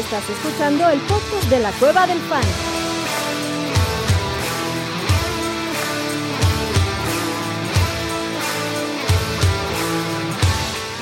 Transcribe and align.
Estás 0.00 0.30
escuchando 0.30 0.88
el 0.88 0.98
podcast 1.02 1.44
de 1.50 1.58
la 1.58 1.70
Cueva 1.72 2.06
del 2.06 2.18
Fan. 2.20 2.42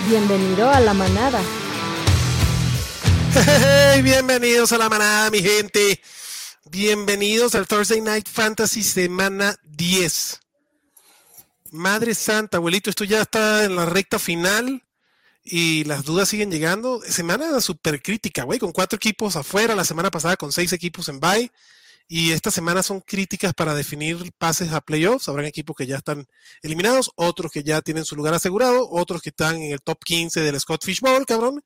Bienvenido 0.09 0.69
a 0.69 0.81
la 0.81 0.95
manada. 0.95 1.41
Hey, 3.35 4.03
bienvenidos 4.03 4.73
a 4.73 4.79
la 4.79 4.89
manada, 4.89 5.31
mi 5.31 5.43
gente. 5.43 6.03
Bienvenidos 6.69 7.55
al 7.55 7.69
Thursday 7.69 8.01
Night 8.01 8.29
Fantasy 8.29 8.83
semana 8.83 9.55
10. 9.63 10.41
Madre 11.71 12.17
Santa, 12.17 12.57
abuelito, 12.57 12.91
esto 12.91 13.05
ya 13.05 13.23
está 13.23 13.65
en 13.65 13.77
la 13.77 13.87
recta 13.87 14.19
final 14.19 14.83
y 15.43 15.85
las 15.85 16.05
dudas 16.05 16.29
siguen 16.29 16.51
llegando. 16.51 17.01
Semana 17.03 17.61
súper 17.61 18.03
crítica, 18.03 18.45
güey, 18.45 18.59
con 18.59 18.73
cuatro 18.73 18.97
equipos 18.97 19.37
afuera, 19.37 19.75
la 19.75 19.85
semana 19.85 20.11
pasada 20.11 20.37
con 20.37 20.53
seis 20.53 20.73
equipos 20.73 21.09
en 21.09 21.21
bye. 21.21 21.51
Y 22.11 22.33
esta 22.33 22.51
semana 22.51 22.83
son 22.83 23.03
críticas 23.03 23.53
para 23.53 23.75
definir 23.75 24.33
pases 24.39 24.73
a 24.73 24.81
playoffs. 24.81 25.29
Habrán 25.29 25.45
equipos 25.45 25.77
que 25.77 25.87
ya 25.87 25.97
están 25.97 26.27
eliminados, 26.63 27.11
otros 27.17 27.53
que 27.53 27.63
ya 27.63 27.83
tienen 27.83 28.07
su 28.07 28.17
lugar 28.17 28.33
asegurado, 28.33 28.89
otros 28.91 29.21
que 29.21 29.29
están 29.29 29.57
en 29.57 29.73
el 29.73 29.83
top 29.83 29.99
15 30.03 30.41
del 30.41 30.59
Scott 30.59 30.87
Bowl, 31.03 31.27
cabrón. 31.27 31.63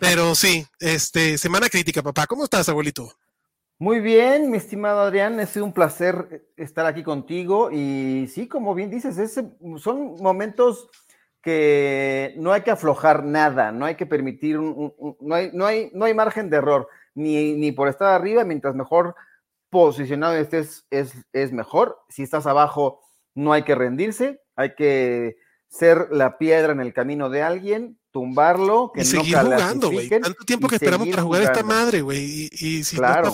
Pero 0.00 0.34
sí, 0.34 0.66
este, 0.80 1.38
semana 1.38 1.68
crítica, 1.68 2.02
papá. 2.02 2.26
¿Cómo 2.26 2.42
estás, 2.42 2.68
abuelito? 2.68 3.12
Muy 3.78 4.00
bien, 4.00 4.50
mi 4.50 4.56
estimado 4.56 5.02
Adrián, 5.02 5.46
sido 5.46 5.66
un 5.66 5.72
placer 5.72 6.48
estar 6.56 6.86
aquí 6.86 7.02
contigo 7.02 7.70
y 7.70 8.26
sí, 8.26 8.48
como 8.48 8.74
bien 8.74 8.90
dices, 8.90 9.16
son 9.78 10.16
momentos 10.20 10.88
que 11.46 12.34
no 12.38 12.52
hay 12.52 12.62
que 12.62 12.72
aflojar 12.72 13.22
nada, 13.22 13.70
no 13.70 13.84
hay 13.84 13.94
que 13.94 14.04
permitir, 14.04 14.58
un, 14.58 14.92
no, 15.20 15.32
hay, 15.32 15.50
no, 15.52 15.64
hay, 15.64 15.92
no 15.94 16.04
hay 16.04 16.12
margen 16.12 16.50
de 16.50 16.56
error, 16.56 16.88
ni, 17.14 17.52
ni 17.52 17.70
por 17.70 17.86
estar 17.86 18.08
arriba, 18.08 18.42
mientras 18.42 18.74
mejor 18.74 19.14
posicionado 19.70 20.34
estés, 20.34 20.86
es, 20.90 21.14
es 21.32 21.52
mejor. 21.52 22.00
Si 22.08 22.24
estás 22.24 22.48
abajo, 22.48 23.00
no 23.36 23.52
hay 23.52 23.62
que 23.62 23.76
rendirse, 23.76 24.42
hay 24.56 24.74
que 24.74 25.36
ser 25.68 26.08
la 26.10 26.36
piedra 26.36 26.72
en 26.72 26.80
el 26.80 26.92
camino 26.92 27.30
de 27.30 27.42
alguien, 27.42 27.96
tumbarlo, 28.10 28.90
que 28.92 29.02
y 29.02 29.04
seguir 29.04 29.38
jugando, 29.38 29.92
güey. 29.92 30.08
Tanto 30.08 30.44
tiempo 30.44 30.66
que 30.66 30.74
esperamos 30.74 31.06
para 31.06 31.22
jugar 31.22 31.42
esta 31.42 31.62
madre, 31.62 32.02
güey. 32.02 32.48
Y, 32.50 32.82
si 32.82 32.96
claro. 32.96 33.32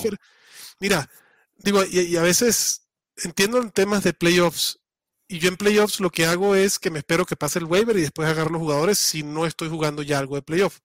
Mira, 0.80 1.08
digo, 1.56 1.80
y, 1.90 2.14
a 2.18 2.22
veces 2.22 2.86
entiendo 3.24 3.56
en 3.56 3.70
temas 3.70 4.04
de 4.04 4.12
playoffs. 4.12 4.81
Y 5.32 5.38
yo 5.38 5.48
en 5.48 5.56
playoffs 5.56 5.98
lo 5.98 6.10
que 6.10 6.26
hago 6.26 6.54
es 6.54 6.78
que 6.78 6.90
me 6.90 6.98
espero 6.98 7.24
que 7.24 7.36
pase 7.36 7.58
el 7.58 7.64
waiver 7.64 7.96
y 7.96 8.02
después 8.02 8.28
agarro 8.28 8.50
los 8.50 8.60
jugadores 8.60 8.98
si 8.98 9.22
no 9.22 9.46
estoy 9.46 9.70
jugando 9.70 10.02
ya 10.02 10.18
algo 10.18 10.34
de 10.36 10.42
playoff. 10.42 10.80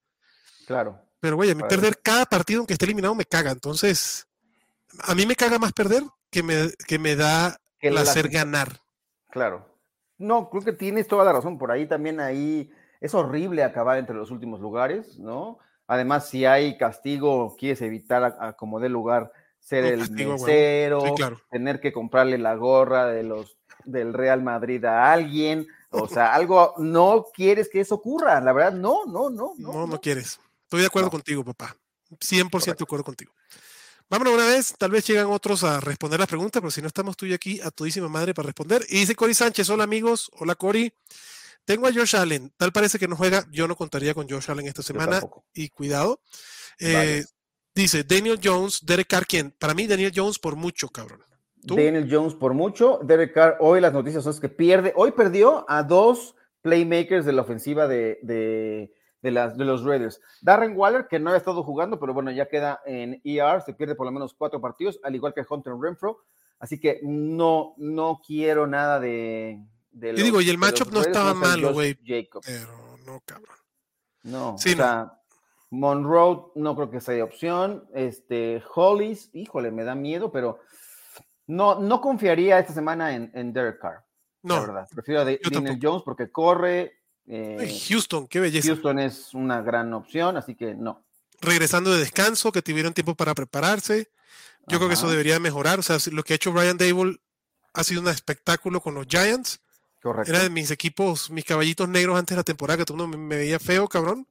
Claro. 0.65 1.01
Pero, 1.19 1.35
güey, 1.35 1.51
a 1.51 1.55
mí 1.55 1.63
perder 1.67 1.99
cada 2.01 2.25
partido, 2.25 2.59
aunque 2.59 2.71
esté 2.71 2.85
eliminado, 2.85 3.13
me 3.13 3.25
caga. 3.25 3.51
Entonces, 3.51 4.25
a 4.99 5.13
mí 5.15 5.25
me 5.25 5.35
caga 5.35 5.59
más 5.59 5.73
perder 5.73 6.03
que 6.29 6.43
me, 6.43 6.69
que 6.87 6.97
me 6.97 7.17
da 7.17 7.57
el 7.81 7.97
hacer 7.97 8.29
ganar. 8.29 8.79
Claro. 9.31 9.67
No, 10.17 10.49
creo 10.49 10.63
que 10.63 10.71
tienes 10.71 11.09
toda 11.09 11.25
la 11.25 11.33
razón. 11.33 11.57
Por 11.57 11.69
ahí 11.69 11.85
también 11.85 12.21
ahí 12.21 12.71
es 13.01 13.13
horrible 13.15 13.65
acabar 13.65 13.97
entre 13.97 14.15
los 14.15 14.31
últimos 14.31 14.61
lugares, 14.61 15.19
¿no? 15.19 15.59
Además, 15.87 16.29
si 16.29 16.45
hay 16.45 16.77
castigo, 16.77 17.57
quieres 17.59 17.81
evitar 17.81 18.23
a, 18.39 18.53
como 18.53 18.79
de 18.79 18.87
lugar 18.87 19.29
ser 19.59 19.83
el 19.83 20.09
mesero, 20.09 21.03
tener 21.51 21.81
que 21.81 21.91
comprarle 21.91 22.37
la 22.37 22.55
gorra 22.55 23.07
de 23.07 23.23
los 23.23 23.57
del 23.87 24.13
Real 24.13 24.43
Madrid 24.43 24.83
a 24.85 25.11
alguien, 25.11 25.67
o 25.89 26.07
sea, 26.07 26.33
algo 26.33 26.73
no 26.77 27.25
quieres 27.33 27.69
que 27.69 27.79
eso 27.79 27.95
ocurra, 27.95 28.39
la 28.41 28.53
verdad, 28.53 28.73
no, 28.73 29.05
no, 29.05 29.29
no. 29.29 29.53
No, 29.57 29.87
no, 29.87 30.01
quieres. 30.01 30.39
Estoy 30.63 30.81
de 30.81 30.87
acuerdo 30.87 31.09
contigo, 31.09 31.43
papá. 31.43 31.75
100% 32.11 32.77
de 32.77 32.83
acuerdo 32.83 33.03
contigo. 33.03 33.33
Vámonos 34.09 34.33
una 34.33 34.45
vez, 34.45 34.73
tal 34.77 34.91
vez 34.91 35.05
llegan 35.05 35.27
otros 35.27 35.63
a 35.63 35.79
responder 35.79 36.19
las 36.19 36.29
preguntas, 36.29 36.61
pero 36.61 36.71
si 36.71 36.81
no 36.81 36.87
estamos 36.87 37.17
tú 37.17 37.25
y 37.25 37.33
aquí 37.33 37.59
a 37.61 37.71
todísima 37.71 38.07
madre 38.07 38.33
para 38.33 38.47
responder. 38.47 38.85
Y 38.89 38.99
dice 38.99 39.15
Cory 39.15 39.33
Sánchez, 39.33 39.69
hola 39.69 39.83
amigos, 39.83 40.31
hola 40.39 40.55
Cory. 40.55 40.93
Tengo 41.65 41.87
a 41.87 41.93
Josh 41.93 42.15
Allen, 42.15 42.53
tal 42.55 42.71
parece 42.71 42.97
que 42.97 43.09
no 43.09 43.17
juega, 43.17 43.45
yo 43.51 43.67
no 43.67 43.75
contaría 43.75 44.13
con 44.13 44.29
Josh 44.29 44.49
Allen 44.49 44.67
esta 44.67 44.81
semana 44.81 45.21
y 45.53 45.67
cuidado. 45.69 46.21
Eh, 46.79 47.25
dice 47.75 48.05
Daniel 48.05 48.39
Jones, 48.41 48.85
Derek 48.85 49.09
Carr, 49.09 49.27
¿quién? 49.27 49.51
Para 49.51 49.73
mí 49.73 49.87
Daniel 49.87 50.13
Jones 50.15 50.39
por 50.39 50.55
mucho, 50.55 50.87
cabrón. 50.87 51.26
Daniel 51.75 52.07
Jones 52.09 52.35
por 52.35 52.53
mucho, 52.53 52.99
Derek 53.03 53.33
Carr, 53.33 53.57
hoy 53.59 53.81
las 53.81 53.93
noticias 53.93 54.23
son 54.23 54.39
que 54.39 54.49
pierde, 54.49 54.93
hoy 54.95 55.11
perdió 55.11 55.65
a 55.67 55.83
dos 55.83 56.35
playmakers 56.61 57.25
de 57.25 57.33
la 57.33 57.41
ofensiva 57.41 57.87
de, 57.87 58.19
de, 58.23 59.31
las, 59.31 59.57
de 59.57 59.65
los 59.65 59.83
Raiders. 59.83 60.21
Darren 60.41 60.77
Waller, 60.77 61.07
que 61.07 61.19
no 61.19 61.31
ha 61.31 61.37
estado 61.37 61.63
jugando, 61.63 61.99
pero 61.99 62.13
bueno, 62.13 62.31
ya 62.31 62.47
queda 62.47 62.81
en 62.85 63.21
ER, 63.23 63.61
se 63.61 63.73
pierde 63.73 63.95
por 63.95 64.05
lo 64.05 64.11
menos 64.11 64.33
cuatro 64.33 64.61
partidos, 64.61 64.99
al 65.03 65.15
igual 65.15 65.33
que 65.33 65.45
Hunter 65.47 65.73
Renfro. 65.79 66.23
Así 66.59 66.79
que 66.79 66.99
no, 67.03 67.75
no 67.77 68.19
quiero 68.25 68.65
nada 68.65 68.99
de. 68.99 69.63
de 69.91 70.09
y 70.09 70.23
digo, 70.23 70.41
y 70.41 70.49
el 70.49 70.57
matchup 70.57 70.91
no 70.91 71.01
estaba 71.01 71.33
malo, 71.33 71.71
güey. 71.71 71.93
Pero 71.95 72.97
no, 73.05 73.21
cabrón. 73.25 73.55
No, 74.23 74.57
sí, 74.57 74.73
o 74.73 74.77
sea, 74.77 75.21
Monroe 75.69 76.51
no 76.55 76.75
creo 76.75 76.89
que 76.89 76.99
sea 76.99 77.23
opción. 77.23 77.87
Este, 77.93 78.61
Hollis, 78.73 79.29
híjole, 79.33 79.71
me 79.71 79.83
da 79.83 79.95
miedo, 79.95 80.31
pero 80.31 80.59
no, 81.47 81.79
no 81.79 82.01
confiaría 82.01 82.59
esta 82.59 82.73
semana 82.73 83.15
en, 83.15 83.31
en 83.33 83.53
Derek 83.53 83.79
Carr. 83.79 84.05
No. 84.43 84.55
La 84.55 84.61
verdad. 84.61 84.87
Prefiero 84.93 85.21
a 85.21 85.25
Daniel 85.25 85.79
Jones 85.81 86.03
porque 86.05 86.31
corre, 86.31 86.97
eh, 87.27 87.77
Houston, 87.89 88.27
qué 88.27 88.39
belleza. 88.39 88.69
Houston 88.69 88.99
es 88.99 89.33
una 89.33 89.61
gran 89.61 89.93
opción, 89.93 90.37
así 90.37 90.55
que 90.55 90.73
no. 90.73 91.05
Regresando 91.41 91.91
de 91.91 91.99
descanso, 91.99 92.51
que 92.51 92.61
tuvieron 92.61 92.93
tiempo 92.93 93.15
para 93.15 93.35
prepararse. 93.35 94.09
Yo 94.67 94.77
creo 94.79 94.89
que 94.89 94.95
eso 94.95 95.09
debería 95.09 95.39
mejorar. 95.39 95.79
O 95.79 95.83
sea, 95.83 95.97
lo 96.11 96.23
que 96.23 96.33
ha 96.33 96.35
hecho 96.35 96.51
Brian 96.51 96.77
Dable 96.77 97.19
ha 97.73 97.83
sido 97.83 98.01
un 98.01 98.07
espectáculo 98.07 98.81
con 98.81 98.95
los 98.95 99.07
Giants. 99.07 99.61
Correcto. 100.01 100.31
Era 100.31 100.43
de 100.43 100.49
mis 100.49 100.71
equipos, 100.71 101.29
mis 101.29 101.45
caballitos 101.45 101.87
negros 101.87 102.17
antes 102.17 102.35
de 102.35 102.39
la 102.39 102.43
temporada, 102.43 102.77
que 102.77 102.85
todo 102.85 102.95
el 102.97 103.03
mundo 103.03 103.17
me, 103.17 103.35
veía 103.35 103.59
feo, 103.59 103.87
cabrón. 103.87 104.27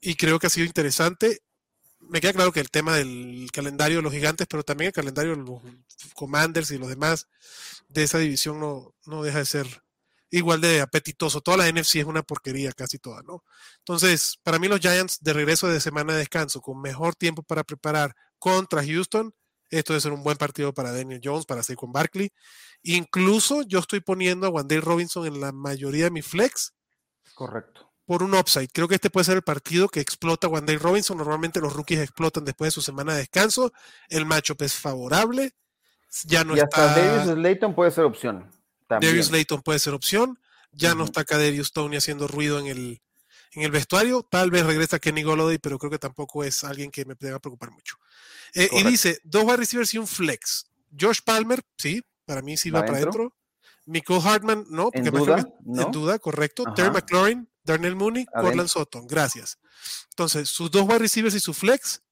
Y 0.00 0.14
creo 0.16 0.38
que 0.38 0.48
ha 0.48 0.50
sido 0.50 0.66
interesante. 0.66 1.42
Me 2.00 2.20
queda 2.20 2.32
claro 2.32 2.52
que 2.52 2.60
el 2.60 2.70
tema 2.70 2.96
del 2.96 3.48
calendario 3.52 3.98
de 3.98 4.02
los 4.02 4.12
gigantes, 4.12 4.46
pero 4.48 4.62
también 4.62 4.88
el 4.88 4.94
calendario 4.94 5.34
de 5.34 5.42
los 5.42 5.62
Commanders 6.14 6.70
y 6.70 6.78
los 6.78 6.88
demás 6.88 7.28
de 7.88 8.04
esa 8.04 8.18
división 8.18 8.60
no, 8.60 8.94
no 9.06 9.22
deja 9.22 9.38
de 9.38 9.46
ser 9.46 9.82
igual 10.30 10.60
de 10.60 10.80
apetitoso. 10.80 11.40
Toda 11.40 11.58
la 11.58 11.68
NFC 11.68 11.96
es 11.96 12.04
una 12.04 12.22
porquería, 12.22 12.72
casi 12.72 12.98
toda, 12.98 13.22
¿no? 13.22 13.44
Entonces, 13.78 14.38
para 14.42 14.58
mí 14.58 14.68
los 14.68 14.80
Giants 14.80 15.18
de 15.20 15.32
regreso 15.32 15.68
de 15.68 15.80
semana 15.80 16.12
de 16.12 16.20
descanso, 16.20 16.60
con 16.60 16.80
mejor 16.80 17.14
tiempo 17.14 17.42
para 17.42 17.64
preparar 17.64 18.14
contra 18.38 18.84
Houston, 18.84 19.34
esto 19.70 19.92
debe 19.92 20.00
ser 20.00 20.12
un 20.12 20.22
buen 20.22 20.36
partido 20.36 20.72
para 20.72 20.92
Daniel 20.92 21.20
Jones, 21.22 21.44
para 21.44 21.62
con 21.74 21.92
Barkley. 21.92 22.30
Incluso 22.82 23.62
yo 23.62 23.80
estoy 23.80 24.00
poniendo 24.00 24.46
a 24.46 24.50
Wandale 24.50 24.80
Robinson 24.80 25.26
en 25.26 25.40
la 25.40 25.52
mayoría 25.52 26.04
de 26.04 26.10
mi 26.10 26.22
flex. 26.22 26.72
Correcto. 27.34 27.85
Por 28.06 28.22
un 28.22 28.34
upside. 28.34 28.68
Creo 28.72 28.88
que 28.88 28.94
este 28.94 29.10
puede 29.10 29.24
ser 29.24 29.36
el 29.36 29.42
partido 29.42 29.88
que 29.88 30.00
explota 30.00 30.48
Wandale 30.48 30.78
Robinson. 30.78 31.18
Normalmente 31.18 31.60
los 31.60 31.74
rookies 31.74 32.00
explotan 32.00 32.44
después 32.44 32.68
de 32.68 32.70
su 32.72 32.80
semana 32.80 33.12
de 33.12 33.18
descanso. 33.18 33.72
El 34.08 34.24
matchup 34.26 34.62
es 34.62 34.74
favorable. 34.74 35.54
Ya 36.24 36.44
no 36.44 36.56
y 36.56 36.60
hasta 36.60 36.94
Davis 36.94 37.32
Slayton 37.32 37.74
puede 37.74 37.90
ser 37.90 38.04
opción. 38.04 38.50
Darius 38.88 39.30
Layton 39.30 39.62
puede 39.62 39.78
ser 39.78 39.94
opción. 39.94 40.38
Ya 40.72 40.94
no 40.94 41.04
está 41.04 41.24
Darius 41.24 41.72
Tony 41.72 41.96
haciendo 41.96 42.28
ruido 42.28 42.58
en 42.58 42.66
el, 42.66 43.02
en 43.52 43.62
el 43.62 43.70
vestuario. 43.70 44.22
Tal 44.22 44.50
vez 44.50 44.64
regresa 44.66 44.98
Kenny 44.98 45.22
Golladay, 45.22 45.58
pero 45.58 45.78
creo 45.78 45.90
que 45.90 45.98
tampoco 45.98 46.44
es 46.44 46.64
alguien 46.64 46.90
que 46.90 47.04
me 47.04 47.14
deba 47.18 47.38
preocupar 47.38 47.70
mucho. 47.70 47.96
Eh, 48.54 48.68
y 48.72 48.82
dice, 48.84 49.18
dos 49.24 49.44
wide 49.44 49.56
receivers 49.56 49.94
y 49.94 49.98
un 49.98 50.06
flex. 50.06 50.70
Josh 50.98 51.20
Palmer, 51.24 51.62
sí, 51.76 52.02
para 52.24 52.42
mí 52.42 52.56
sí 52.56 52.70
va, 52.70 52.84
para 52.84 52.98
adentro. 52.98 53.34
Michael 53.86 54.20
Hartman, 54.24 54.66
no, 54.68 54.90
porque 54.90 55.08
en 55.08 55.14
duda, 55.14 55.48
en 55.64 55.90
duda, 55.92 56.18
correcto. 56.18 56.64
Terry 56.74 56.90
McLaurin, 56.90 57.48
Darnell 57.66 57.96
Mooney, 57.96 58.26
Cortland 58.26 58.68
Sutton, 58.68 59.06
gracias. 59.06 59.58
Entonces, 60.10 60.48
sus 60.48 60.70
dos 60.70 60.82
wide 60.82 61.00
receivers 61.00 61.34
y 61.34 61.40
su 61.40 61.52
flex, 61.52 62.02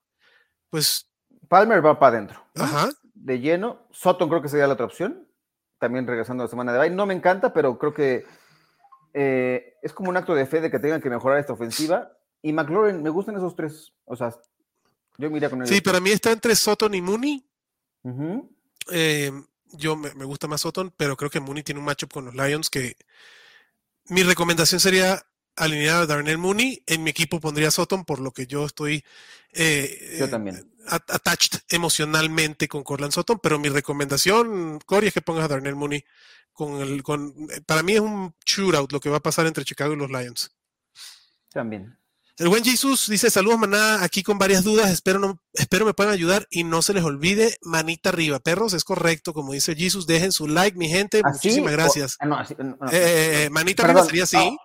pues... 0.69 1.09
Palmer 1.49 1.85
va 1.85 1.99
para 1.99 2.17
adentro. 2.17 2.45
Ajá. 2.55 2.91
De 3.15 3.41
lleno. 3.41 3.87
Sutton 3.93 4.29
creo 4.29 4.43
que 4.43 4.49
sería 4.49 4.67
la 4.67 4.75
otra 4.75 4.87
opción 4.87 5.27
también 5.85 6.06
regresando 6.06 6.43
a 6.43 6.47
la 6.47 6.51
semana 6.51 6.73
de 6.73 6.79
bye. 6.79 6.91
No 6.91 7.05
me 7.05 7.12
encanta, 7.15 7.53
pero 7.53 7.79
creo 7.79 7.93
que 7.93 8.25
eh, 9.12 9.75
es 9.83 9.93
como 9.93 10.09
un 10.09 10.17
acto 10.17 10.35
de 10.35 10.47
fe 10.47 10.62
de 10.62 10.71
que 10.71 10.79
tengan 10.79 11.03
que 11.03 11.11
mejorar 11.11 11.39
esta 11.39 11.53
ofensiva. 11.53 12.11
Y 12.41 12.53
McLaurin, 12.53 13.03
me 13.03 13.11
gustan 13.11 13.37
esos 13.37 13.55
tres. 13.55 13.93
O 14.06 14.17
sea, 14.17 14.35
yo 15.19 15.31
mira 15.31 15.51
con 15.51 15.61
él. 15.61 15.69
Sí, 15.69 15.83
para 15.83 16.01
mí 16.01 16.11
está 16.11 16.33
entre 16.33 16.55
Soton 16.56 16.95
y 16.95 17.03
Mooney. 17.03 17.47
Eh, 18.91 19.31
yo 19.73 19.97
me, 19.97 20.25
gusta 20.25 20.49
más 20.49 20.62
Soton, 20.62 20.93
pero 20.97 21.17
creo 21.17 21.31
que 21.31 21.41
Mooney 21.41 21.62
tiene 21.62 21.81
un 21.81 21.87
matchup 21.87 22.12
con 22.12 22.25
los 22.27 22.35
Lions 22.35 22.71
que 22.71 22.97
mi 24.06 24.23
recomendación 24.23 24.81
sería 24.81 25.23
alinear 25.56 26.03
a 26.03 26.06
Darnell 26.06 26.39
Mooney. 26.39 26.83
En 26.87 27.03
mi 27.03 27.11
equipo 27.11 27.41
pondría 27.41 27.71
Soton 27.71 28.05
por 28.05 28.21
lo 28.21 28.33
que 28.33 28.47
yo 28.47 28.67
estoy 28.67 29.05
eh, 29.53 30.17
yo 30.19 30.29
también 30.29 30.75
attached 30.87 31.61
emocionalmente 31.69 32.69
con 32.69 32.83
Corland 32.83 33.12
Sutton, 33.12 33.39
pero 33.43 33.59
mi 33.59 33.69
recomendación, 33.69 34.81
Cory, 34.85 35.09
es 35.09 35.15
que 35.15 35.23
pongas 35.23 35.45
a 35.45 35.49
Darnell 35.49 35.77
Mooney 35.77 36.05
con 36.53 36.81
el, 36.81 37.03
con, 37.03 37.35
para 37.67 37.83
mí 37.83 37.95
es 37.95 38.01
un 38.01 38.35
shootout 38.45 38.93
lo 38.93 39.01
que 39.01 39.11
va 39.11 39.19
a 39.19 39.23
pasar 39.23 39.47
entre 39.47 39.65
Chicago 39.65 39.95
y 39.95 39.97
los 39.97 40.11
Lions. 40.11 40.55
También. 41.51 41.99
El 42.37 42.49
buen 42.49 42.65
Jesús 42.65 43.09
dice: 43.09 43.31
Saludos, 43.31 43.61
manada, 43.61 44.03
aquí 44.03 44.25
con 44.25 44.39
varias 44.39 44.65
dudas. 44.65 44.91
Espero, 44.91 45.21
no, 45.21 45.41
espero 45.53 45.87
me 45.87 45.95
puedan 45.95 46.12
ayudar 46.12 46.49
y 46.51 46.65
no 46.65 46.83
se 46.83 46.93
les 46.93 47.05
olvide, 47.05 47.56
manita 47.62 48.09
arriba. 48.09 48.41
Perros, 48.41 48.73
es 48.73 48.83
correcto, 48.83 49.33
como 49.33 49.53
dice 49.53 49.77
Jesús. 49.77 50.09
Dejen 50.09 50.33
su 50.33 50.49
like, 50.49 50.77
mi 50.77 50.89
gente. 50.89 51.23
Muchísimas 51.25 51.73
gracias. 51.73 52.19
manita 53.51 53.85
arriba 53.85 54.05
sería 54.05 54.25
así. 54.25 54.56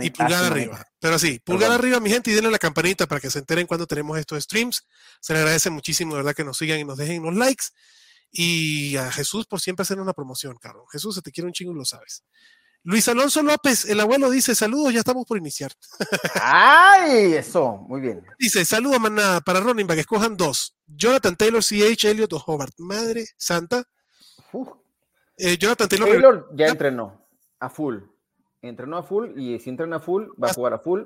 Y 0.00 0.10
pulgar 0.10 0.44
arriba. 0.44 0.84
Pero 1.00 1.18
sí, 1.18 1.38
pulgar 1.38 1.70
arriba, 1.70 2.00
mi 2.00 2.10
gente, 2.10 2.30
y 2.30 2.34
denle 2.34 2.50
la 2.50 2.58
campanita 2.58 3.06
para 3.06 3.20
que 3.20 3.30
se 3.30 3.38
enteren 3.38 3.66
cuando 3.66 3.86
tenemos 3.86 4.18
estos 4.18 4.42
streams. 4.42 4.86
Se 5.20 5.32
les 5.32 5.40
agradece 5.40 5.70
muchísimo, 5.70 6.14
de 6.14 6.18
verdad, 6.18 6.34
que 6.34 6.44
nos 6.44 6.58
sigan 6.58 6.78
y 6.78 6.84
nos 6.84 6.98
dejen 6.98 7.22
unos 7.22 7.36
likes. 7.36 7.66
Y 8.30 8.96
a 8.96 9.10
Jesús 9.10 9.46
por 9.46 9.60
siempre 9.60 9.82
hacer 9.82 10.00
una 10.00 10.12
promoción, 10.12 10.56
cabrón. 10.56 10.84
Jesús, 10.92 11.14
se 11.14 11.22
te 11.22 11.32
quiere 11.32 11.46
un 11.46 11.52
chingo 11.52 11.72
y 11.72 11.76
lo 11.76 11.84
sabes. 11.84 12.24
Luis 12.84 13.08
Alonso 13.08 13.42
López, 13.42 13.84
el 13.86 14.00
abuelo 14.00 14.30
dice, 14.30 14.54
saludos, 14.54 14.92
ya 14.92 15.00
estamos 15.00 15.26
por 15.26 15.36
iniciar. 15.36 15.72
¡Ay! 16.40 17.34
Eso, 17.34 17.76
muy 17.88 18.00
bien. 18.00 18.24
Dice, 18.38 18.64
saludos, 18.64 19.00
manada, 19.00 19.40
para 19.40 19.60
running 19.60 19.86
back, 19.86 19.98
escojan 19.98 20.36
dos. 20.36 20.74
Jonathan 20.86 21.36
Taylor, 21.36 21.62
CH, 21.62 22.04
Elliot 22.04 22.32
o 22.32 22.42
Hobart. 22.46 22.74
Madre 22.78 23.26
santa. 23.36 23.84
Eh, 25.36 25.58
Jonathan 25.58 25.88
Taylor. 25.88 26.08
Taylor 26.08 26.48
ya 26.54 26.68
entrenó 26.68 27.28
a 27.60 27.68
full. 27.68 27.98
Entrenó 28.62 28.98
a 28.98 29.02
full 29.02 29.38
y 29.38 29.58
si 29.60 29.70
entrena 29.70 29.96
a 29.96 30.00
full, 30.00 30.28
va 30.42 30.50
a 30.50 30.54
jugar 30.54 30.72
a 30.74 30.78
full. 30.78 31.02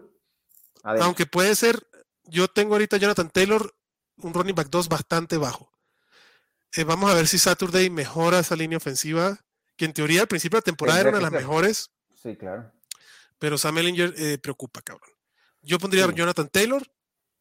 Aunque 0.82 1.26
puede 1.26 1.54
ser, 1.54 1.86
yo 2.24 2.48
tengo 2.48 2.74
ahorita 2.74 2.96
Jonathan 2.96 3.30
Taylor, 3.30 3.74
un 4.16 4.34
running 4.34 4.54
back 4.54 4.68
2 4.70 4.88
bastante 4.88 5.36
bajo. 5.36 5.70
Eh, 6.74 6.84
vamos 6.84 7.10
a 7.10 7.14
ver 7.14 7.28
si 7.28 7.38
Saturday 7.38 7.90
mejora 7.90 8.38
esa 8.38 8.56
línea 8.56 8.78
ofensiva 8.78 9.38
que 9.76 9.84
en 9.84 9.92
teoría 9.92 10.22
al 10.22 10.28
principio 10.28 10.56
de 10.56 10.60
la 10.60 10.64
temporada 10.64 11.00
era 11.00 11.08
una 11.10 11.18
de 11.18 11.24
las 11.24 11.32
mejores. 11.32 11.90
Sí, 12.22 12.36
claro. 12.36 12.72
Pero 13.38 13.58
Sam 13.58 13.78
Ellinger 13.78 14.14
eh, 14.16 14.38
preocupa, 14.38 14.80
cabrón. 14.82 15.10
Yo 15.60 15.78
pondría 15.78 16.04
a 16.04 16.12
Jonathan 16.12 16.48
Taylor 16.48 16.82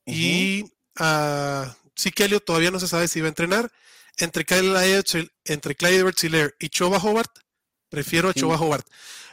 y 0.06 0.66
a 0.98 1.75
sí 1.96 2.12
que 2.12 2.25
Elliot 2.25 2.44
todavía 2.44 2.72
no 2.72 2.80
se 2.80 2.88
sabe 2.88 3.07
si 3.07 3.22
va 3.22 3.28
a 3.28 3.30
entrenar. 3.30 3.72
Entre 4.18 4.44
Clyde, 4.44 5.04
entre 5.46 5.75
Clyde 5.75 6.54
y 6.60 6.69
Choba 6.69 6.98
Hobart, 6.98 7.31
prefiero 7.92 8.30
a 8.30 8.34
Choba 8.34 8.56
Hobart. 8.56 8.88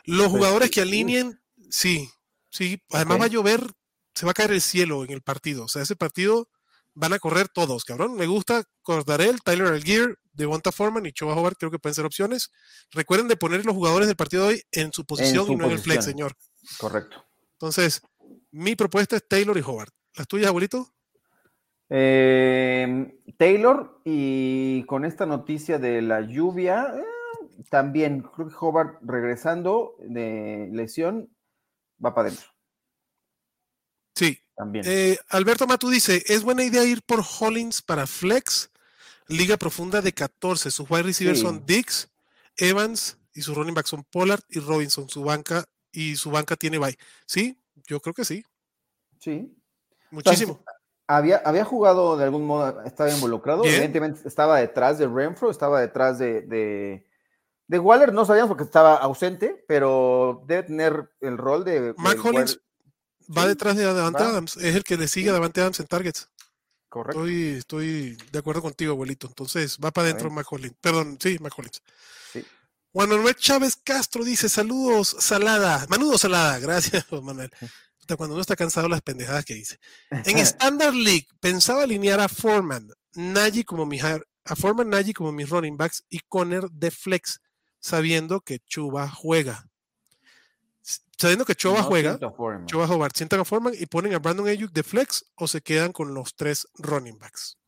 Los 0.05 0.27
jugadores 0.27 0.71
que 0.71 0.83
alineen, 0.83 1.41
sí, 1.71 2.11
sí. 2.51 2.83
Además 2.91 3.21
va 3.21 3.25
a 3.27 3.29
llover, 3.29 3.63
se 4.15 4.27
va 4.27 4.33
a 4.33 4.35
caer 4.35 4.51
el 4.51 4.61
cielo 4.61 5.05
en 5.05 5.13
el 5.13 5.23
partido. 5.23 5.65
O 5.65 5.69
sea, 5.69 5.83
ese 5.83 5.97
partido 5.97 6.49
van 6.95 7.13
a 7.13 7.19
correr 7.21 7.49
todos, 7.49 7.85
cabrón. 7.85 8.17
Me 8.17 8.27
gusta 8.27 8.65
Cordarel, 8.83 9.41
Tyler 9.43 9.69
Algier, 9.69 10.19
Devonta 10.33 10.73
Foreman 10.73 11.07
y 11.07 11.13
Choba 11.13 11.35
Hobart, 11.37 11.57
creo 11.59 11.71
que 11.71 11.79
pueden 11.79 11.95
ser 11.95 12.05
opciones. 12.05 12.51
Recuerden 12.91 13.29
de 13.29 13.37
poner 13.37 13.65
los 13.65 13.75
jugadores 13.75 14.09
del 14.09 14.17
partido 14.17 14.45
de 14.45 14.55
hoy 14.55 14.63
en 14.73 14.93
su 14.93 15.05
posición 15.05 15.51
y 15.53 15.57
no 15.57 15.67
en 15.67 15.73
el 15.73 15.79
flex, 15.79 16.05
señor. 16.05 16.35
Correcto. 16.79 17.25
Entonces, 17.53 18.03
mi 18.51 18.75
propuesta 18.75 19.17
es 19.17 19.27
Taylor 19.29 19.57
y 19.57 19.63
Hobart. 19.65 19.95
¿Las 20.17 20.27
tuyas, 20.27 20.49
abuelito? 20.49 20.93
Em, 21.89 23.13
Taylor 23.37 24.01
y 24.05 24.83
con 24.85 25.05
esta 25.05 25.25
noticia 25.25 25.79
de 25.79 26.03
la 26.03 26.21
lluvia, 26.21 26.93
eh, 26.97 27.05
también 27.71 28.23
creo 28.23 28.49
que 28.49 28.55
Hobart 28.59 28.99
regresando 29.03 29.97
de 30.01 30.69
lesión 30.73 31.29
va 32.05 32.15
para 32.15 32.29
adentro. 32.29 32.49
Sí. 34.15 34.39
También. 34.57 34.85
Eh, 34.89 35.19
Alberto 35.29 35.67
Matu 35.67 35.89
dice, 35.89 36.23
¿es 36.27 36.43
buena 36.43 36.65
idea 36.65 36.85
ir 36.85 37.03
por 37.03 37.21
Hollins 37.21 37.83
para 37.83 38.07
flex? 38.07 38.71
Liga 39.29 39.57
profunda 39.57 40.01
de 40.01 40.13
14. 40.13 40.71
Sus 40.71 40.91
wide 40.91 41.03
receivers 41.03 41.41
son 41.41 41.65
Dix, 41.67 42.11
Evans 42.57 43.19
y 43.35 43.43
sus 43.43 43.57
running 43.57 43.75
backs 43.75 43.91
son 43.91 44.05
Pollard 44.05 44.41
y 44.49 44.59
Robinson. 44.59 45.09
Su 45.09 45.23
banca 45.23 45.65
y 45.93 46.17
su 46.17 46.31
banca 46.31 46.57
tiene 46.57 46.79
bye. 46.79 46.99
Sí, 47.27 47.57
yo 47.87 48.01
creo 48.01 48.15
que 48.15 48.25
sí. 48.25 48.45
Sí. 49.21 49.55
Muchísimo. 50.11 50.65
había, 51.07 51.39
había 51.39 51.65
jugado 51.65 52.17
de 52.17 52.25
algún 52.25 52.47
modo, 52.47 52.83
estaba 52.83 53.11
involucrado. 53.11 53.65
Evidentemente 53.65 54.27
estaba 54.27 54.59
detrás 54.59 54.99
de 54.99 55.07
Renfro, 55.07 55.51
estaba 55.51 55.81
detrás 55.81 56.19
de, 56.19 56.43
de, 56.43 57.07
Waller. 57.69 58.13
No 58.13 58.25
sabíamos 58.25 58.49
porque 58.49 58.65
estaba 58.65 58.97
ausente, 58.97 59.65
pero 59.69 60.43
debe 60.47 60.63
tener 60.63 61.11
el 61.21 61.37
rol 61.37 61.65
de. 61.65 61.95
Mac 61.99 62.25
Hollins 62.25 62.61
va 63.37 63.47
detrás 63.47 63.77
de 63.77 63.85
Davante 63.85 64.23
Adams, 64.23 64.57
es 64.57 64.75
el 64.75 64.85
que 64.85 64.97
le 64.97 65.09
sigue 65.09 65.31
a 65.31 65.35
Davante 65.35 65.61
Adams 65.61 65.81
en 65.81 65.87
targets. 65.87 66.31
Correcto. 66.89 67.21
Estoy, 67.21 67.59
estoy 67.59 68.19
de 68.33 68.39
acuerdo 68.39 68.63
contigo, 68.63 68.93
abuelito. 68.93 69.27
Entonces 69.27 69.79
va 69.83 69.91
para 69.91 70.09
adentro 70.09 70.31
Mac 70.31 70.47
Perdón, 70.81 71.19
sí, 71.21 71.39
Mac 71.39 71.53
Sí. 72.33 72.45
Juan 72.93 73.11
Manuel 73.11 73.37
Chávez 73.37 73.77
Castro 73.77 74.25
dice: 74.25 74.49
Saludos, 74.49 75.17
Salada. 75.19 75.85
Manudo 75.89 76.17
Salada. 76.17 76.59
Gracias, 76.61 77.05
Manuel. 77.13 77.51
Cuando 78.17 78.35
uno 78.35 78.41
está 78.41 78.57
cansado, 78.57 78.89
las 78.89 79.03
pendejadas 79.03 79.45
que 79.45 79.55
dice. 79.55 79.79
En 80.11 80.39
Standard 80.39 80.95
League, 80.95 81.27
pensaba 81.41 81.83
alinear 81.83 82.21
a 82.21 82.29
Foreman, 82.29 82.89
Nagy 83.13 83.65
como 83.65 83.85
mi 83.85 84.01
a 84.01 84.57
Foreman, 84.57 84.89
Nagy 84.89 85.13
como 85.13 85.31
mis 85.31 85.51
running 85.51 85.77
backs 85.77 86.05
y 86.09 86.21
Conner 86.21 86.71
de 86.71 86.91
flex, 86.91 87.39
sabiendo 87.81 88.41
que 88.41 88.59
Chuba 88.61 89.09
juega 89.09 89.69
sabiendo 91.19 91.45
que 91.45 91.55
Choba 91.55 91.83
juega, 91.83 92.19
Choba 92.67 92.87
Hobart, 92.87 93.17
sientan 93.17 93.41
a 93.41 93.45
Foreman 93.45 93.75
y 93.79 93.87
ponen 93.87 94.15
a 94.15 94.19
Brandon 94.19 94.47
Ayuk 94.47 94.71
de 94.73 94.83
flex 94.83 95.25
o 95.35 95.49
se 95.49 95.61
quedan 95.61 95.93
con 95.93 96.15
los 96.15 96.35
tres 96.35 96.67
running 96.79 97.19
backs 97.19 97.59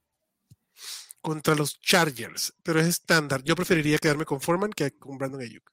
contra 1.20 1.54
los 1.54 1.78
Chargers, 1.80 2.54
pero 2.62 2.80
es 2.80 2.86
estándar. 2.86 3.42
Yo 3.42 3.54
preferiría 3.54 3.98
quedarme 3.98 4.24
con 4.24 4.40
Foreman 4.40 4.70
que 4.70 4.96
con 4.96 5.18
Brandon 5.18 5.42
Ayuk. 5.42 5.70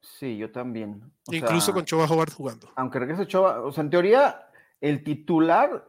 Sí, 0.00 0.36
yo 0.36 0.50
también. 0.50 1.12
Incluso 1.30 1.72
con 1.72 1.84
Choba 1.84 2.06
Hobart 2.06 2.32
jugando. 2.32 2.68
Aunque 2.74 2.98
regrese 2.98 3.26
Choba, 3.26 3.62
o 3.62 3.70
sea, 3.70 3.84
en 3.84 3.90
teoría 3.90 4.48
el 4.80 5.04
titular 5.04 5.88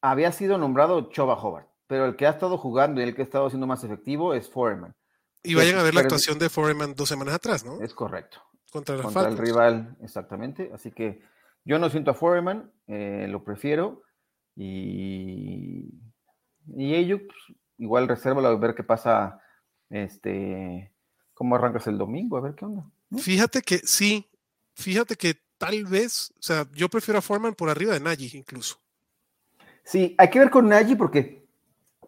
había 0.00 0.32
sido 0.32 0.58
nombrado 0.58 1.10
Choba 1.10 1.34
Hobart, 1.34 1.68
pero 1.86 2.06
el 2.06 2.16
que 2.16 2.26
ha 2.26 2.30
estado 2.30 2.58
jugando 2.58 3.00
y 3.00 3.04
el 3.04 3.14
que 3.14 3.22
ha 3.22 3.24
estado 3.24 3.48
siendo 3.50 3.66
más 3.66 3.84
efectivo 3.84 4.34
es 4.34 4.48
Foreman. 4.48 4.94
Y 5.42 5.54
vayan 5.54 5.78
a 5.78 5.82
ver 5.82 5.94
la 5.94 6.02
actuación 6.02 6.38
de 6.38 6.48
Foreman 6.48 6.94
dos 6.94 7.08
semanas 7.08 7.34
atrás, 7.34 7.64
¿no? 7.64 7.80
Es 7.80 7.94
correcto. 7.94 8.38
Contra, 8.70 8.96
el 9.28 9.36
rival, 9.36 9.96
exactamente. 10.02 10.70
Así 10.72 10.92
que 10.92 11.20
yo 11.64 11.78
no 11.78 11.90
siento 11.90 12.10
a 12.10 12.14
Foreman, 12.14 12.72
eh, 12.86 13.26
lo 13.28 13.44
prefiero. 13.44 14.02
Y, 14.56 15.90
y 16.74 16.94
ellos, 16.94 17.20
pues, 17.26 17.58
igual 17.78 18.08
reserva 18.08 18.48
a 18.48 18.54
ver 18.56 18.74
qué 18.74 18.82
pasa, 18.82 19.40
este, 19.90 20.92
cómo 21.34 21.56
arrancas 21.56 21.86
el 21.86 21.98
domingo, 21.98 22.36
a 22.36 22.40
ver 22.40 22.54
qué 22.54 22.64
onda. 22.64 22.88
Fíjate 23.18 23.60
que 23.60 23.78
sí, 23.78 24.30
fíjate 24.74 25.16
que 25.16 25.34
tal 25.58 25.84
vez, 25.84 26.32
o 26.38 26.42
sea, 26.42 26.66
yo 26.72 26.88
prefiero 26.88 27.18
a 27.18 27.22
Foreman 27.22 27.54
por 27.54 27.68
arriba 27.68 27.92
de 27.92 28.00
Nagy 28.00 28.30
incluso. 28.34 28.80
Sí, 29.84 30.14
hay 30.16 30.30
que 30.30 30.38
ver 30.38 30.50
con 30.50 30.68
Nagy 30.68 30.94
porque 30.94 31.41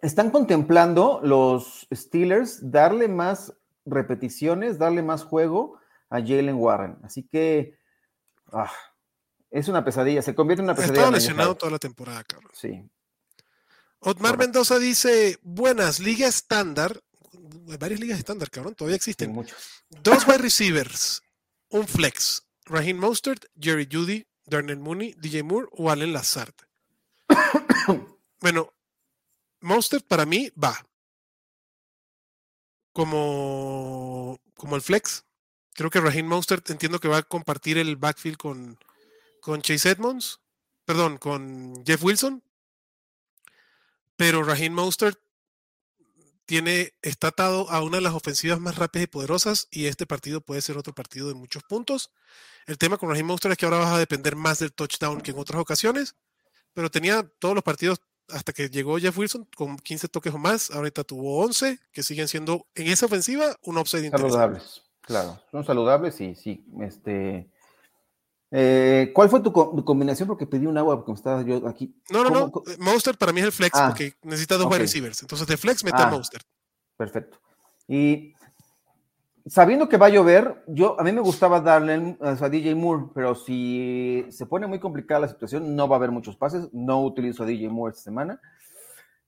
están 0.05 0.31
contemplando 0.31 1.21
los 1.23 1.89
Steelers 1.93 2.71
darle 2.71 3.09
más 3.09 3.55
repeticiones, 3.87 4.79
darle 4.79 5.03
más 5.03 5.25
juego 5.25 5.79
a 6.11 6.21
Jalen 6.21 6.57
Warren. 6.57 6.99
Así 7.03 7.23
que 7.23 7.79
ah, 8.53 8.71
es 9.51 9.69
una 9.69 9.83
pesadilla, 9.83 10.21
se 10.21 10.35
convierte 10.35 10.61
en 10.61 10.67
una 10.67 10.75
pesadilla. 10.75 11.01
Estaba 11.01 11.17
lesionado 11.17 11.55
toda 11.55 11.73
la 11.73 11.79
temporada, 11.79 12.23
cabrón. 12.25 12.51
Sí. 12.53 12.87
Otmar 14.01 14.37
Mendoza 14.37 14.79
dice: 14.79 15.39
Buenas, 15.43 16.01
liga 16.01 16.29
estándar. 16.29 17.01
Varias 17.79 17.99
ligas 17.99 18.19
estándar, 18.19 18.51
cabrón, 18.51 18.75
todavía 18.75 18.97
existen. 18.97 19.33
muchos. 19.33 19.85
Dos 19.89 20.27
wide 20.27 20.39
receivers, 20.43 21.23
un 21.71 21.89
flex. 21.89 22.47
Raheem 22.67 22.99
Mostert, 22.99 23.47
Jerry 23.59 23.89
Judy, 23.91 24.27
Darnell 24.45 24.79
Mooney, 24.79 25.15
DJ 25.15 25.43
Moore 25.45 25.67
o 25.73 25.91
Allen 25.91 26.13
Lazard. 26.13 26.55
bueno, 28.41 28.74
Mostert 29.65 30.07
para 30.07 30.27
mí 30.27 30.53
va. 30.63 30.87
Como, 32.93 34.39
como 34.55 34.77
el 34.77 34.83
flex. 34.83 35.25
Creo 35.73 35.91
que 35.91 36.01
Raheem 36.01 36.27
Mostert 36.27 36.69
entiendo 36.71 37.01
que 37.01 37.09
va 37.09 37.19
a 37.19 37.23
compartir 37.23 37.79
el 37.79 37.97
backfield 37.97 38.37
con, 38.37 38.79
con 39.41 39.63
Chase 39.63 39.91
Edmonds, 39.91 40.41
perdón, 40.85 41.19
con 41.19 41.83
Jeff 41.85 42.05
Wilson. 42.05 42.45
Pero 44.17 44.45
Raheem 44.45 44.73
Mostert 44.73 45.19
tiene, 46.47 46.93
está 47.03 47.29
atado 47.29 47.71
a 47.71 47.83
una 47.83 47.97
de 47.97 48.03
las 48.03 48.15
ofensivas 48.15 48.61
más 48.61 48.77
rápidas 48.77 49.05
y 49.05 49.11
poderosas 49.11 49.69
y 49.71 49.87
este 49.87 50.07
partido 50.07 50.41
puede 50.41 50.61
ser 50.61 50.77
otro 50.77 50.95
partido 50.95 51.29
de 51.29 51.35
muchos 51.35 51.63
puntos. 51.65 52.13
El 52.67 52.79
tema 52.79 52.99
con 52.99 53.09
Raheem 53.09 53.27
Mostert 53.27 53.53
es 53.53 53.59
que 53.59 53.65
ahora 53.65 53.79
vas 53.79 53.95
a 53.95 53.99
depender 53.99 54.37
más 54.37 54.59
del 54.59 54.73
touchdown 54.73 55.21
que 55.21 55.31
en 55.31 55.39
otras 55.39 55.61
ocasiones, 55.61 56.17
pero 56.75 56.91
tenía 56.91 57.23
todos 57.39 57.55
los 57.55 57.65
partidos 57.65 58.01
hasta 58.31 58.53
que 58.53 58.69
llegó 58.69 58.99
Jeff 58.99 59.17
Wilson 59.17 59.47
con 59.57 59.77
15 59.77 60.09
toques 60.09 60.33
o 60.35 60.39
más, 60.39 60.71
ahorita 60.71 61.05
tuvo 61.05 61.45
11, 61.45 61.79
que 61.93 62.03
siguen 62.03 62.29
siendo 62.29 62.67
en 62.75 62.89
esa 62.89 63.07
ofensiva 63.07 63.57
un 63.63 63.79
upside 63.79 64.11
Saludables. 64.11 64.83
Claro, 65.01 65.41
son 65.51 65.65
saludables 65.65 66.21
y 66.21 66.35
sí, 66.35 66.65
este... 66.81 67.51
Eh, 68.57 69.11
¿Cuál 69.13 69.29
fue 69.29 69.41
tu, 69.41 69.53
combinación? 69.53 70.29
Porque 70.29 70.47
pedí 70.47 70.67
un 70.67 70.79
agua 70.79 70.97
porque 70.97 71.11
me 71.11 71.17
estaba 71.17 71.43
yo 71.43 71.67
aquí. 71.67 71.93
No, 72.09 72.23
no, 72.23 72.31
no. 72.31 72.53
Monster 72.79 73.19
para 73.19 73.33
mí 73.33 73.41
es 73.41 73.47
el 73.47 73.53
flex 73.53 73.77
ah, 73.77 73.89
porque 73.89 74.15
necesita 74.23 74.57
dos 74.57 74.67
wide 74.67 74.79
receivers. 74.79 75.23
Entonces 75.23 75.49
de 75.49 75.57
flex 75.57 75.83
mete 75.83 75.97
ah, 76.01 76.09
Monster. 76.09 76.41
Perfecto. 76.97 77.41
Y 77.89 78.33
sabiendo 79.47 79.89
que 79.89 79.97
va 79.97 80.07
a 80.07 80.11
llover, 80.11 80.65
yo 80.67 80.99
a 80.99 81.05
mí 81.05 81.13
me 81.13 81.21
gustaba 81.21 81.61
darle 81.61 82.17
a 82.21 82.49
DJ 82.49 82.75
Moore, 82.75 83.07
pero 83.15 83.35
si 83.35 84.25
se 84.31 84.47
pone 84.47 84.67
muy 84.67 84.79
complicada 84.81 85.21
la 85.21 85.29
situación, 85.29 85.75
no 85.77 85.89
va 85.89 85.97
a 85.97 85.99
haber 85.99 86.11
muchos 86.11 86.37
pases. 86.37 86.69
No 86.73 87.03
utilizo 87.03 87.43
a 87.43 87.47
DJ 87.47 87.69
Moore 87.69 87.93
esta 87.93 88.05
semana. 88.05 88.41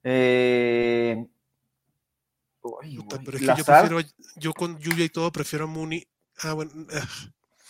Eh, 0.03 1.27
pero 2.61 3.37
es 3.37 3.39
que 3.39 3.45
yo 3.45 3.65
prefiero, 3.65 3.99
yo 4.35 4.53
con 4.53 4.77
lluvia 4.79 5.05
y 5.05 5.09
todo, 5.09 5.31
prefiero 5.31 5.65
a 5.65 5.67
Mooney. 5.67 6.07
Ah, 6.43 6.53
bueno. 6.53 6.71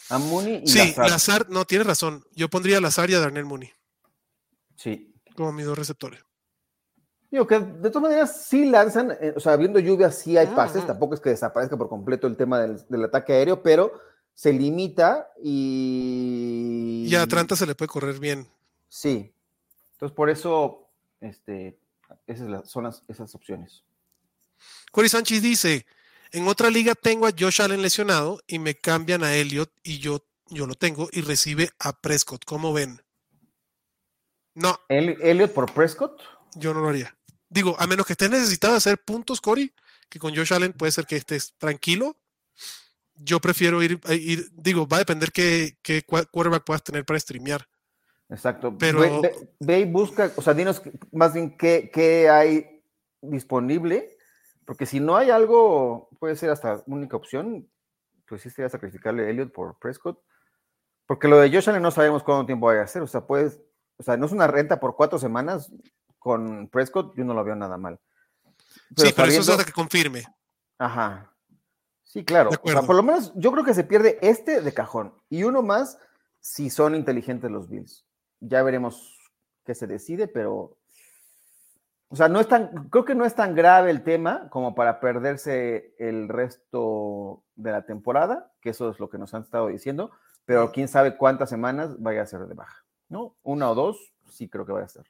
A 0.10 0.18
Mooney 0.18 0.62
y 0.64 0.68
Sí, 0.68 0.94
Lazar. 0.98 1.50
no, 1.50 1.66
tienes 1.66 1.88
razón. 1.88 2.24
Yo 2.34 2.50
pondría 2.50 2.78
a 2.78 2.82
Lazar 2.82 3.10
y 3.10 3.14
a 3.14 3.20
Darnell 3.20 3.46
Mooney. 3.46 3.72
Sí. 4.76 5.14
Como 5.36 5.52
mis 5.52 5.66
dos 5.66 5.78
receptores. 5.78 6.24
Digo 7.30 7.46
que 7.46 7.60
de 7.60 7.90
todas 7.90 8.04
maneras 8.04 8.46
sí 8.46 8.66
lanzan, 8.66 9.12
eh, 9.20 9.34
o 9.36 9.40
sea, 9.40 9.58
viendo 9.58 9.80
lluvia 9.80 10.12
sí 10.12 10.38
hay 10.38 10.48
pases, 10.48 10.88
tampoco 10.88 11.14
es 11.14 11.20
que 11.20 11.30
desaparezca 11.30 11.76
por 11.76 11.90
completo 11.90 12.26
el 12.26 12.38
tema 12.38 12.62
del, 12.62 13.04
ataque 13.04 13.34
aéreo, 13.34 13.62
pero 13.62 13.92
se 14.34 14.54
limita 14.54 15.30
y... 15.44 17.06
Y 17.08 17.16
a 17.16 17.24
Atlanta 17.24 17.56
se 17.56 17.66
le 17.66 17.76
puede 17.76 17.90
correr 17.90 18.20
bien. 18.20 18.48
Sí. 18.88 19.34
Entonces 19.94 20.16
por 20.16 20.30
eso, 20.30 20.88
este, 21.20 21.78
esas 22.28 22.70
son 22.70 22.90
esas 23.10 23.36
opciones. 23.36 23.84
Cory 24.92 25.10
Sánchez 25.10 25.42
dice, 25.42 25.86
en 26.32 26.48
otra 26.48 26.70
liga 26.70 26.96
tengo 26.96 27.28
a 27.28 27.34
Josh 27.38 27.62
Allen 27.62 27.82
lesionado 27.82 28.40
y 28.48 28.60
me 28.60 28.76
cambian 28.76 29.24
a 29.24 29.36
Elliot 29.36 29.72
y 29.84 30.00
yo, 30.00 30.26
yo 30.48 30.66
lo 30.66 30.76
tengo 30.76 31.10
y 31.12 31.22
recibe 31.22 31.72
a 31.80 31.92
Prescott. 31.92 32.46
¿Cómo 32.46 32.72
ven? 32.72 33.02
No. 34.54 34.80
¿Elliot 34.88 35.54
por 35.54 35.72
Prescott? 35.74 36.22
Yo 36.56 36.74
no 36.74 36.82
lo 36.82 36.90
haría. 36.90 37.17
Digo, 37.50 37.76
a 37.80 37.88
menos 37.88 38.06
que 38.06 38.14
estés 38.14 38.30
necesitado 38.30 38.76
hacer 38.76 38.98
puntos, 38.98 39.42
Cory, 39.42 39.74
que 40.10 40.20
con 40.20 40.36
Josh 40.36 40.54
Allen 40.54 40.74
puede 40.74 40.92
ser 40.92 41.06
que 41.06 41.16
estés 41.16 41.54
tranquilo. 41.58 42.18
Yo 43.16 43.40
prefiero 43.40 43.82
ir, 43.82 44.00
ir 44.10 44.50
digo, 44.54 44.88
va 44.88 44.98
a 44.98 45.00
depender 45.00 45.32
qué, 45.32 45.78
qué 45.82 46.04
quarterback 46.04 46.64
puedas 46.64 46.84
tener 46.84 47.06
para 47.06 47.20
streamear. 47.20 47.68
Exacto. 48.30 48.78
Pero 48.78 49.22
ve, 49.60 49.80
y 49.80 49.86
busca, 49.86 50.32
o 50.36 50.42
sea, 50.42 50.54
dinos 50.54 50.82
más 51.12 51.34
bien 51.34 51.58
qué, 51.58 51.90
qué 51.92 52.30
hay 52.30 52.84
disponible, 53.22 54.18
porque 54.66 54.86
si 54.86 55.00
no 55.00 55.16
hay 55.16 55.30
algo, 55.30 56.10
puede 56.20 56.36
ser 56.36 56.50
hasta 56.50 56.84
única 56.88 57.16
opción, 57.16 57.70
pues 58.28 58.42
sí 58.42 58.50
sería 58.50 58.70
sacrificarle 58.70 59.26
a 59.26 59.30
Elliot 59.30 59.52
por 59.52 59.80
Prescott, 59.80 60.22
porque 61.06 61.30
lo 61.30 61.40
de 61.40 61.50
Josh 61.50 61.70
Allen 61.70 61.82
no 61.82 61.92
sabemos 61.92 62.24
cuánto 62.24 62.46
tiempo 62.46 62.68
vaya 62.68 62.82
a 62.82 62.84
hacer, 62.84 63.02
o 63.02 63.08
sea, 63.08 63.26
puedes, 63.26 63.62
o 63.98 64.04
sea, 64.04 64.18
no 64.18 64.26
es 64.26 64.34
una 64.34 64.48
renta 64.48 64.80
por 64.80 64.96
cuatro 64.96 65.18
semanas, 65.18 65.72
con 66.20 66.68
Prescott 66.70 67.16
yo 67.16 67.24
no 67.24 67.34
lo 67.34 67.44
veo 67.44 67.56
nada 67.56 67.78
mal. 67.78 68.00
sí, 68.96 69.14
pero 69.16 69.28
eso 69.28 69.42
es 69.42 69.50
hasta 69.50 69.66
que 69.66 69.72
confirme. 69.72 70.26
Ajá. 70.78 71.34
Sí, 72.04 72.24
claro. 72.24 72.50
O 72.62 72.70
sea, 72.70 72.84
por 72.84 72.96
lo 72.96 73.04
menos 73.04 73.34
yo 73.36 73.52
creo 73.52 73.64
que 73.64 73.74
se 73.74 73.84
pierde 73.84 74.18
este 74.22 74.62
de 74.62 74.74
cajón 74.74 75.14
y 75.30 75.44
uno 75.44 75.62
más 75.62 76.00
si 76.40 76.70
son 76.70 76.96
inteligentes 76.96 77.52
los 77.52 77.70
Bills. 77.70 78.06
Ya 78.40 78.64
veremos 78.64 79.18
qué 79.66 79.76
se 79.76 79.88
decide, 79.88 80.28
pero 80.28 80.78
o 82.10 82.16
sea, 82.16 82.30
no 82.30 82.40
es 82.40 82.48
tan, 82.48 82.90
creo 82.90 83.04
que 83.04 83.16
no 83.16 83.26
es 83.26 83.36
tan 83.36 83.54
grave 83.54 83.92
el 83.92 84.04
tema 84.04 84.50
como 84.50 84.76
para 84.76 85.02
perderse 85.02 85.94
el 86.00 86.30
resto 86.30 87.44
de 87.56 87.72
la 87.72 87.86
temporada, 87.86 88.54
que 88.62 88.70
eso 88.70 88.90
es 88.90 89.00
lo 89.00 89.10
que 89.10 89.18
nos 89.18 89.34
han 89.34 89.44
estado 89.44 89.68
diciendo, 89.68 90.12
pero 90.46 90.72
quién 90.72 90.88
sabe 90.88 91.18
cuántas 91.18 91.50
semanas 91.50 92.02
vaya 92.02 92.22
a 92.22 92.26
ser 92.26 92.48
de 92.48 92.54
baja, 92.54 92.86
¿no? 93.10 93.36
Una 93.44 93.70
o 93.70 93.76
dos, 93.76 94.14
sí 94.30 94.48
creo 94.48 94.66
que 94.66 94.72
vaya 94.72 94.86
a 94.86 94.90
ser. 94.90 95.06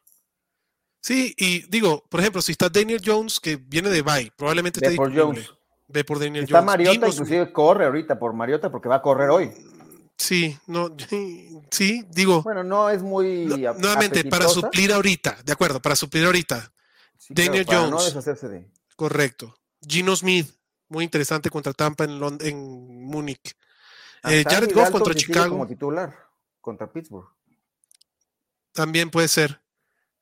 Sí, 1.07 1.33
y 1.37 1.65
digo, 1.69 2.03
por 2.09 2.19
ejemplo, 2.19 2.41
si 2.41 2.51
está 2.51 2.67
Daniel 2.67 3.01
Jones, 3.01 3.39
que 3.39 3.55
viene 3.55 3.89
de 3.89 4.01
bye, 4.01 4.29
probablemente 4.35 4.83
esté 4.83 4.93
por 4.93 5.17
Jones. 5.17 5.49
Ve 5.87 6.03
por 6.03 6.19
Daniel 6.19 6.43
está 6.43 6.61
Mariota, 6.61 7.07
inclusive 7.07 7.53
corre 7.53 7.85
ahorita 7.85 8.19
por 8.19 8.33
Mariota 8.33 8.69
porque 8.69 8.89
va 8.89 8.97
a 8.97 9.01
correr 9.01 9.29
hoy. 9.29 9.53
Sí, 10.17 10.59
no, 10.67 10.93
sí, 11.71 12.05
digo. 12.09 12.43
Bueno, 12.43 12.61
no 12.65 12.89
es 12.89 13.03
muy. 13.03 13.45
nuevamente, 13.45 14.25
para 14.25 14.49
suplir 14.49 14.91
ahorita, 14.91 15.37
de 15.45 15.53
acuerdo, 15.53 15.81
para 15.81 15.95
suplir 15.95 16.25
ahorita. 16.25 16.73
Daniel 17.29 17.65
Jones. 17.65 17.89
No 17.89 18.03
deshacerse 18.03 18.49
de. 18.49 18.69
Correcto. 18.97 19.55
Gino 19.87 20.13
Smith, 20.13 20.49
muy 20.89 21.05
interesante 21.05 21.49
contra 21.49 21.71
Tampa 21.71 22.03
en, 22.03 22.19
en 22.41 23.05
Múnich. 23.05 23.55
Eh, 24.25 24.43
Jared 24.45 24.73
Goff 24.73 24.89
contra 24.89 25.13
Chicago. 25.13 25.51
Como 25.51 25.67
titular 25.67 26.13
contra 26.59 26.91
Pittsburgh. 26.91 27.29
También 28.73 29.09
puede 29.09 29.29
ser. 29.29 29.61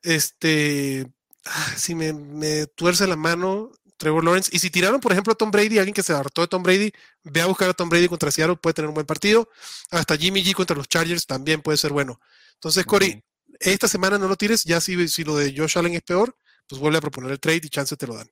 Este, 0.06 1.12
ah, 1.46 1.74
si 1.76 1.96
me, 1.96 2.68
tuerce 2.68 3.08
la 3.08 3.16
mano 3.16 3.72
Trevor 3.98 4.24
Lawrence, 4.24 4.52
y 4.54 4.60
si 4.60 4.70
tiraron, 4.70 5.02
por 5.02 5.12
ejemplo, 5.12 5.34
a 5.34 5.36
Tom 5.36 5.50
Brady, 5.50 5.80
alguien 5.80 5.96
que 5.96 6.04
se 6.04 6.14
hartó 6.14 6.42
de 6.42 6.48
Tom 6.48 6.62
Brady, 6.62 6.92
ve 7.24 7.42
a 7.42 7.48
buscar 7.48 7.70
a 7.70 7.74
Tom 7.74 7.90
Brady 7.90 8.08
contra 8.08 8.30
Seattle, 8.30 8.56
puede 8.58 8.76
tener 8.76 8.90
un 8.90 8.94
buen 8.94 9.08
partido. 9.08 9.50
Hasta 9.90 10.16
Jimmy 10.16 10.44
G 10.44 10.54
contra 10.54 10.76
los 10.76 10.88
Chargers 10.88 11.26
también 11.26 11.64
puede 11.64 11.80
ser 11.80 11.92
bueno. 11.92 12.20
Entonces, 12.54 12.86
Cory, 12.86 13.24
esta 13.60 13.88
semana 13.88 14.20
no 14.20 14.28
lo 14.28 14.36
tires, 14.36 14.64
ya 14.64 14.80
si, 14.80 15.08
si 15.08 15.24
lo 15.24 15.38
de 15.38 15.56
Josh 15.58 15.78
Allen 15.80 15.96
es 15.96 16.04
peor, 16.04 16.38
pues 16.68 16.80
vuelve 16.80 17.00
a 17.00 17.02
proponer 17.02 17.32
el 17.32 17.40
trade 17.40 17.62
y 17.64 17.70
chance 17.70 17.98
te 17.98 18.06
lo 18.06 18.16
dan. 18.16 18.30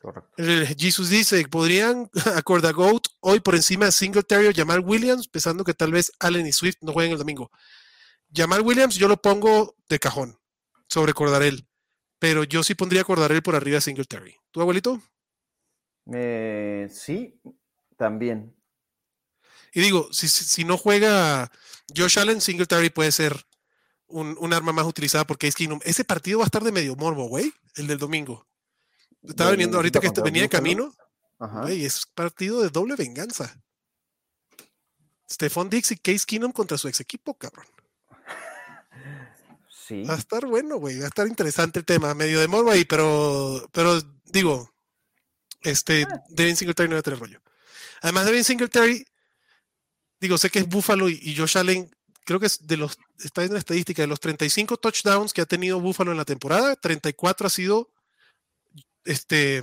Correcto. 0.00 0.30
Jesus 0.78 1.10
dice, 1.10 1.46
¿podrían 1.48 2.08
acordar 2.36 2.72
Goat 2.72 3.02
hoy 3.20 3.40
por 3.40 3.54
encima 3.54 3.84
de 3.84 3.92
Singletary 3.92 4.46
o 4.46 4.52
Jamal 4.54 4.80
Williams, 4.80 5.28
pensando 5.28 5.62
que 5.62 5.74
tal 5.74 5.92
vez 5.92 6.10
Allen 6.20 6.46
y 6.46 6.52
Swift 6.52 6.76
no 6.80 6.94
jueguen 6.94 7.12
el 7.12 7.18
domingo? 7.18 7.50
Jamal 8.32 8.62
Williams 8.62 8.94
yo 8.94 9.08
lo 9.08 9.20
pongo 9.20 9.76
de 9.90 9.98
cajón 9.98 10.39
sobre 10.90 11.14
Cordarel. 11.14 11.66
Pero 12.18 12.44
yo 12.44 12.62
sí 12.62 12.74
pondría 12.74 13.04
Cordarel 13.04 13.42
por 13.42 13.54
arriba 13.54 13.76
de 13.76 13.80
Singletary. 13.80 14.36
¿Tu 14.50 14.60
abuelito? 14.60 15.00
Eh, 16.12 16.88
sí, 16.90 17.40
también. 17.96 18.54
Y 19.72 19.80
digo, 19.80 20.08
si, 20.12 20.64
no 20.64 20.76
juega 20.76 21.50
Josh 21.96 22.18
Allen, 22.18 22.40
Singletary 22.40 22.90
puede 22.90 23.12
ser 23.12 23.46
un, 24.08 24.52
arma 24.52 24.72
más 24.72 24.86
utilizada 24.86 25.24
porque 25.24 25.46
es 25.46 25.54
que 25.54 25.68
ese 25.84 26.04
partido 26.04 26.38
va 26.38 26.44
a 26.44 26.46
estar 26.46 26.64
de 26.64 26.72
medio 26.72 26.96
morbo, 26.96 27.28
güey, 27.28 27.52
el 27.76 27.86
del 27.86 27.98
domingo. 27.98 28.46
Estaba 29.22 29.52
viniendo 29.52 29.76
ahorita 29.76 30.00
que 30.00 30.10
venía 30.22 30.42
de 30.42 30.48
camino. 30.48 30.92
Ajá. 31.38 31.70
es 31.70 32.04
partido 32.06 32.60
de 32.60 32.68
doble 32.68 32.96
venganza. 32.96 33.62
Stephon 35.30 35.70
Dix 35.70 35.92
y 35.92 35.96
Case 35.96 36.26
Keenum 36.26 36.52
contra 36.52 36.76
su 36.76 36.88
ex 36.88 37.00
equipo, 37.00 37.34
cabrón. 37.34 37.66
Va 39.90 40.14
a 40.14 40.18
estar 40.18 40.46
bueno, 40.46 40.76
güey. 40.76 40.98
Va 40.98 41.04
a 41.04 41.08
estar 41.08 41.26
interesante 41.26 41.78
el 41.78 41.84
tema. 41.84 42.14
Medio 42.14 42.40
de 42.40 42.48
morbo 42.48 42.70
ahí, 42.70 42.84
pero, 42.84 43.68
pero 43.72 44.00
digo, 44.24 44.70
este, 45.62 46.06
ah. 46.10 46.22
Devin 46.28 46.56
Singletary 46.56 46.88
no 46.88 46.96
va 46.96 47.00
a 47.00 47.02
tener 47.02 47.18
rollo. 47.18 47.40
Además, 48.02 48.26
Devin 48.26 48.44
Singletary, 48.44 49.04
digo, 50.20 50.38
sé 50.38 50.50
que 50.50 50.60
es 50.60 50.68
Buffalo 50.68 51.08
y, 51.08 51.34
Josh 51.36 51.58
Allen, 51.58 51.90
creo 52.24 52.40
que 52.40 52.46
es 52.46 52.66
de 52.66 52.76
los, 52.76 52.98
está 53.18 53.44
en 53.44 53.52
la 53.52 53.58
estadística, 53.58 54.02
de 54.02 54.08
los 54.08 54.20
35 54.20 54.76
touchdowns 54.78 55.32
que 55.32 55.42
ha 55.42 55.46
tenido 55.46 55.80
Buffalo 55.80 56.12
en 56.12 56.18
la 56.18 56.24
temporada, 56.24 56.76
34 56.76 57.46
ha 57.46 57.50
sido 57.50 57.92
este, 59.04 59.62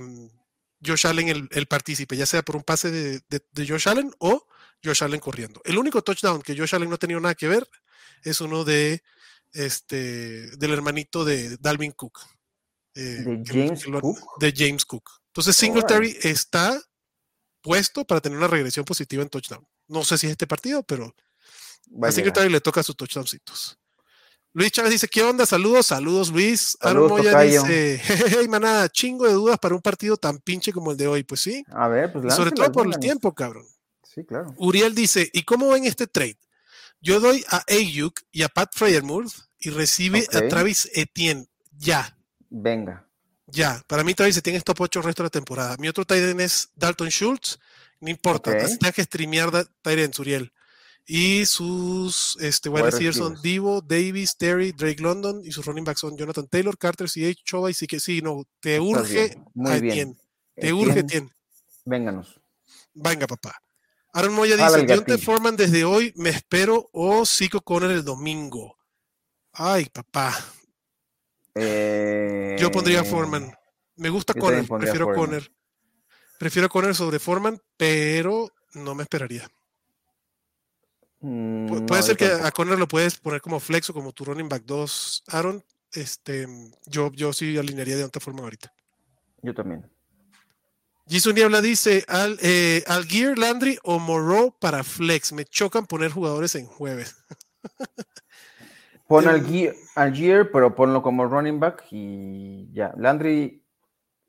Josh 0.84 1.06
Allen 1.06 1.28
el, 1.28 1.48
el 1.50 1.66
partícipe, 1.66 2.16
ya 2.16 2.26
sea 2.26 2.42
por 2.42 2.56
un 2.56 2.62
pase 2.62 2.90
de, 2.90 3.22
de, 3.28 3.66
Josh 3.66 3.88
Allen 3.88 4.12
o 4.18 4.46
Josh 4.84 5.02
Allen 5.02 5.20
corriendo. 5.20 5.60
El 5.64 5.78
único 5.78 6.02
touchdown 6.02 6.42
que 6.42 6.56
Josh 6.56 6.74
Allen 6.74 6.88
no 6.88 6.94
ha 6.94 6.98
tenido 6.98 7.20
nada 7.20 7.34
que 7.34 7.48
ver 7.48 7.68
es 8.22 8.40
uno 8.40 8.64
de 8.64 9.02
este, 9.52 10.56
del 10.56 10.72
hermanito 10.72 11.24
de 11.24 11.56
Dalvin 11.58 11.92
Cook. 11.92 12.20
Eh, 12.94 13.24
¿De 13.24 13.42
James 13.44 13.84
Cook? 13.84 14.18
De 14.38 14.52
James 14.56 14.84
Cook. 14.84 15.10
Entonces 15.28 15.56
Singletary 15.56 16.16
está 16.22 16.80
puesto 17.60 18.04
para 18.04 18.20
tener 18.20 18.38
una 18.38 18.48
regresión 18.48 18.84
positiva 18.84 19.22
en 19.22 19.28
touchdown. 19.28 19.66
No 19.86 20.04
sé 20.04 20.18
si 20.18 20.26
es 20.26 20.32
este 20.32 20.46
partido, 20.46 20.82
pero 20.82 21.14
a 22.02 22.12
Singletary 22.12 22.50
le 22.50 22.60
toca 22.60 22.82
sus 22.82 22.96
touchdowncitos. 22.96 23.78
Luis 24.54 24.72
Chávez 24.72 24.92
dice, 24.92 25.08
¿qué 25.08 25.22
onda? 25.22 25.46
Saludos, 25.46 25.86
saludos 25.86 26.30
Luis. 26.32 26.76
Aaron 26.80 27.08
Moya 27.08 27.38
dice, 27.42 28.00
hey, 28.38 28.48
manada, 28.48 28.88
chingo 28.88 29.26
de 29.26 29.34
dudas 29.34 29.58
para 29.58 29.74
un 29.74 29.82
partido 29.82 30.16
tan 30.16 30.38
pinche 30.38 30.72
como 30.72 30.90
el 30.90 30.96
de 30.96 31.06
hoy. 31.06 31.22
Pues 31.22 31.42
sí. 31.42 31.64
A 31.68 31.86
ver, 31.88 32.12
pues 32.12 32.34
Sobre 32.34 32.50
todo 32.50 32.72
por 32.72 32.86
el 32.86 32.98
tiempo, 32.98 33.34
cabrón. 33.34 33.66
Sí, 34.02 34.24
claro. 34.24 34.52
Uriel 34.56 34.94
dice, 34.94 35.30
¿y 35.32 35.42
cómo 35.42 35.68
ven 35.68 35.84
este 35.84 36.06
trade? 36.06 36.38
Yo 37.00 37.20
doy 37.20 37.44
a 37.48 37.62
Ayuk 37.68 38.20
y 38.32 38.42
a 38.42 38.48
Pat 38.48 38.70
Freyermuth 38.74 39.32
y 39.60 39.70
recibe 39.70 40.26
a 40.32 40.48
Travis 40.48 40.90
Etienne. 40.94 41.46
Ya. 41.76 42.16
Venga. 42.50 43.08
Ya. 43.46 43.82
Para 43.86 44.04
mí 44.04 44.14
Travis 44.14 44.36
Etienne 44.36 44.58
es 44.58 44.64
top 44.64 44.80
8 44.80 44.98
el 45.00 45.04
resto 45.04 45.22
de 45.22 45.26
la 45.26 45.30
temporada. 45.30 45.76
Mi 45.78 45.88
otro 45.88 46.04
Titan 46.04 46.40
es 46.40 46.70
Dalton 46.74 47.08
Schultz. 47.08 47.58
No 48.00 48.10
importa. 48.10 48.50
Okay. 48.50 48.92
que 48.92 49.04
streamear 49.04 49.50
Titan 49.82 50.12
Suriel. 50.12 50.52
Y 51.10 51.46
sus 51.46 52.36
este, 52.38 52.68
wide 52.68 52.84
receivers 52.84 53.16
son 53.16 53.40
Divo, 53.40 53.80
Davis, 53.80 54.36
Terry, 54.36 54.72
Drake 54.72 55.02
London 55.02 55.40
y 55.42 55.52
sus 55.52 55.64
running 55.64 55.84
backs 55.84 56.00
son 56.00 56.18
Jonathan 56.18 56.46
Taylor, 56.48 56.76
Carter, 56.76 57.08
C.H. 57.08 57.40
Choba 57.44 57.70
y 57.70 57.74
sí 57.74 57.86
que 57.86 57.98
sí, 57.98 58.20
no, 58.20 58.44
te 58.60 58.78
urge 58.78 59.38
a 59.64 59.76
Etienne. 59.78 60.18
Te 60.54 60.70
urge 60.74 61.00
Etienne. 61.00 61.30
Vénganos. 61.86 62.38
Venga, 62.92 63.26
papá. 63.26 63.58
Aaron 64.18 64.34
Moya 64.34 64.56
dice, 64.56 64.84
Dionte 64.84 65.16
Foreman 65.16 65.54
desde 65.54 65.84
hoy 65.84 66.12
me 66.16 66.30
espero 66.30 66.90
o 66.92 67.24
Zico 67.24 67.60
Conner 67.60 67.92
el 67.92 68.04
domingo. 68.04 68.76
Ay, 69.52 69.84
papá. 69.84 70.36
Eh, 71.54 72.56
Yo 72.58 72.68
pondría 72.72 73.04
Foreman. 73.04 73.52
Me 73.94 74.08
gusta 74.08 74.34
Conner, 74.34 74.66
prefiero 74.66 75.14
Conner. 75.14 75.52
Prefiero 76.36 76.68
Conner 76.68 76.96
sobre 76.96 77.20
Foreman, 77.20 77.60
pero 77.76 78.50
no 78.74 78.96
me 78.96 79.04
esperaría. 79.04 79.48
Mm, 81.20 81.86
puede 81.86 82.02
ser 82.02 82.16
que 82.16 82.26
a 82.26 82.50
Conner 82.50 82.76
lo 82.76 82.88
puedes 82.88 83.18
poner 83.18 83.40
como 83.40 83.60
flex 83.60 83.90
o 83.90 83.94
como 83.94 84.12
tu 84.12 84.24
running 84.24 84.48
back 84.48 84.64
2, 84.64 85.24
Aaron. 85.28 85.64
Este, 85.92 86.48
yo, 86.86 87.12
yo 87.12 87.32
sí 87.32 87.56
alinearía 87.56 87.96
de 87.96 88.02
otra 88.02 88.20
forma 88.20 88.40
ahorita. 88.42 88.74
Yo 89.42 89.54
también. 89.54 89.88
Jason 91.08 91.34
Niebla 91.34 91.60
dice: 91.60 92.04
al, 92.08 92.38
eh, 92.42 92.84
al 92.86 93.04
Gear, 93.04 93.38
Landry 93.38 93.78
o 93.82 93.98
Moreau 93.98 94.54
para 94.58 94.84
flex. 94.84 95.32
Me 95.32 95.44
chocan 95.44 95.86
poner 95.86 96.10
jugadores 96.10 96.54
en 96.54 96.66
jueves. 96.66 97.16
Pon 99.08 99.26
al 99.26 99.42
gear, 99.46 99.74
al 99.96 100.14
gear, 100.14 100.50
pero 100.52 100.74
ponlo 100.74 101.02
como 101.02 101.24
running 101.24 101.58
back 101.58 101.86
y 101.90 102.70
ya. 102.74 102.92
Landry, 102.98 103.64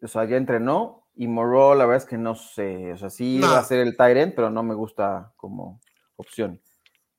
o 0.02 0.08
sea, 0.08 0.24
ya 0.24 0.38
entrenó 0.38 1.10
y 1.16 1.28
Moreau, 1.28 1.76
la 1.76 1.86
verdad 1.86 2.04
es 2.04 2.10
que 2.10 2.18
no 2.18 2.34
sé. 2.34 2.94
O 2.94 2.98
sea, 2.98 3.10
sí 3.10 3.42
va 3.42 3.60
a 3.60 3.64
ser 3.66 3.80
el 3.82 3.98
Tyrant, 3.98 4.34
pero 4.34 4.50
no 4.50 4.64
me 4.64 4.74
gusta 4.74 5.34
como 5.36 5.82
opción. 6.16 6.62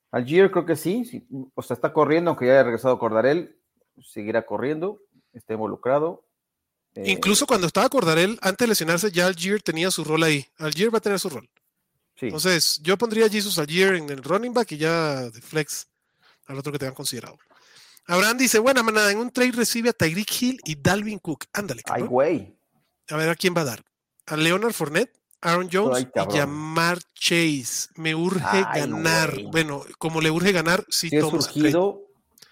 Algier 0.09 0.49
creo 0.49 0.65
que 0.65 0.75
sí, 0.75 1.27
o 1.53 1.61
sea, 1.61 1.75
está 1.75 1.93
corriendo, 1.93 2.31
aunque 2.31 2.47
ya 2.47 2.53
haya 2.53 2.63
regresado 2.63 2.97
Cordarel, 2.97 3.55
seguirá 4.01 4.45
corriendo, 4.45 4.99
está 5.31 5.53
involucrado. 5.53 6.25
Eh, 6.95 7.11
Incluso 7.11 7.47
cuando 7.47 7.67
estaba 7.67 7.89
Cordarel, 7.89 8.37
antes 8.41 8.65
de 8.65 8.67
lesionarse, 8.67 9.11
ya 9.11 9.27
Algier 9.27 9.61
tenía 9.61 9.91
su 9.91 10.03
rol 10.03 10.23
ahí. 10.23 10.45
Algier 10.57 10.93
va 10.93 10.97
a 10.97 11.01
tener 11.01 11.19
su 11.19 11.29
rol. 11.29 11.49
Entonces, 12.19 12.79
yo 12.83 12.97
pondría 12.97 13.25
a 13.25 13.29
Jesus 13.29 13.57
Algier 13.57 13.95
en 13.95 14.09
el 14.09 14.23
running 14.23 14.53
back 14.53 14.73
y 14.73 14.77
ya 14.77 15.29
de 15.29 15.41
flex 15.41 15.87
al 16.45 16.59
otro 16.59 16.71
que 16.71 16.79
te 16.79 16.85
han 16.85 16.93
considerado. 16.93 17.37
Abraham 18.07 18.37
dice, 18.37 18.59
buena 18.59 18.83
manada, 18.83 19.11
en 19.11 19.19
un 19.19 19.31
trade 19.31 19.53
recibe 19.53 19.89
a 19.89 19.93
Tyreek 19.93 20.41
Hill 20.41 20.59
y 20.65 20.75
Dalvin 20.75 21.19
Cook. 21.19 21.45
Ándale. 21.53 21.81
Ay, 21.85 22.03
güey. 22.03 22.55
A 23.09 23.15
ver 23.15 23.29
a 23.29 23.35
quién 23.35 23.55
va 23.55 23.61
a 23.61 23.65
dar. 23.65 23.83
A 24.27 24.37
Leonard 24.37 24.73
Fournette, 24.73 25.13
Aaron 25.41 25.69
Jones 25.71 26.07
y 26.13 26.37
Jamar 26.37 26.99
Chase. 27.13 27.89
Me 27.95 28.13
urge 28.13 28.61
ganar. 28.75 29.33
Bueno, 29.51 29.83
como 29.97 30.21
le 30.21 30.29
urge 30.29 30.51
ganar, 30.51 30.85
sí, 30.89 31.09
sí 31.09 31.19
surgido, 31.19 32.03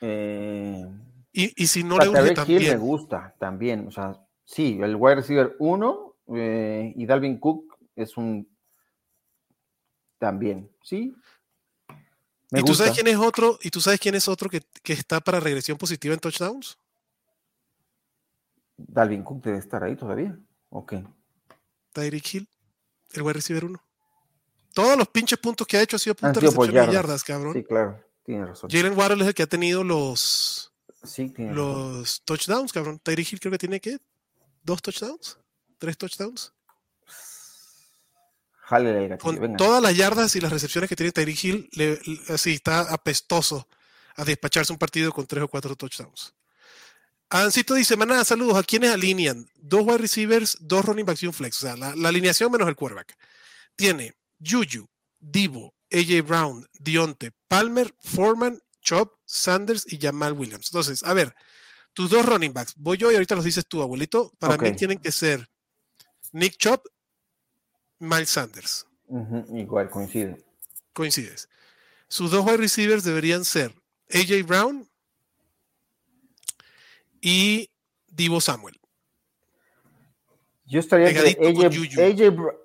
eh, 0.02 0.86
y, 1.32 1.68
si 1.68 1.84
no 1.84 1.98
le 1.98 2.10
urge 2.10 2.34
también. 2.34 2.64
me 2.64 2.78
gusta 2.78 3.36
también. 3.40 3.88
O 3.88 3.92
sea, 3.92 4.20
sí, 4.50 4.80
el 4.82 4.96
wide 4.96 5.16
receiver 5.16 5.56
1 5.60 6.16
eh, 6.36 6.94
y 6.96 7.06
Dalvin 7.06 7.40
Cook 7.40 7.78
es 7.96 8.18
un 8.18 8.48
también, 10.18 10.70
¿sí? 10.84 11.16
¿Y 12.52 12.64
tú 12.64 12.74
sabes 12.74 12.94
quién 12.94 13.08
es 13.08 13.18
otro? 13.18 13.60
¿Y 13.62 13.70
tú 13.70 13.80
sabes 13.80 14.00
quién 14.00 14.16
es 14.16 14.28
otro 14.28 14.50
que, 14.50 14.64
está 14.86 15.20
para 15.20 15.40
regresión 15.40 15.78
positiva 15.78 16.16
en 16.16 16.20
touchdowns? 16.20 16.78
Dalvin 18.76 19.24
Cook 19.24 19.44
debe 19.44 19.60
estar 19.60 19.84
ahí 19.84 19.96
todavía. 19.96 20.38
Ok. 20.70 20.96
Tyreek 21.94 22.34
Hill, 22.34 22.50
el 23.14 23.22
wide 23.22 23.34
receiver 23.34 23.66
1. 23.66 23.84
Todos 24.74 24.98
los 24.98 25.08
pinches 25.10 25.38
puntos 25.38 25.68
que 25.68 25.78
ha 25.78 25.82
hecho 25.82 25.96
ha 25.96 26.00
sido 26.00 26.16
puntos 26.16 26.42
de 26.42 26.74
yardas. 26.92 27.24
cabrón. 27.24 27.54
Sí, 27.54 27.64
claro, 27.64 28.04
tiene 28.24 28.48
razón. 28.48 28.70
Jalen 28.70 28.98
Waddle 28.98 29.22
es 29.22 29.28
el 29.28 29.34
que 29.34 29.44
ha 29.44 29.48
tenido 29.48 29.84
los, 29.84 30.72
los 31.38 32.22
touchdowns, 32.24 32.74
cabrón. 32.74 33.00
Tyreek 33.00 33.34
Hill 33.34 33.40
creo 33.40 33.52
que 33.52 33.58
tiene 33.58 33.80
que 33.80 34.00
dos 34.64 34.82
touchdowns, 34.82 35.38
tres 35.78 35.98
touchdowns. 35.98 36.54
Con 39.20 39.58
todas 39.58 39.82
las 39.82 39.98
yardas 39.98 40.36
y 40.36 40.42
las 40.42 40.52
recepciones 40.52 40.88
que 40.88 40.96
tiene 40.96 41.12
Tyreek 41.12 41.44
Hill, 41.44 41.70
así 42.30 42.54
está 42.54 42.82
apestoso 42.82 43.68
a 44.16 44.24
despacharse 44.24 44.72
un 44.72 44.78
partido 44.78 45.12
con 45.12 45.26
tres 45.26 45.44
o 45.44 45.48
cuatro 45.48 45.76
touchdowns. 45.76 46.36
Ancito 47.32 47.76
dice, 47.76 47.96
manada, 47.96 48.26
saludos. 48.26 48.58
¿A 48.58 48.64
quiénes 48.64 48.92
alinean? 48.92 49.48
Dos 49.56 49.82
wide 49.86 50.00
receivers, 50.00 50.58
dos 50.60 50.84
running 50.86 51.06
backs 51.06 51.24
y 51.24 51.28
un 51.28 51.34
flex. 51.34 51.58
O 51.58 51.62
sea, 51.62 51.76
la, 51.78 52.10
alineación 52.10 52.52
menos 52.52 52.68
el 52.68 52.76
quarterback. 52.76 53.16
Tiene 53.76 54.16
Juju, 54.44 54.88
Divo, 55.20 55.76
AJ 55.92 56.24
Brown, 56.26 56.68
Dionte, 56.74 57.32
Palmer, 57.48 57.94
Foreman, 58.00 58.62
Chop, 58.82 59.14
Sanders 59.26 59.92
y 59.92 60.00
Jamal 60.00 60.34
Williams. 60.34 60.70
Entonces, 60.70 61.04
a 61.04 61.14
ver, 61.14 61.36
tus 61.94 62.10
dos 62.10 62.26
running 62.26 62.54
backs, 62.54 62.74
voy 62.78 62.98
yo 62.98 63.12
y 63.12 63.16
ahorita 63.16 63.36
los 63.36 63.46
dices 63.46 63.66
tú, 63.68 63.82
abuelito. 63.82 64.32
Para 64.40 64.58
mí 64.58 64.72
tienen 64.74 65.00
que 65.00 65.12
ser 65.12 65.48
Nick 66.32 66.58
Chop 66.58 66.86
Miles 68.00 68.30
Sanders. 68.30 68.88
igual, 69.54 69.90
coincide. 69.90 70.44
Coincides. 70.94 71.50
Sus 72.08 72.32
dos 72.32 72.46
wide 72.46 72.58
receivers 72.58 73.04
deberían 73.04 73.46
ser 73.46 73.74
AJ 74.12 74.46
Brown 74.46 74.90
y 77.22 77.70
Divo 78.08 78.42
Samuel. 78.42 78.80
Yo 80.66 80.80
estaría 80.80 81.08
AJ, 81.08 81.38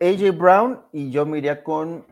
AJ, 0.01 0.37
Brown 0.37 0.83
y 0.93 1.11
yo 1.11 1.25
me 1.25 1.39
iría 1.39 1.65
con 1.65 2.07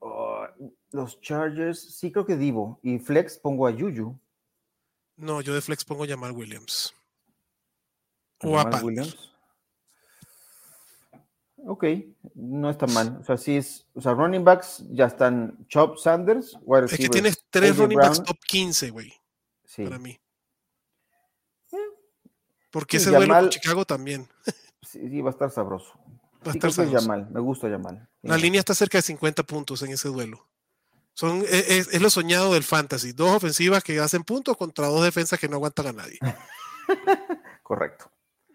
oh, 0.00 0.46
los 0.92 1.20
Chargers. 1.20 1.96
Sí, 1.98 2.12
creo 2.12 2.26
que 2.26 2.36
Divo. 2.36 2.78
Y 2.82 2.98
Flex 2.98 3.38
pongo 3.38 3.66
a 3.66 3.72
Juju. 3.72 4.18
No, 5.16 5.40
yo 5.40 5.54
de 5.54 5.60
Flex 5.60 5.84
pongo 5.84 6.06
Jamal 6.06 6.32
Williams. 6.32 6.94
O 8.42 8.58
a 8.58 8.64
Williams. 8.82 9.16
Ok, 11.66 11.84
no 12.34 12.68
está 12.68 12.86
mal. 12.86 13.18
O 13.20 13.24
sea, 13.24 13.38
sí 13.38 13.56
es. 13.56 13.86
O 13.94 14.00
sea, 14.00 14.12
running 14.12 14.44
backs 14.44 14.84
ya 14.90 15.06
están 15.06 15.66
Chop 15.68 15.96
Sanders. 15.96 16.58
Wide 16.62 16.86
es 16.86 16.98
que 16.98 17.08
tienes 17.08 17.42
tres 17.48 17.76
running 17.76 17.98
backs 17.98 18.22
top 18.22 18.38
15, 18.46 18.90
güey. 18.90 19.12
Sí. 19.64 19.84
Para 19.84 19.98
mí. 19.98 20.20
Porque 22.70 22.96
ese 22.96 23.10
duelo 23.10 23.34
con 23.34 23.50
Chicago 23.50 23.84
también. 23.84 24.28
sí, 24.82 25.20
va 25.22 25.30
a 25.30 25.32
estar 25.32 25.50
sabroso. 25.50 25.92
Va 26.46 26.50
a 26.50 26.54
estar 26.54 26.72
sabroso. 26.72 27.08
me 27.30 27.40
gusta 27.40 27.68
Yamal. 27.68 28.08
La 28.22 28.36
línea 28.36 28.58
está 28.58 28.74
cerca 28.74 28.98
de 28.98 29.02
50 29.02 29.44
puntos 29.44 29.80
en 29.82 29.92
ese 29.92 30.08
duelo. 30.08 30.46
Son, 31.14 31.42
e, 31.42 31.58
e, 31.58 31.78
es, 31.78 32.00
lo 32.00 32.10
soñado 32.10 32.52
del 32.52 32.64
fantasy. 32.64 33.12
Dos 33.12 33.30
ofensivas 33.30 33.82
que 33.82 33.98
hacen 34.00 34.24
puntos 34.24 34.56
contra 34.56 34.88
dos 34.88 35.04
defensas 35.04 35.38
que 35.38 35.48
no 35.48 35.56
aguantan 35.56 35.86
a 35.86 35.92
nadie. 35.92 36.18
Correcto. 37.62 38.10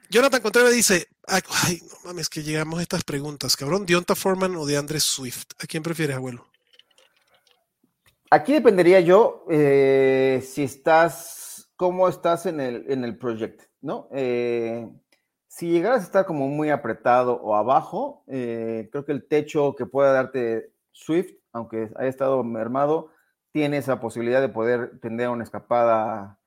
Jonathan 0.09 0.41
Contreras 0.41 0.73
dice, 0.73 1.07
ay, 1.27 1.41
no 1.81 1.95
mames, 2.05 2.29
que 2.29 2.41
llegamos 2.41 2.79
a 2.79 2.81
estas 2.81 3.03
preguntas, 3.03 3.55
cabrón, 3.55 3.85
Dionta 3.85 4.15
Foreman 4.15 4.55
o 4.55 4.65
de 4.65 4.75
Andrés 4.75 5.03
Swift. 5.03 5.45
¿A 5.63 5.67
quién 5.67 5.83
prefieres, 5.83 6.15
abuelo? 6.15 6.47
Aquí 8.31 8.53
dependería 8.53 8.99
yo 8.99 9.45
eh, 9.49 10.43
si 10.45 10.63
estás, 10.63 11.71
cómo 11.75 12.07
estás 12.07 12.45
en 12.45 12.59
el, 12.59 12.85
en 12.87 13.03
el 13.03 13.17
proyecto, 13.17 13.65
¿no? 13.81 14.07
Eh, 14.11 14.87
si 15.47 15.69
llegaras 15.69 16.01
a 16.01 16.05
estar 16.05 16.25
como 16.25 16.47
muy 16.47 16.69
apretado 16.69 17.33
o 17.33 17.55
abajo, 17.55 18.23
eh, 18.27 18.87
creo 18.91 19.03
que 19.03 19.11
el 19.11 19.27
techo 19.27 19.75
que 19.75 19.87
pueda 19.87 20.11
darte 20.13 20.71
Swift, 20.91 21.38
aunque 21.51 21.91
haya 21.95 22.09
estado 22.09 22.43
mermado, 22.43 23.11
tiene 23.51 23.77
esa 23.77 23.99
posibilidad 23.99 24.41
de 24.41 24.49
poder 24.49 24.99
tener 24.99 25.29
una 25.29 25.43
escapada 25.43 26.39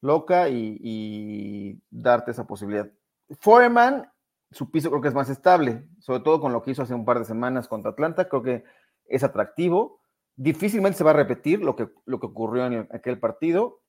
loca 0.00 0.48
y 0.48 1.80
darte 1.90 2.30
esa 2.30 2.46
posibilidad. 2.46 2.90
Foreman, 3.38 4.10
su 4.50 4.70
piso 4.70 4.90
creo 4.90 5.00
que 5.00 5.08
es 5.08 5.14
más 5.14 5.30
estable, 5.30 5.86
sobre 6.00 6.20
todo 6.20 6.40
con 6.40 6.52
lo 6.52 6.62
que 6.62 6.72
hizo 6.72 6.82
hace 6.82 6.94
un 6.94 7.04
par 7.04 7.18
de 7.18 7.24
semanas 7.24 7.68
contra 7.68 7.92
Atlanta, 7.92 8.28
creo 8.28 8.42
que 8.42 8.64
es 9.06 9.22
atractivo. 9.22 10.00
Difícilmente 10.36 10.98
se 10.98 11.04
va 11.04 11.10
a 11.10 11.14
repetir 11.14 11.62
lo 11.62 11.76
que, 11.76 11.88
lo 12.06 12.18
que 12.18 12.26
ocurrió 12.26 12.66
en 12.66 12.88
aquel 12.92 13.18
partido, 13.20 13.82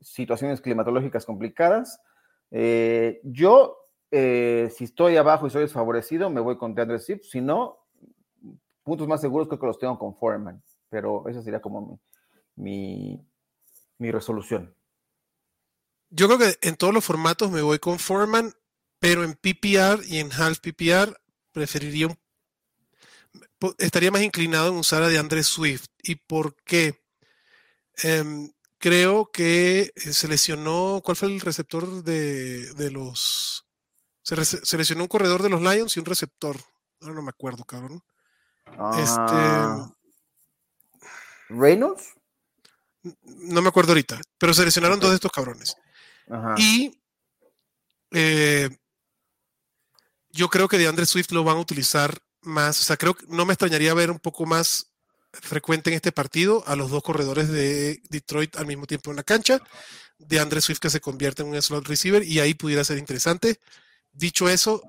situaciones 0.00 0.60
climatológicas 0.60 1.26
complicadas. 1.26 2.00
Eh, 2.50 3.20
yo, 3.22 3.76
eh, 4.10 4.72
si 4.74 4.84
estoy 4.84 5.16
abajo 5.16 5.46
y 5.46 5.50
soy 5.50 5.62
desfavorecido, 5.62 6.30
me 6.30 6.40
voy 6.40 6.56
con 6.56 6.74
DeAndre 6.74 6.98
Swift, 6.98 7.24
si 7.24 7.40
no, 7.40 7.79
puntos 8.82 9.06
más 9.06 9.20
seguros 9.20 9.48
creo 9.48 9.60
que 9.60 9.66
los 9.66 9.78
tengo 9.78 9.98
con 9.98 10.14
Foreman, 10.14 10.62
pero 10.88 11.28
esa 11.28 11.42
sería 11.42 11.60
como 11.60 12.00
mi, 12.56 13.20
mi 13.98 14.10
resolución. 14.10 14.74
Yo 16.10 16.26
creo 16.26 16.38
que 16.38 16.68
en 16.68 16.76
todos 16.76 16.92
los 16.92 17.04
formatos 17.04 17.50
me 17.50 17.62
voy 17.62 17.78
con 17.78 17.98
Foreman 17.98 18.52
pero 19.00 19.24
en 19.24 19.32
PPR 19.32 20.04
y 20.06 20.18
en 20.18 20.30
half 20.30 20.60
PPR 20.60 21.18
preferiría 21.52 22.06
un, 22.06 22.18
estaría 23.78 24.10
más 24.12 24.22
inclinado 24.22 24.68
en 24.68 24.76
usar 24.76 25.02
a 25.02 25.08
DeAndre 25.08 25.42
Swift. 25.42 25.86
¿Y 26.02 26.16
por 26.16 26.54
qué? 26.62 27.02
Em, 28.02 28.52
creo 28.78 29.30
que 29.32 29.92
se 29.96 30.28
lesionó, 30.28 31.00
¿cuál 31.02 31.16
fue 31.16 31.28
el 31.28 31.40
receptor 31.40 32.04
de, 32.04 32.90
los... 32.92 33.66
Se, 34.22 34.44
seleccionó 34.44 35.04
un 35.04 35.08
corredor 35.08 35.42
de 35.42 35.48
los 35.48 35.62
Lions 35.62 35.96
y 35.96 36.00
un 36.00 36.06
receptor. 36.06 36.56
Ahora 37.00 37.14
no 37.14 37.22
me 37.22 37.30
acuerdo, 37.30 37.64
cabrón. 37.64 38.02
Ah. 38.78 39.88
este... 39.88 39.90
¿Reynolds? 41.48 42.14
No 43.24 43.62
me 43.62 43.68
acuerdo 43.68 43.92
ahorita, 43.92 44.20
pero 44.38 44.54
seleccionaron 44.54 45.00
dos 45.00 45.10
de 45.10 45.16
estos 45.16 45.32
cabrones. 45.32 45.76
Y 46.56 47.00
eh, 48.12 48.70
yo 50.30 50.48
creo 50.48 50.68
que 50.68 50.78
de 50.78 50.86
Andre 50.86 51.06
Swift 51.06 51.32
lo 51.32 51.44
van 51.44 51.56
a 51.56 51.60
utilizar 51.60 52.18
más. 52.42 52.80
O 52.80 52.82
sea, 52.82 52.96
creo 52.96 53.14
que 53.14 53.26
no 53.28 53.44
me 53.44 53.54
extrañaría 53.54 53.94
ver 53.94 54.10
un 54.10 54.18
poco 54.18 54.46
más 54.46 54.92
frecuente 55.32 55.90
en 55.90 55.96
este 55.96 56.12
partido 56.12 56.64
a 56.66 56.76
los 56.76 56.90
dos 56.90 57.02
corredores 57.02 57.48
de 57.48 58.02
Detroit 58.08 58.56
al 58.56 58.66
mismo 58.66 58.86
tiempo 58.86 59.10
en 59.10 59.16
la 59.16 59.22
cancha. 59.22 59.60
De 60.18 60.38
Andre 60.38 60.60
Swift 60.60 60.80
que 60.80 60.90
se 60.90 61.00
convierte 61.00 61.42
en 61.42 61.48
un 61.48 61.60
slot 61.60 61.88
receiver 61.88 62.22
y 62.22 62.40
ahí 62.40 62.54
pudiera 62.54 62.84
ser 62.84 62.98
interesante. 62.98 63.58
Dicho 64.12 64.48
eso, 64.48 64.82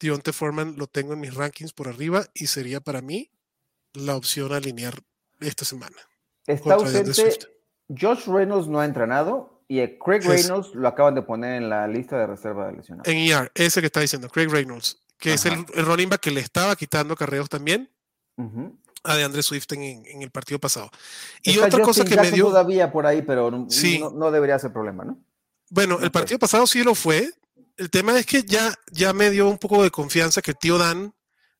Dionte 0.00 0.32
Foreman 0.32 0.76
lo 0.76 0.86
tengo 0.86 1.12
en 1.12 1.20
mis 1.20 1.34
rankings 1.34 1.72
por 1.72 1.88
arriba 1.88 2.26
y 2.34 2.46
sería 2.46 2.80
para 2.80 3.02
mí 3.02 3.30
la 3.92 4.16
opción 4.16 4.52
a 4.52 4.56
alinear 4.56 4.94
esta 5.40 5.64
semana. 5.64 5.96
Está 6.46 6.74
ausente. 6.74 7.38
Josh 7.88 8.26
Reynolds 8.26 8.68
no 8.68 8.80
ha 8.80 8.84
entrenado 8.84 9.62
y 9.68 9.86
Craig 9.98 10.20
Reynolds 10.20 10.74
lo 10.74 10.88
acaban 10.88 11.14
de 11.14 11.22
poner 11.22 11.62
en 11.62 11.68
la 11.68 11.86
lista 11.86 12.18
de 12.18 12.26
reserva 12.26 12.66
de 12.66 12.78
lesionados. 12.78 13.06
En 13.06 13.18
ER, 13.18 13.52
ese 13.54 13.80
que 13.80 13.86
está 13.86 14.00
diciendo, 14.00 14.28
Craig 14.28 14.48
Reynolds, 14.48 15.00
que 15.18 15.34
es 15.34 15.44
el, 15.44 15.64
running 15.66 16.08
back 16.08 16.20
que 16.20 16.30
le 16.30 16.40
estaba 16.40 16.74
quitando 16.76 17.14
carreos 17.14 17.48
también 17.48 17.90
a 19.04 19.16
de 19.16 19.24
André 19.24 19.42
Swift 19.42 19.70
en, 19.72 20.22
el 20.22 20.30
partido 20.30 20.58
pasado. 20.58 20.90
Y 21.42 21.58
otra 21.58 21.82
cosa 21.82 22.04
que 22.04 22.16
me 22.16 22.30
dio. 22.30 22.46
todavía 22.46 22.90
por 22.90 23.06
ahí, 23.06 23.22
pero 23.22 23.50
no, 23.50 24.30
debería 24.30 24.58
ser 24.58 24.72
problema, 24.72 25.04
¿no? 25.04 25.18
Bueno, 25.68 26.00
el 26.00 26.10
partido 26.10 26.38
pasado 26.38 26.66
sí 26.66 26.82
lo 26.82 26.94
fue. 26.94 27.30
El 27.80 27.88
tema 27.88 28.18
es 28.18 28.26
que 28.26 28.42
ya, 28.42 28.74
ya 28.92 29.14
me 29.14 29.30
dio 29.30 29.48
un 29.48 29.56
poco 29.56 29.82
de 29.82 29.90
confianza 29.90 30.42
que 30.42 30.50
el 30.50 30.58
tío 30.58 30.76
Dan 30.76 31.14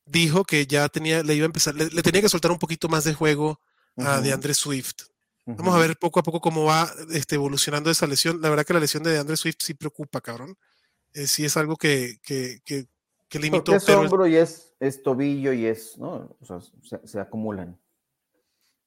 dijo 0.05 0.45
que 0.45 0.67
ya 0.67 0.87
tenía, 0.91 1.23
le 1.23 1.35
iba 1.35 1.45
a 1.45 1.47
empezar, 1.47 1.75
le, 1.75 2.03
tenía 2.03 2.21
que 2.21 2.29
soltar 2.29 2.51
un 2.51 2.59
poquito 2.59 2.91
más 2.91 3.05
de 3.05 3.15
juego 3.15 3.59
a 3.97 4.21
de 4.21 4.31
André 4.31 4.53
Swift. 4.53 5.05
Vamos 5.47 5.75
a 5.75 5.79
ver 5.79 5.97
poco 5.97 6.21
a 6.21 6.23
poco 6.23 6.43
cómo 6.43 6.65
va 6.65 6.93
este, 7.11 7.37
evolucionando 7.37 7.91
esa 7.91 8.07
lesión. 8.07 8.39
La 8.43 8.51
verdad 8.51 8.67
que 8.67 8.75
la 8.75 8.81
lesión 8.81 9.03
de 9.03 9.19
André 9.19 9.39
Swift 9.39 9.61
sí 9.61 9.73
preocupa, 9.73 10.21
cabrón. 10.21 10.59
Eh, 11.15 11.27
sí 11.27 11.47
es 11.47 11.57
algo 11.57 11.77
que, 11.77 12.21
que, 12.23 12.61
que, 12.67 12.87
que 13.27 13.39
limitó. 13.39 13.75
es 13.75 13.89
hombro 13.89 14.27
y 14.27 14.37
es, 14.37 14.75
es, 14.79 15.03
tobillo 15.03 15.55
y 15.55 15.65
es, 15.65 15.97
¿no? 15.97 16.37
O 16.39 16.45
sea, 16.45 16.59
se, 17.03 17.19
acumulan. 17.19 17.81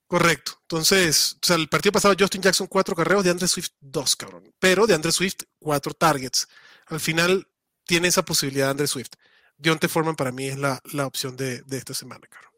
Correcto. 0.06 0.52
Entonces, 0.62 1.38
o 1.42 1.46
sea, 1.48 1.56
el 1.56 1.68
partido 1.68 1.94
pasado 1.94 2.14
Justin 2.18 2.44
Jackson 2.44 2.68
cuatro 2.68 2.96
carreros, 2.96 3.24
de 3.24 3.32
André 3.32 3.48
Swift 3.48 3.72
dos, 3.82 4.16
cabrón. 4.16 4.54
Pero 4.60 4.86
de 4.86 4.94
André 4.94 5.12
Swift 5.12 5.42
cuatro 5.58 5.96
targets. 5.96 6.48
Al 6.88 7.00
final 7.00 7.48
tiene 7.86 8.08
esa 8.08 8.24
posibilidad 8.24 8.68
de 8.68 8.72
André 8.72 8.88
Swift. 8.88 9.12
Dionte 9.58 9.88
Foreman 9.88 10.16
para 10.16 10.32
mí 10.32 10.48
es 10.48 10.58
la, 10.58 10.82
la 10.92 11.06
opción 11.06 11.38
de, 11.38 11.62
de 11.64 11.78
esta 11.78 11.94
semana, 11.94 12.28
cabrón. 12.28 12.52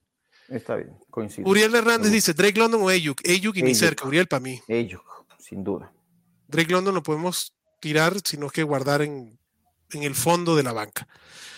Está 0.47 0.75
bien, 0.75 0.97
coincido. 1.09 1.49
Uriel 1.49 1.73
Hernández 1.73 2.11
dice, 2.11 2.33
Drake 2.33 2.59
London 2.59 2.81
o 2.83 2.89
Ayuk. 2.89 3.21
Ayuk 3.27 3.55
y 3.57 3.63
ni 3.63 3.75
cerca, 3.75 4.07
Uriel 4.07 4.27
para 4.27 4.39
mí. 4.39 4.61
Ayuk, 4.69 5.03
sin 5.39 5.63
duda. 5.63 5.91
Drake 6.47 6.71
London 6.71 6.93
lo 6.93 7.03
podemos 7.03 7.55
tirar, 7.81 8.15
sino 8.23 8.49
que 8.49 8.63
guardar 8.63 9.01
en, 9.01 9.39
en 9.91 10.03
el 10.03 10.15
fondo 10.15 10.55
de 10.55 10.63
la 10.63 10.73
banca. 10.73 11.07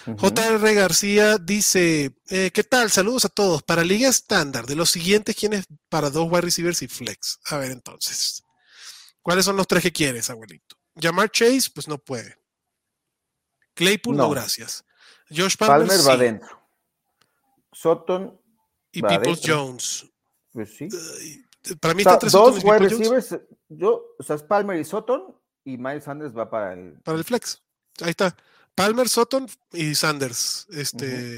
JR 0.05 0.73
García 0.73 1.37
dice, 1.37 2.13
eh, 2.29 2.51
¿qué 2.53 2.63
tal? 2.63 2.89
Saludos 2.89 3.25
a 3.25 3.29
todos. 3.29 3.61
Para 3.63 3.83
liga 3.83 4.07
estándar, 4.07 4.65
de 4.65 4.75
los 4.75 4.89
siguientes, 4.89 5.35
¿quiénes 5.35 5.65
para 5.89 6.09
dos 6.09 6.31
wide 6.31 6.41
receivers 6.41 6.81
y 6.81 6.87
flex? 6.87 7.39
A 7.47 7.57
ver 7.57 7.71
entonces. 7.71 8.41
¿Cuáles 9.21 9.43
son 9.43 9.57
los 9.57 9.67
tres 9.67 9.83
que 9.83 9.91
quieres, 9.91 10.29
abuelito? 10.29 10.77
Llamar 10.95 11.29
Chase, 11.29 11.69
pues 11.73 11.89
no 11.89 11.97
puede. 11.97 12.37
Claypool, 13.77 14.17
no, 14.17 14.29
gracias. 14.31 14.83
Josh 15.29 15.55
Palmer, 15.55 15.87
Palmer 15.87 16.07
va 16.07 16.13
adentro. 16.13 16.61
Sutton 17.71 18.41
y 18.91 19.01
Peoples 19.01 19.41
Jones. 19.45 20.05
Pues 20.51 20.75
sí. 20.75 20.89
para 21.79 21.93
mí 21.93 22.03
o 22.05 22.29
dos 22.29 22.63
wide 22.63 22.79
receivers. 22.79 23.37
Yo, 23.69 24.15
o 24.17 24.23
sea, 24.23 24.35
es 24.35 24.43
Palmer 24.43 24.79
y 24.79 24.83
Sutton 24.83 25.35
y 25.63 25.77
Miles 25.77 26.05
Sanders 26.05 26.35
va 26.35 26.49
para 26.49 26.73
el. 26.73 26.99
Para 27.03 27.17
el 27.17 27.23
flex. 27.23 27.61
Ahí 28.01 28.11
está. 28.11 28.35
Palmer, 28.73 29.07
Sutton 29.07 29.47
y 29.73 29.93
Sanders. 29.93 30.67
Este 30.71 31.37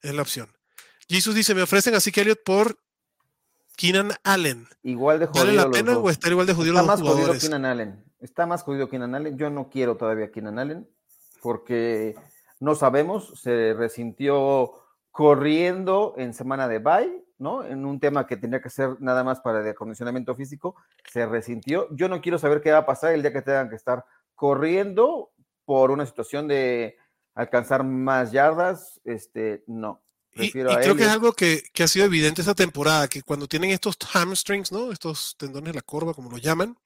es 0.00 0.14
la 0.14 0.22
opción. 0.22 0.50
Jesus 1.08 1.34
dice: 1.34 1.54
Me 1.54 1.62
ofrecen 1.62 1.94
así 1.94 2.10
que 2.10 2.22
Elliot 2.22 2.42
por 2.42 2.78
Keenan 3.76 4.12
Allen. 4.22 4.66
Igual 4.82 5.18
de 5.18 5.26
jodido. 5.26 5.44
¿Vale 5.44 5.56
la 5.56 5.70
pena 5.70 5.98
o 5.98 6.08
estar 6.08 6.30
igual 6.30 6.46
de 6.46 6.54
jodido 6.54 6.74
Está 6.76 6.86
más 6.86 7.02
jodido 7.02 7.38
Keenan 7.38 7.64
Allen. 7.66 8.04
Está 8.20 8.46
más 8.46 8.62
jodido 8.62 8.88
Keenan 8.88 9.14
Allen. 9.14 9.36
Yo 9.36 9.50
no 9.50 9.68
quiero 9.68 9.96
todavía 9.98 10.30
Keenan 10.30 10.58
Allen 10.58 10.88
porque 11.44 12.16
no 12.58 12.74
sabemos. 12.74 13.38
Se 13.38 13.74
resintió 13.74 14.72
corriendo 15.10 16.14
en 16.16 16.32
semana 16.32 16.66
de 16.68 16.78
bye, 16.78 17.22
¿no? 17.36 17.62
En 17.64 17.84
un 17.84 18.00
tema 18.00 18.26
que 18.26 18.38
tenía 18.38 18.62
que 18.62 18.70
ser 18.70 18.96
nada 18.98 19.22
más 19.24 19.40
para 19.40 19.60
el 19.60 19.68
acondicionamiento 19.68 20.34
físico, 20.34 20.74
se 21.06 21.26
resintió. 21.26 21.86
Yo 21.94 22.08
no 22.08 22.22
quiero 22.22 22.38
saber 22.38 22.62
qué 22.62 22.72
va 22.72 22.78
a 22.78 22.86
pasar 22.86 23.12
el 23.12 23.20
día 23.20 23.34
que 23.34 23.42
tengan 23.42 23.68
que 23.68 23.76
estar 23.76 24.06
corriendo 24.34 25.32
por 25.66 25.90
una 25.90 26.06
situación 26.06 26.48
de 26.48 26.96
alcanzar 27.34 27.84
más 27.84 28.32
yardas, 28.32 29.02
este, 29.04 29.64
no. 29.66 30.00
Y, 30.32 30.50
creo 30.50 30.96
que 30.96 31.02
es 31.02 31.08
algo 31.10 31.34
que, 31.34 31.62
ha 31.78 31.86
sido 31.86 32.06
evidente 32.06 32.40
esta 32.40 32.54
temporada, 32.54 33.06
que 33.06 33.22
cuando 33.22 33.46
tienen 33.46 33.70
estos 33.70 33.98
hamstrings, 34.14 34.72
¿no? 34.72 34.92
Estos 34.92 35.36
tendones 35.36 35.74
de 35.74 35.74
la 35.74 35.82
corva, 35.82 36.14
como 36.14 36.30
lo 36.30 36.38
llaman, 36.38 36.78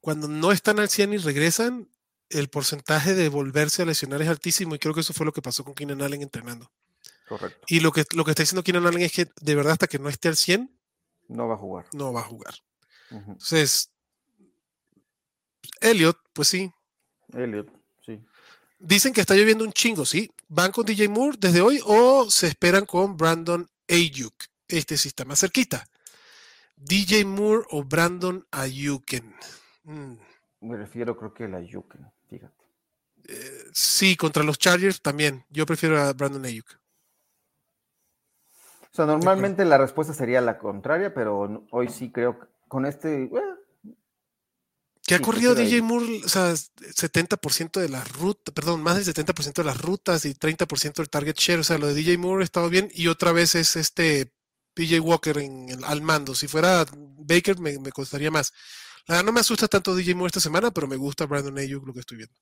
cuando 0.00 0.28
no 0.28 0.52
están 0.52 0.78
al 0.78 0.88
100 0.88 1.14
y 1.14 1.16
regresan, 1.18 1.88
el 2.30 2.48
porcentaje 2.48 3.14
de 3.14 3.28
volverse 3.28 3.82
a 3.82 3.86
lesionar 3.86 4.22
es 4.22 4.28
altísimo 4.28 4.74
y 4.74 4.78
creo 4.78 4.94
que 4.94 5.00
eso 5.00 5.12
fue 5.12 5.26
lo 5.26 5.32
que 5.32 5.42
pasó 5.42 5.64
con 5.64 5.74
Keenan 5.74 6.02
Allen 6.02 6.22
entrenando. 6.22 6.70
Correcto. 7.28 7.64
Y 7.68 7.80
lo 7.80 7.92
que, 7.92 8.04
lo 8.14 8.24
que 8.24 8.30
está 8.30 8.42
diciendo 8.42 8.62
Keenan 8.62 8.86
Allen 8.86 9.02
es 9.02 9.12
que 9.12 9.28
de 9.40 9.54
verdad 9.54 9.72
hasta 9.72 9.86
que 9.86 9.98
no 9.98 10.08
esté 10.08 10.28
al 10.28 10.36
100, 10.36 10.70
no 11.28 11.46
va 11.46 11.54
a 11.54 11.58
jugar. 11.58 11.86
No 11.92 12.12
va 12.12 12.20
a 12.20 12.24
jugar. 12.24 12.54
Entonces, 13.10 13.90
Elliot, 15.80 16.18
pues 16.32 16.48
sí. 16.48 16.72
Elliot, 17.32 17.70
sí. 18.04 18.20
Dicen 18.78 19.12
que 19.12 19.20
está 19.20 19.34
lloviendo 19.34 19.64
un 19.64 19.72
chingo, 19.72 20.04
¿sí? 20.04 20.30
¿Van 20.48 20.72
con 20.72 20.84
DJ 20.84 21.08
Moore 21.08 21.36
desde 21.38 21.60
hoy 21.60 21.80
o 21.84 22.28
se 22.30 22.48
esperan 22.48 22.84
con 22.84 23.16
Brandon 23.16 23.68
Ayuk? 23.88 24.34
Este 24.66 24.96
sí 24.96 25.08
está 25.08 25.24
más 25.24 25.40
cerquita. 25.40 25.86
DJ 26.76 27.24
Moore 27.24 27.64
o 27.70 27.84
Brandon 27.84 28.44
Ayuken. 28.50 29.34
Mm. 29.84 30.14
Me 30.62 30.76
refiero, 30.76 31.16
creo 31.16 31.32
que 31.32 31.44
a 31.44 31.56
Ayuken 31.56 32.10
fíjate. 32.30 32.64
Eh, 33.28 33.64
sí, 33.72 34.16
contra 34.16 34.42
los 34.42 34.58
Chargers 34.58 35.02
también. 35.02 35.44
Yo 35.50 35.66
prefiero 35.66 36.00
a 36.00 36.12
Brandon 36.12 36.44
Ayuk. 36.44 36.80
O 38.92 38.94
sea, 38.96 39.06
normalmente 39.06 39.64
la 39.64 39.78
respuesta 39.78 40.12
sería 40.14 40.40
la 40.40 40.58
contraria, 40.58 41.14
pero 41.14 41.66
hoy 41.70 41.88
sí 41.88 42.10
creo 42.10 42.40
que 42.40 42.46
con 42.66 42.86
este. 42.86 43.24
Eh, 43.24 43.30
que 45.06 45.14
ha 45.16 45.20
corrido 45.20 45.54
DJ 45.54 45.82
Moore, 45.82 46.22
o 46.24 46.28
sea, 46.28 46.52
70% 46.52 47.80
de 47.80 47.88
las 47.88 48.12
rutas, 48.12 48.54
perdón, 48.54 48.82
más 48.82 48.94
del 48.94 49.14
70% 49.14 49.54
de 49.54 49.64
las 49.64 49.80
rutas 49.80 50.24
y 50.24 50.34
30% 50.34 50.94
del 50.94 51.10
target 51.10 51.36
share. 51.36 51.60
O 51.60 51.64
sea, 51.64 51.78
lo 51.78 51.88
de 51.88 51.94
DJ 51.94 52.18
Moore 52.18 52.42
ha 52.42 52.44
estado 52.44 52.68
bien 52.68 52.88
y 52.92 53.08
otra 53.08 53.32
vez 53.32 53.54
es 53.56 53.74
este 53.76 54.32
PJ 54.74 55.00
Walker 55.00 55.38
en 55.38 55.68
al 55.84 56.02
mando. 56.02 56.34
Si 56.34 56.46
fuera 56.46 56.84
Baker 56.94 57.58
me, 57.58 57.78
me 57.78 57.90
costaría 57.90 58.30
más 58.30 58.52
no 59.08 59.32
me 59.32 59.40
asusta 59.40 59.68
tanto 59.68 59.94
DJ 59.94 60.14
Moore 60.14 60.28
esta 60.28 60.40
semana, 60.40 60.70
pero 60.70 60.86
me 60.86 60.96
gusta 60.96 61.26
Brandon 61.26 61.58
Ayuk 61.58 61.86
lo 61.86 61.92
que 61.92 62.00
estoy 62.00 62.18
viendo. 62.18 62.34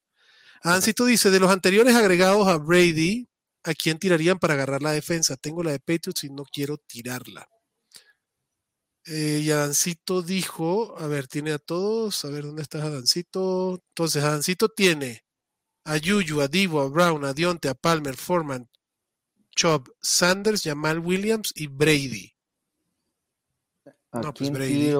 Ancito 0.62 1.04
dice, 1.04 1.30
de 1.30 1.40
los 1.40 1.50
anteriores 1.50 1.94
agregados 1.94 2.48
a 2.48 2.56
Brady, 2.56 3.28
¿a 3.64 3.74
quién 3.74 3.98
tirarían 3.98 4.38
para 4.38 4.54
agarrar 4.54 4.82
la 4.82 4.92
defensa? 4.92 5.36
Tengo 5.36 5.62
la 5.62 5.70
de 5.70 5.80
Patriots 5.80 6.24
y 6.24 6.30
no 6.30 6.44
quiero 6.44 6.78
tirarla. 6.78 7.48
Eh, 9.06 9.40
y 9.42 9.50
Adancito 9.50 10.20
dijo, 10.20 10.98
a 10.98 11.06
ver, 11.06 11.28
tiene 11.28 11.52
a 11.52 11.58
todos, 11.58 12.24
a 12.24 12.28
ver, 12.28 12.44
¿dónde 12.44 12.62
está 12.62 12.82
Adancito? 12.82 13.82
Entonces, 13.88 14.22
Adancito 14.22 14.68
tiene 14.68 15.24
a 15.84 15.96
Yuyu, 15.96 16.42
a 16.42 16.48
Divo, 16.48 16.82
a 16.82 16.88
Brown, 16.88 17.24
a 17.24 17.32
Dionte, 17.32 17.70
a 17.70 17.74
Palmer, 17.74 18.16
Foreman, 18.16 18.68
Chubb, 19.56 19.90
Sanders, 20.02 20.62
Jamal 20.62 20.98
Williams 20.98 21.52
y 21.56 21.68
Brady. 21.68 22.34
no, 24.12 24.34
pues 24.34 24.50
Brady. 24.50 24.92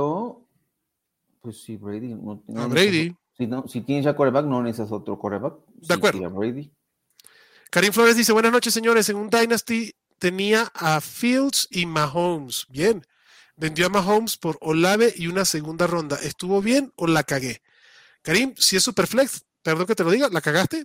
Pues 1.49 1.63
sí, 1.63 1.79
Brady. 1.79 2.09
No, 2.09 2.45
a 2.59 2.67
Brady. 2.67 3.17
Si, 3.35 3.47
no, 3.47 3.67
si 3.67 3.81
tienes 3.81 4.05
ya 4.05 4.15
coreback, 4.15 4.45
no 4.45 4.63
necesitas 4.63 4.93
otro 4.93 5.19
coreback. 5.19 5.55
De 5.77 5.95
acuerdo. 5.95 6.31
Brady. 6.31 6.71
Karim 7.71 7.91
Flores 7.91 8.19
dice: 8.19 8.35
Buenas 8.35 8.53
noches, 8.53 8.75
señores. 8.75 9.09
En 9.09 9.17
un 9.17 9.31
Dynasty 9.31 9.95
tenía 10.19 10.71
a 10.75 11.01
Fields 11.01 11.67
y 11.71 11.87
Mahomes. 11.87 12.67
Bien. 12.69 13.03
Vendió 13.57 13.87
a 13.87 13.89
Mahomes 13.89 14.37
por 14.37 14.59
Olave 14.61 15.15
y 15.17 15.29
una 15.29 15.47
segunda 15.47 15.87
ronda. 15.87 16.19
¿Estuvo 16.23 16.61
bien 16.61 16.93
o 16.97 17.07
la 17.07 17.23
cagué? 17.23 17.63
Karim, 18.21 18.53
si 18.59 18.77
es 18.77 18.83
Superflex, 18.83 19.47
perdón 19.63 19.87
que 19.87 19.95
te 19.95 20.05
lo 20.05 20.11
diga, 20.11 20.29
¿la 20.31 20.43
cagaste? 20.43 20.85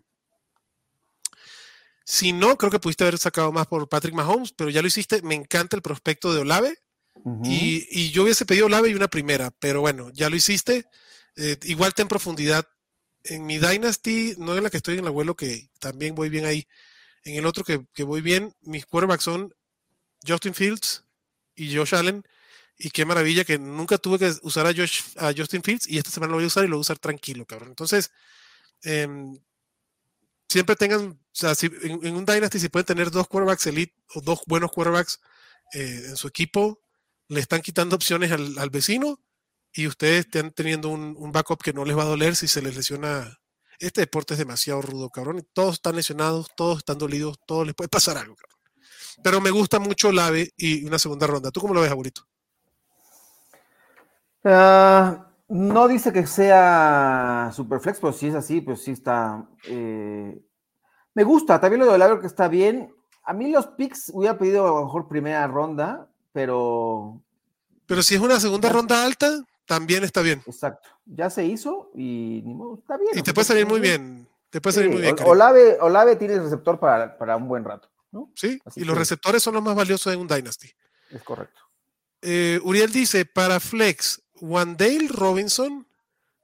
Si 2.06 2.32
no, 2.32 2.58
creo 2.58 2.72
que 2.72 2.80
pudiste 2.80 3.04
haber 3.04 3.18
sacado 3.18 3.52
más 3.52 3.68
por 3.68 3.90
Patrick 3.90 4.16
Mahomes, 4.16 4.54
pero 4.54 4.70
ya 4.70 4.82
lo 4.82 4.88
hiciste. 4.88 5.22
Me 5.24 5.36
encanta 5.36 5.76
el 5.76 5.82
prospecto 5.82 6.34
de 6.34 6.40
Olave 6.40 6.83
y, 7.44 8.12
yo 8.12 8.24
hubiese 8.24 8.46
pedido 8.46 8.70
Lave 8.70 8.90
y 8.90 8.96
una 8.96 9.08
primera, 9.08 9.52
pero 9.52 9.82
bueno, 9.82 10.10
ya 10.12 10.30
lo 10.30 10.36
hiciste. 10.36 10.86
Eh, 11.36 11.58
igual 11.64 11.94
ten 11.94 12.08
profundidad. 12.08 12.68
En 13.24 13.46
mi 13.46 13.58
Dynasty, 13.58 14.36
no 14.38 14.58
en 14.58 14.64
la 14.64 14.70
que 14.70 14.78
estoy 14.78 14.96
en 14.96 15.02
el 15.02 15.08
abuelo, 15.08 15.36
que 15.36 15.70
también 15.80 16.14
voy 16.16 16.30
bien 16.30 16.46
ahí. 16.46 16.68
En 17.24 17.36
el 17.36 17.46
otro 17.46 17.64
que, 17.64 18.04
voy 18.04 18.22
bien, 18.22 18.54
mis 18.62 18.86
quarterbacks 18.86 19.24
son 19.24 19.56
Justin 20.28 20.54
Fields 20.54 21.06
y 21.56 21.74
Josh 21.76 21.96
Allen. 21.96 22.24
Y 22.78 22.90
qué 22.90 23.06
maravilla 23.06 23.46
que 23.46 23.58
nunca 23.58 23.98
tuve 23.98 24.20
que 24.20 24.34
usar 24.42 24.66
a, 24.66 24.74
Josh, 24.74 25.02
a 25.18 25.32
Justin 25.36 25.64
Fields 25.64 25.88
y 25.88 25.98
esta 25.98 26.10
semana 26.10 26.32
lo 26.32 26.38
voy 26.38 26.44
a 26.46 26.48
usar 26.48 26.66
y 26.66 26.68
lo 26.68 26.76
voy 26.76 26.82
a 26.82 26.82
usar 26.82 27.00
tranquilo, 27.00 27.46
cabrón. 27.46 27.70
Entonces, 27.70 28.12
em, 28.82 29.40
siempre 30.50 30.76
tengan, 30.76 31.12
o 31.12 31.20
sea, 31.32 31.56
si, 31.56 31.68
en, 31.84 32.16
un 32.16 32.26
Dynasty 32.26 32.60
si 32.60 32.70
pueden 32.70 32.86
tener 32.86 33.10
dos 33.12 33.28
quarterbacks 33.28 33.68
elite 33.68 33.96
o 34.16 34.22
dos 34.22 34.42
buenos 34.48 34.72
quarterbacks 34.72 35.22
eh, 35.74 36.04
en 36.10 36.18
su 36.18 36.28
equipo, 36.28 36.83
le 37.28 37.40
están 37.40 37.62
quitando 37.62 37.96
opciones 37.96 38.32
al, 38.32 38.70
vecino 38.70 39.20
y 39.72 39.88
ustedes 39.88 40.26
están 40.26 40.52
teniendo 40.52 40.90
un, 40.90 41.32
backup 41.32 41.62
que 41.62 41.74
no 41.74 41.86
les 41.86 41.98
va 41.98 42.04
a 42.04 42.08
doler 42.08 42.36
si 42.36 42.48
se 42.48 42.62
les 42.62 42.76
lesiona. 42.76 43.40
Este 43.80 44.02
deporte 44.02 44.36
es 44.36 44.38
demasiado 44.38 44.82
rudo, 44.82 45.10
cabrón. 45.10 45.48
Todos 45.54 45.76
están 45.76 45.96
lesionados, 45.96 46.52
todos 46.56 46.80
están 46.80 46.98
dolidos, 46.98 47.40
todos 47.46 47.66
les 47.66 47.76
puede 47.76 47.90
pasar 47.90 48.18
algo, 48.18 48.36
cabrón. 48.36 48.60
Pero 49.24 49.42
me 49.42 49.52
gusta 49.52 49.80
mucho 49.80 50.12
Lave 50.12 50.52
y 50.56 50.86
una 50.86 51.00
segunda 51.00 51.28
ronda. 51.28 51.52
¿Tú 51.52 51.60
cómo 51.60 51.74
lo 51.74 51.82
ves, 51.82 51.92
abuelito? 51.92 52.24
Ah, 54.44 55.28
no 55.48 55.88
dice 55.88 56.12
que 56.12 56.26
sea 56.26 57.52
Superflex, 57.54 58.00
pero 58.00 58.14
si 58.14 58.28
es 58.28 58.36
así, 58.36 58.62
pues 58.62 58.84
sí 58.84 58.92
está. 58.92 59.48
Eh, 59.68 60.42
me 61.14 61.24
gusta, 61.24 61.60
también 61.60 61.80
lo 61.80 61.86
de 61.86 61.94
Olave 61.94 62.20
que 62.20 62.28
está 62.28 62.48
bien. 62.48 62.94
A 63.24 63.34
mí 63.34 63.52
los 63.52 63.68
picks 63.68 64.12
hubiera 64.14 64.38
pedido 64.38 64.66
a 64.66 64.80
lo 64.80 64.86
mejor 64.86 65.08
primera 65.08 65.46
ronda, 65.48 66.10
pero. 66.34 67.22
Pero 67.86 68.04
si 68.04 68.16
es 68.16 68.22
una 68.22 68.40
segunda 68.40 68.70
ronda 68.70 69.06
alta, 69.06 69.46
también 69.66 70.04
está 70.04 70.22
bien. 70.22 70.42
Exacto. 70.46 70.90
Ya 71.06 71.30
se 71.30 71.46
hizo 71.46 71.92
y 71.94 72.42
ni 72.44 72.54
modo, 72.54 72.80
está 72.80 72.98
bien. 72.98 73.12
Y 73.16 73.22
te 73.22 73.34
puede 73.34 73.46
salir 73.46 73.66
muy 73.66 73.80
bien. 73.80 74.28
Te 74.50 74.60
puede 74.62 74.76
salir 74.76 74.90
muy 74.92 75.02
bien. 75.02 75.16
Olave, 75.26 75.78
Olave 75.80 76.16
tiene 76.16 76.40
receptor 76.40 76.80
para, 76.80 77.18
para 77.18 77.38
un 77.38 77.48
buen 77.48 77.64
rato. 77.64 77.90
Sí, 78.36 78.62
y 78.76 78.84
los 78.84 78.98
receptores 78.98 79.42
son 79.42 79.56
los 79.56 79.64
más 79.64 79.76
valiosos 79.76 80.14
en 80.14 80.20
un 80.20 80.28
Dynasty. 80.28 80.70
Es 81.10 81.24
correcto. 81.24 81.62
Eh, 82.22 82.60
Uriel 82.64 82.92
dice, 82.92 83.26
para 83.26 83.60
Flex, 83.60 84.22
Wandale 84.40 85.08
Robinson, 85.10 85.88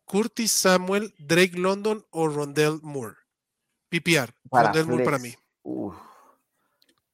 Curtis 0.06 0.52
Samuel, 0.52 1.14
Drake 1.20 1.58
London 1.58 2.04
o 2.10 2.28
Rondell 2.28 2.80
Moore. 2.82 3.16
PPR, 3.90 4.34
Rondell 4.52 4.88
Moore 4.88 5.04
para 5.04 5.20
mí. 5.20 5.36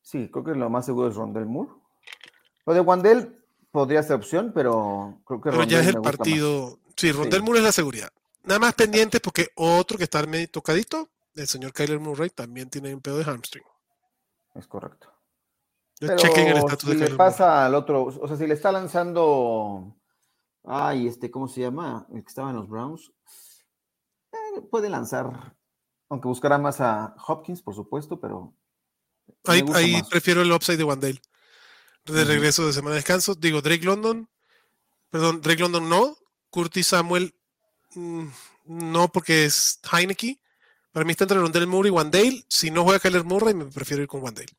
Sí, 0.02 0.30
creo 0.32 0.44
que 0.44 0.56
lo 0.56 0.70
más 0.70 0.86
seguro 0.86 1.10
es 1.10 1.16
Rondell 1.16 1.46
Moore. 1.46 1.72
Lo 2.66 2.74
de 2.74 2.80
Wandale 2.80 3.32
podría 3.72 4.02
ser 4.04 4.16
opción, 4.16 4.52
pero 4.54 5.22
creo 5.26 5.42
que 5.42 5.50
Pero 5.52 5.64
ya 5.64 5.82
es 5.82 5.88
el 5.88 6.02
partido. 6.02 6.80
Sí, 6.96 7.12
Rondell 7.12 7.44
Moore 7.44 7.60
es 7.60 7.66
la 7.66 7.72
seguridad. 7.72 8.10
Nada 8.44 8.60
más 8.60 8.74
pendiente 8.74 9.20
porque 9.20 9.50
otro 9.56 9.98
que 9.98 10.06
está 10.06 10.26
medio 10.26 10.50
tocadito, 10.50 11.10
el 11.36 11.48
señor 11.48 11.74
Kyler 11.74 12.00
Murray, 12.00 12.30
también 12.30 12.70
tiene 12.70 12.94
un 12.94 13.02
pedo 13.02 13.18
de 13.18 13.26
hamstring. 13.26 13.64
Es 14.54 14.68
correcto. 14.68 15.12
Pero 16.00 16.16
chequen 16.18 16.48
el 16.48 16.58
estatus 16.58 16.90
si 16.90 16.96
le 16.98 17.10
pasa 17.12 17.66
al 17.66 17.76
otro, 17.76 18.04
o 18.06 18.28
sea, 18.28 18.38
si 18.38 18.48
le 18.48 18.54
está 18.54 18.72
lanzando, 18.72 19.96
ay, 20.64 21.08
este, 21.08 21.32
¿cómo 21.32 21.48
se 21.48 21.62
llama? 21.62 22.06
El 22.12 22.22
que 22.22 22.28
estaba 22.28 22.50
en 22.50 22.58
los 22.58 22.68
Browns, 22.68 23.12
eh, 24.34 24.62
puede 24.70 24.90
lanzar, 24.90 25.56
aunque 26.10 26.28
buscará 26.28 26.58
más 26.58 26.82
a 26.82 27.16
Hopkins, 27.28 27.62
por 27.62 27.76
supuesto, 27.76 28.20
pero 28.20 28.54
ahí, 29.46 29.64
prefiero 30.10 30.42
el 30.42 30.52
upside 30.52 30.78
de 30.78 30.84
Wandale. 30.84 31.22
De 32.06 32.24
regreso 32.24 32.68
de 32.68 32.74
semana 32.74 32.96
de 32.96 33.00
descanso. 33.00 33.36
Digo, 33.36 33.62
Drake 33.62 33.84
London, 33.84 34.30
perdón, 35.10 35.42
Drake 35.42 35.62
London 35.62 35.90
no, 35.90 36.16
Curtis 36.50 36.88
Samuel 36.88 37.34
mm, 37.96 38.26
no 38.66 39.12
porque 39.12 39.46
es 39.46 39.80
Heineke. 39.92 40.40
Para 40.92 41.06
mí 41.06 41.12
está 41.12 41.26
entre 41.26 41.40
Rondell 41.40 41.68
Moore 41.68 41.90
y 41.90 41.92
Wandale. 41.92 42.46
Si 42.48 42.72
no 42.72 42.84
juega 42.84 43.00
Kyler 43.00 43.26
Murray, 43.26 43.54
me 43.54 43.66
prefiero 43.66 44.04
ir 44.04 44.08
con 44.08 44.24
Wandale. 44.24 44.54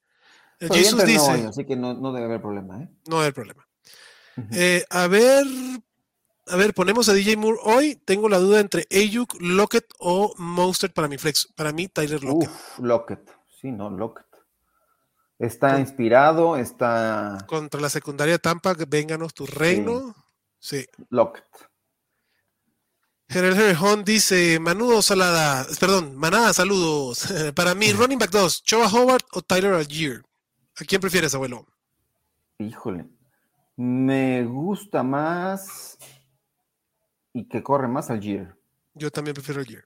Eh, 0.61 0.69
Jesús 0.71 1.05
dice. 1.05 1.31
así 1.31 1.65
que 1.65 1.77
no, 1.77 2.13
debe 2.13 2.27
haber 2.27 2.43
problema. 2.43 2.83
¿eh? 2.83 2.89
No 3.07 3.17
debe 3.17 3.23
haber 3.23 3.35
problema. 3.35 3.67
Eh, 4.53 4.85
a 4.91 5.07
ver. 5.07 5.47
A 6.49 6.57
ver, 6.57 6.75
ponemos 6.75 7.09
a 7.09 7.15
DJ 7.15 7.37
Moore 7.37 7.59
hoy. 7.65 7.97
Tengo 8.05 8.29
la 8.29 8.39
duda 8.39 8.61
entre 8.61 8.87
Ayuk, 8.91 9.35
Lockett 9.41 9.87
o 9.99 10.35
Monster 10.37 10.93
para 10.93 11.09
mi 11.09 11.19
flex. 11.19 11.49
Para 11.57 11.73
mí, 11.73 11.89
Tyler 11.89 12.23
Lockett. 12.23 12.51
Uf, 12.51 12.79
Lockett. 12.81 13.31
Sí, 13.61 13.73
no, 13.73 13.91
Lockett. 13.91 14.27
Está 15.38 15.79
inspirado, 15.81 16.57
está. 16.57 17.38
Contra 17.46 17.81
la 17.81 17.90
secundaria 17.90 18.38
Tampa, 18.38 18.75
vénganos 18.88 19.35
tu 19.35 19.46
reino. 19.46 20.14
Sí. 20.59 20.81
sí. 20.81 21.05
Lockett. 21.11 21.44
General 23.29 23.59
Herrejón 23.59 24.05
dice, 24.05 24.61
Manudo 24.61 25.03
Salada, 25.03 25.66
perdón, 25.81 26.16
Manada, 26.16 26.53
saludos. 26.53 27.27
Para 27.55 27.75
mí, 27.75 27.92
running 27.92 28.18
back 28.18 28.31
2, 28.31 28.62
Choa 28.62 28.87
Howard 28.87 29.25
o 29.33 29.42
Tyler 29.42 29.75
Algier. 29.75 30.22
¿A 30.81 30.85
quién 30.85 31.01
prefieres, 31.01 31.35
abuelo? 31.35 31.66
Híjole, 32.59 33.07
me 33.77 34.44
gusta 34.44 35.03
más 35.03 35.99
y 37.33 37.49
que 37.49 37.62
corre 37.62 37.88
más 37.88 38.11
Algier. 38.11 38.55
Yo 38.94 39.11
también 39.11 39.35
prefiero 39.35 39.61
Algier. 39.61 39.85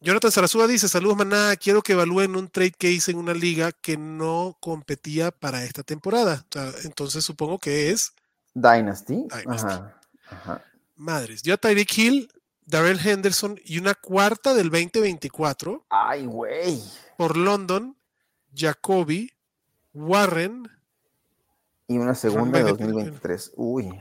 Jonathan 0.00 0.30
Sarasúa 0.30 0.66
dice, 0.66 0.88
saludos 0.88 1.16
Manada, 1.16 1.56
quiero 1.56 1.82
que 1.82 1.92
evalúen 1.92 2.36
un 2.36 2.48
trade 2.48 2.72
que 2.72 2.92
hice 2.92 3.10
en 3.10 3.18
una 3.18 3.34
liga 3.34 3.72
que 3.72 3.96
no 3.96 4.56
competía 4.60 5.32
para 5.32 5.64
esta 5.64 5.82
temporada. 5.82 6.44
entonces 6.84 7.24
supongo 7.24 7.58
que 7.58 7.90
es... 7.90 8.12
Dynasty. 8.54 9.26
Ajá. 9.46 10.00
Ajá. 10.30 10.64
Madres. 10.96 11.42
Yo 11.42 11.54
a 11.54 11.56
Tyreek 11.56 11.98
Hill 11.98 12.28
Darrell 12.68 13.00
Henderson 13.02 13.58
y 13.64 13.78
una 13.78 13.94
cuarta 13.94 14.52
del 14.52 14.70
2024. 14.70 15.86
Ay, 15.88 16.26
güey. 16.26 16.82
Por 17.16 17.36
London, 17.36 17.96
Jacoby, 18.54 19.32
Warren. 19.94 20.68
Y 21.86 21.96
una 21.96 22.14
segunda 22.14 22.58
de 22.58 22.64
2023. 22.64 23.52
Uy. 23.56 23.98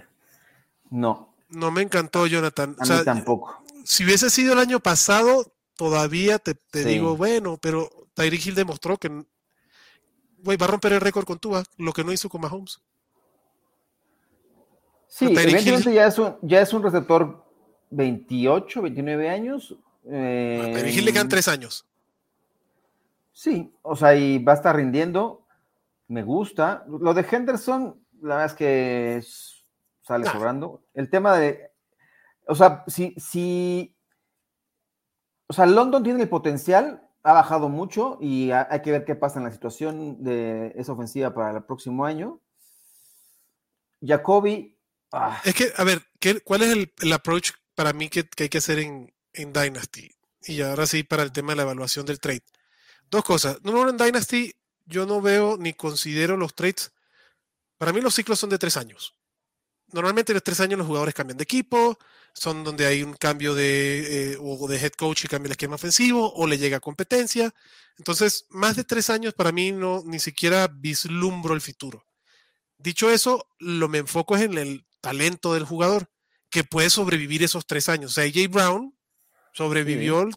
No. 0.89 1.33
No 1.47 1.71
me 1.71 1.81
encantó, 1.81 2.27
Jonathan. 2.27 2.75
A 2.77 2.85
mí 2.85 3.05
tampoco. 3.05 3.63
Si 3.85 4.03
hubiese 4.03 4.29
sido 4.29 4.51
el 4.51 4.59
año 4.59 4.81
pasado, 4.81 5.53
todavía 5.77 6.39
te, 6.39 6.57
digo, 6.83 7.15
bueno, 7.15 7.57
pero 7.61 7.89
Tyreek 8.15 8.47
Hill 8.47 8.55
demostró 8.55 8.97
que 8.97 9.25
güey, 10.39 10.57
va 10.57 10.65
a 10.65 10.69
romper 10.69 10.93
el 10.93 11.01
récord 11.01 11.25
con 11.25 11.39
Tua, 11.39 11.63
lo 11.77 11.93
que 11.93 12.03
no 12.03 12.11
hizo 12.11 12.29
con 12.29 12.41
Mahomes. 12.41 12.81
Sí, 15.07 15.25
evidentemente 15.25 15.93
ya, 15.93 16.07
es 16.07 16.19
un, 16.19 16.35
ya 16.41 16.61
es 16.61 16.73
un 16.73 16.83
receptor 16.83 17.45
28, 17.91 18.81
29 18.81 19.29
años. 19.29 19.75
Eh, 20.05 20.73
a 20.75 20.79
le 20.79 21.13
quedan 21.13 21.29
tres 21.29 21.47
años. 21.47 21.85
Sí, 23.31 23.71
o 23.81 23.95
sea, 23.95 24.15
y 24.15 24.39
va 24.39 24.53
a 24.53 24.55
estar 24.55 24.75
rindiendo. 24.75 25.45
Me 26.07 26.23
gusta. 26.23 26.85
Lo 26.87 27.13
de 27.13 27.25
Henderson, 27.29 28.01
la 28.21 28.35
verdad 28.35 28.45
es 28.45 28.53
que 28.53 29.23
sale 30.01 30.25
sobrando. 30.25 30.81
El 30.93 31.09
tema 31.09 31.37
de. 31.37 31.71
O 32.47 32.55
sea, 32.55 32.83
si, 32.87 33.13
si. 33.17 33.95
O 35.47 35.53
sea, 35.53 35.65
London 35.65 36.03
tiene 36.03 36.21
el 36.21 36.29
potencial, 36.29 37.09
ha 37.23 37.33
bajado 37.33 37.69
mucho 37.69 38.17
y 38.21 38.51
hay 38.51 38.81
que 38.81 38.91
ver 38.91 39.05
qué 39.05 39.15
pasa 39.15 39.39
en 39.39 39.45
la 39.45 39.51
situación 39.51 40.23
de 40.23 40.73
esa 40.75 40.93
ofensiva 40.93 41.33
para 41.33 41.57
el 41.57 41.63
próximo 41.63 42.05
año. 42.05 42.41
Jacoby. 44.01 44.77
Ah. 45.11 45.41
Es 45.43 45.55
que, 45.55 45.71
a 45.75 45.83
ver, 45.83 46.01
¿cuál 46.43 46.61
es 46.63 46.89
el, 47.01 47.13
approach 47.13 47.51
para 47.75 47.93
mí 47.93 48.09
que, 48.09 48.27
hay 48.37 48.49
que 48.49 48.57
hacer 48.57 48.79
en, 48.79 49.13
Dynasty. 49.33 50.09
Y 50.43 50.61
ahora 50.61 50.87
sí, 50.87 51.03
para 51.03 51.21
el 51.21 51.31
tema 51.31 51.51
de 51.51 51.57
la 51.57 51.61
evaluación 51.61 52.05
del 52.05 52.19
trade. 52.19 52.43
Dos 53.09 53.23
cosas. 53.23 53.61
Número 53.63 53.83
uno, 53.83 53.91
en 53.91 53.97
Dynasty 53.97 54.51
yo 54.85 55.05
no 55.05 55.21
veo 55.21 55.57
ni 55.57 55.73
considero 55.73 56.37
los 56.37 56.55
trades. 56.55 56.91
Para 57.77 57.93
mí 57.93 58.01
los 58.01 58.15
ciclos 58.15 58.39
son 58.39 58.49
de 58.49 58.57
tres 58.57 58.77
años. 58.77 59.15
Normalmente 59.91 60.31
en 60.31 60.35
los 60.37 60.43
tres 60.43 60.59
años 60.59 60.79
los 60.79 60.87
jugadores 60.87 61.13
cambian 61.13 61.37
de 61.37 61.43
equipo, 61.43 61.99
son 62.37 62.63
donde 62.63 62.85
hay 62.85 63.03
un 63.03 63.13
cambio 63.13 63.55
de, 63.55 64.33
eh, 64.33 64.37
o 64.39 64.67
de 64.67 64.77
head 64.77 64.91
coach 64.91 65.25
y 65.25 65.27
cambia 65.27 65.47
el 65.47 65.51
esquema 65.51 65.75
ofensivo, 65.75 66.33
o 66.33 66.47
le 66.47 66.57
llega 66.57 66.79
competencia. 66.79 67.53
Entonces, 67.97 68.45
más 68.49 68.75
de 68.75 68.83
tres 68.83 69.09
años 69.09 69.33
para 69.33 69.51
mí 69.51 69.71
no 69.71 70.03
ni 70.05 70.19
siquiera 70.19 70.67
vislumbro 70.67 71.53
el 71.53 71.61
futuro. 71.61 72.05
Dicho 72.77 73.09
eso, 73.09 73.47
lo 73.59 73.89
me 73.89 73.97
enfoco 73.99 74.35
es 74.35 74.43
en 74.43 74.57
el 74.57 74.85
talento 75.01 75.53
del 75.53 75.65
jugador 75.65 76.09
que 76.49 76.63
puede 76.63 76.89
sobrevivir 76.89 77.43
esos 77.43 77.65
tres 77.65 77.89
años. 77.89 78.11
O 78.11 78.13
sea, 78.13 78.23
AJ 78.25 78.49
Brown 78.49 78.95
sobrevivió, 79.53 80.29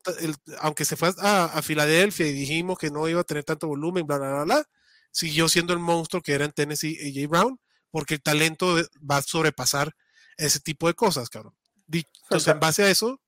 aunque 0.60 0.86
se 0.86 0.96
fue 0.96 1.10
a, 1.18 1.60
Filadelfia 1.62 2.26
y 2.26 2.32
dijimos 2.32 2.78
que 2.78 2.90
no 2.90 3.06
iba 3.06 3.20
a 3.20 3.24
tener 3.24 3.44
tanto 3.44 3.68
volumen, 3.68 4.06
bla, 4.06 4.16
bla, 4.16 4.32
bla, 4.32 4.44
bla, 4.44 4.68
siguió 5.10 5.48
siendo 5.48 5.74
el 5.74 5.78
monstruo 5.78 6.22
que 6.22 6.32
era 6.32 6.46
en 6.46 6.52
Tennessee 6.52 6.96
AJ 6.96 7.28
Brown, 7.28 7.60
porque 7.90 8.14
el 8.14 8.22
talento 8.22 8.76
va 8.98 9.18
a 9.18 9.22
sobrepasar 9.22 9.94
ese 10.38 10.60
tipo 10.60 10.86
de 10.86 10.94
cosas, 10.94 11.28
cabrón. 11.28 11.54
Entonces, 11.92 12.48
en 12.48 12.60
base 12.60 12.82
a 12.84 12.90
eso, 12.90 13.20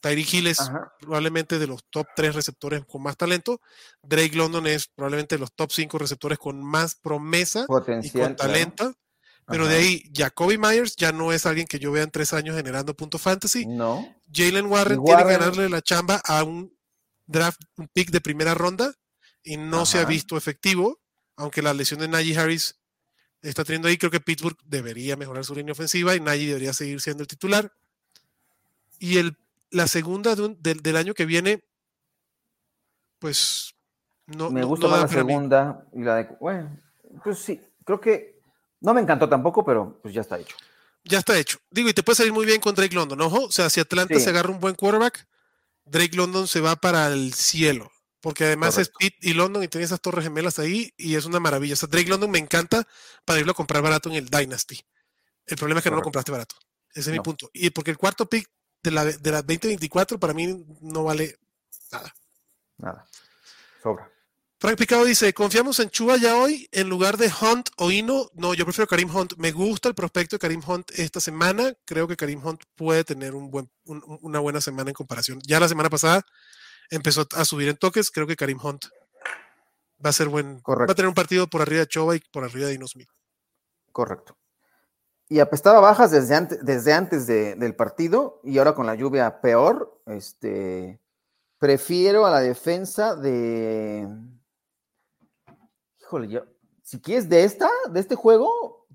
Tyreek 0.00 0.34
Hill 0.34 0.46
es 0.46 0.58
probablemente 1.00 1.58
de 1.58 1.66
los 1.66 1.84
top 1.90 2.06
tres 2.16 2.34
receptores 2.34 2.84
con 2.86 3.02
más 3.02 3.16
talento. 3.16 3.60
Drake 4.02 4.36
London 4.36 4.66
es 4.66 4.88
probablemente 4.88 5.36
de 5.36 5.40
los 5.40 5.52
top 5.52 5.70
cinco 5.72 5.98
receptores 5.98 6.38
con 6.38 6.62
más 6.62 6.94
promesa 6.94 7.66
y 8.02 8.10
con 8.10 8.36
talento. 8.36 8.94
Pero 9.46 9.66
de 9.66 9.76
ahí, 9.76 10.10
Jacoby 10.14 10.58
Myers 10.58 10.94
ya 10.96 11.10
no 11.12 11.32
es 11.32 11.44
alguien 11.44 11.66
que 11.66 11.80
yo 11.80 11.90
vea 11.90 12.04
en 12.04 12.10
tres 12.10 12.32
años 12.32 12.56
generando 12.56 12.94
punto 12.94 13.18
fantasy. 13.18 13.66
No. 13.66 14.06
Jalen 14.32 14.66
Warren, 14.66 15.02
tiene 15.04 15.24
que 15.24 15.28
ganarle 15.28 15.68
la 15.68 15.82
chamba 15.82 16.22
a 16.24 16.44
un 16.44 16.72
draft, 17.26 17.60
un 17.76 17.88
pick 17.88 18.10
de 18.10 18.20
primera 18.20 18.54
ronda 18.54 18.94
y 19.42 19.56
no 19.56 19.86
se 19.86 19.98
ha 19.98 20.04
visto 20.04 20.36
efectivo, 20.36 21.00
aunque 21.36 21.62
la 21.62 21.74
lesión 21.74 22.00
de 22.00 22.08
Najee 22.08 22.38
Harris 22.38 22.76
está 23.42 23.64
teniendo 23.64 23.88
ahí. 23.88 23.98
Creo 23.98 24.10
que 24.10 24.20
Pittsburgh 24.20 24.56
debería 24.64 25.16
mejorar 25.16 25.44
su 25.44 25.54
línea 25.54 25.72
ofensiva 25.72 26.14
y 26.14 26.20
Najee 26.20 26.46
debería 26.46 26.72
seguir 26.72 27.00
siendo 27.00 27.22
el 27.22 27.28
titular. 27.28 27.72
Y 29.00 29.16
el, 29.16 29.36
la 29.70 29.88
segunda 29.88 30.36
del, 30.36 30.96
año 30.96 31.14
que 31.14 31.24
viene, 31.24 31.64
pues 33.18 33.74
no. 34.26 34.50
Me 34.50 34.62
gusta 34.62 34.86
más 34.86 35.00
la 35.00 35.08
segunda 35.08 35.86
y 35.92 36.02
la 36.02 36.16
de. 36.16 36.28
Bueno, 36.38 36.78
pues 37.24 37.38
sí, 37.38 37.60
creo 37.84 37.98
que 37.98 38.40
no 38.80 38.94
me 38.94 39.00
encantó 39.00 39.28
tampoco, 39.28 39.64
pero 39.64 39.98
pues 40.02 40.14
ya 40.14 40.20
está 40.20 40.38
hecho. 40.38 40.54
Ya 41.02 41.18
está 41.18 41.38
hecho. 41.38 41.58
Digo, 41.70 41.88
y 41.88 41.94
te 41.94 42.02
puede 42.02 42.16
salir 42.16 42.32
muy 42.32 42.44
bien 42.44 42.60
con 42.60 42.74
Drake 42.74 42.94
London, 42.94 43.18
¿no? 43.18 43.28
O 43.28 43.50
sea, 43.50 43.70
si 43.70 43.80
Atlanta 43.80 44.20
se 44.20 44.28
agarra 44.28 44.50
un 44.50 44.60
buen 44.60 44.74
quarterback, 44.74 45.26
Drake 45.86 46.14
London 46.14 46.46
se 46.46 46.60
va 46.60 46.76
para 46.76 47.08
el 47.08 47.32
cielo. 47.32 47.90
Porque 48.20 48.44
además 48.44 48.76
es 48.76 48.90
Pitt 48.90 49.14
y 49.22 49.32
London 49.32 49.62
y 49.62 49.68
tiene 49.68 49.86
esas 49.86 50.02
torres 50.02 50.24
gemelas 50.24 50.58
ahí 50.58 50.92
y 50.98 51.14
es 51.14 51.24
una 51.24 51.40
maravilla. 51.40 51.72
O 51.72 51.76
sea, 51.76 51.88
Drake 51.88 52.10
London 52.10 52.30
me 52.30 52.38
encanta 52.38 52.86
para 53.24 53.40
irlo 53.40 53.52
a 53.52 53.54
comprar 53.54 53.82
barato 53.82 54.10
en 54.10 54.16
el 54.16 54.28
Dynasty. 54.28 54.78
El 55.46 55.56
problema 55.56 55.78
es 55.78 55.84
que 55.84 55.90
no 55.90 55.96
lo 55.96 56.02
compraste 56.02 56.30
barato. 56.30 56.54
Ese 56.92 57.10
es 57.10 57.16
mi 57.16 57.20
punto. 57.20 57.48
Y 57.54 57.70
porque 57.70 57.90
el 57.90 57.96
cuarto 57.96 58.26
pick 58.26 58.46
de 58.82 58.90
la, 58.90 59.04
de 59.04 59.30
la 59.30 59.42
2024 59.42 60.18
para 60.18 60.34
mí 60.34 60.64
no 60.80 61.04
vale 61.04 61.38
nada. 61.92 62.14
Nada. 62.78 63.06
Sobra. 63.82 64.10
Frank 64.60 64.76
Picado 64.76 65.06
dice, 65.06 65.32
confiamos 65.32 65.80
en 65.80 65.88
Chuba 65.88 66.18
ya 66.18 66.36
hoy 66.36 66.68
en 66.70 66.90
lugar 66.90 67.16
de 67.16 67.32
Hunt 67.40 67.70
o 67.78 67.90
Ino. 67.90 68.28
No, 68.34 68.52
yo 68.52 68.66
prefiero 68.66 68.86
Karim 68.86 69.08
Hunt. 69.14 69.32
Me 69.38 69.52
gusta 69.52 69.88
el 69.88 69.94
prospecto 69.94 70.36
de 70.36 70.40
Karim 70.40 70.60
Hunt 70.66 70.90
esta 70.96 71.18
semana. 71.18 71.72
Creo 71.86 72.06
que 72.06 72.16
Karim 72.16 72.44
Hunt 72.44 72.64
puede 72.74 73.02
tener 73.02 73.34
un 73.34 73.50
buen, 73.50 73.70
una 73.86 74.38
buena 74.38 74.60
semana 74.60 74.90
en 74.90 74.94
comparación. 74.94 75.40
Ya 75.46 75.60
la 75.60 75.68
semana 75.68 75.88
pasada 75.88 76.26
empezó 76.90 77.26
a 77.34 77.44
subir 77.46 77.70
en 77.70 77.78
toques. 77.78 78.10
Creo 78.10 78.26
que 78.26 78.36
Karim 78.36 78.58
Hunt 78.62 78.84
va 80.04 80.10
a 80.10 80.12
ser 80.12 80.28
buen. 80.28 80.60
Va 80.66 80.84
a 80.84 80.94
tener 80.94 81.08
un 81.08 81.14
partido 81.14 81.46
por 81.46 81.62
arriba 81.62 81.80
de 81.80 81.88
Chuba 81.88 82.16
y 82.16 82.20
por 82.30 82.44
arriba 82.44 82.66
de 82.66 82.74
Ino 82.74 82.86
Smith. 82.86 83.08
Correcto. 83.92 84.36
Y 85.30 85.40
apestaba 85.40 85.80
bajas 85.80 86.10
desde 86.10 86.34
antes, 86.34 86.62
desde 86.62 86.92
antes 86.92 87.26
del 87.26 87.74
partido 87.74 88.40
y 88.44 88.58
ahora 88.58 88.74
con 88.74 88.84
la 88.84 88.94
lluvia 88.94 89.40
peor. 89.40 90.02
Este, 90.04 91.00
prefiero 91.58 92.26
a 92.26 92.30
la 92.30 92.40
defensa 92.40 93.16
de 93.16 94.06
híjole, 96.10 96.28
yo, 96.28 96.44
si 96.82 97.00
quieres 97.00 97.28
de 97.28 97.44
esta, 97.44 97.70
de 97.88 98.00
este 98.00 98.16
juego, 98.16 98.88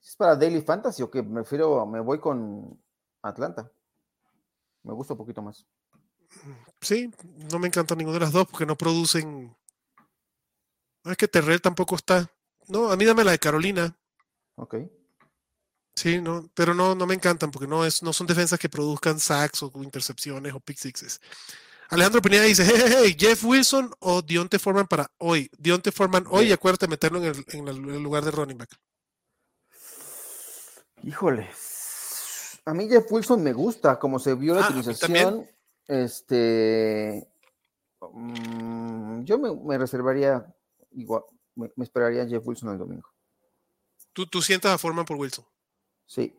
¿es 0.00 0.14
para 0.14 0.36
Daily 0.36 0.62
Fantasy 0.62 1.02
o 1.02 1.10
que 1.10 1.20
me 1.20 1.40
refiero, 1.40 1.84
me 1.84 1.98
voy 1.98 2.20
con 2.20 2.80
Atlanta? 3.22 3.68
Me 4.84 4.92
gusta 4.92 5.14
un 5.14 5.18
poquito 5.18 5.42
más. 5.42 5.66
Sí, 6.80 7.12
no 7.50 7.58
me 7.58 7.66
encanta 7.66 7.96
ninguna 7.96 8.18
de 8.18 8.24
las 8.24 8.32
dos 8.32 8.46
porque 8.46 8.66
no 8.66 8.76
producen. 8.76 9.52
No 11.02 11.10
es 11.10 11.16
que 11.16 11.26
Terrell 11.26 11.60
tampoco 11.60 11.96
está. 11.96 12.30
No, 12.68 12.92
a 12.92 12.96
mí 12.96 13.04
dame 13.04 13.24
la 13.24 13.32
de 13.32 13.40
Carolina. 13.40 13.98
Ok. 14.54 14.76
Sí, 15.94 16.20
no, 16.20 16.48
pero 16.54 16.74
no, 16.74 16.94
no 16.94 17.06
me 17.06 17.14
encantan 17.14 17.50
porque 17.50 17.68
no, 17.68 17.84
es, 17.84 18.02
no 18.02 18.12
son 18.12 18.26
defensas 18.26 18.58
que 18.58 18.68
produzcan 18.68 19.20
sacks 19.20 19.62
o 19.62 19.70
intercepciones 19.82 20.54
o 20.54 20.60
pick 20.60 20.78
sixes. 20.78 21.20
Alejandro 21.90 22.22
Pineda 22.22 22.44
dice, 22.44 22.64
hey, 22.64 22.74
hey, 22.74 22.94
hey, 23.04 23.16
Jeff 23.18 23.44
Wilson 23.44 23.92
o 23.98 24.22
Dionte 24.22 24.58
Foreman 24.58 24.86
para 24.86 25.10
hoy. 25.18 25.50
Dionte 25.58 25.92
Foreman 25.92 26.24
hoy 26.30 26.48
y 26.48 26.52
acuérdate 26.52 26.88
meterlo 26.88 27.22
en 27.22 27.68
el, 27.68 28.02
lugar 28.02 28.24
de 28.24 28.30
running 28.30 28.56
back. 28.56 28.70
Híjole. 31.02 31.50
A 32.64 32.72
mí 32.72 32.88
Jeff 32.88 33.04
Wilson 33.10 33.42
me 33.42 33.52
gusta, 33.52 33.98
como 33.98 34.18
se 34.18 34.34
vio 34.34 34.54
la 34.54 34.64
ah, 34.64 34.68
utilización. 34.70 35.46
Este. 35.86 37.28
Mm, 38.00 39.24
yo 39.24 39.38
me, 39.38 39.76
reservaría 39.76 40.46
igual, 40.92 41.24
me, 41.56 41.68
esperaría 41.82 42.26
Jeff 42.26 42.46
Wilson 42.46 42.70
el 42.70 42.78
domingo. 42.78 43.08
¿Tú, 44.14 44.26
¿Tú 44.26 44.40
sientas 44.40 44.72
a 44.72 44.78
Foreman 44.78 45.04
por 45.04 45.18
Wilson? 45.18 45.44
Sí. 46.12 46.38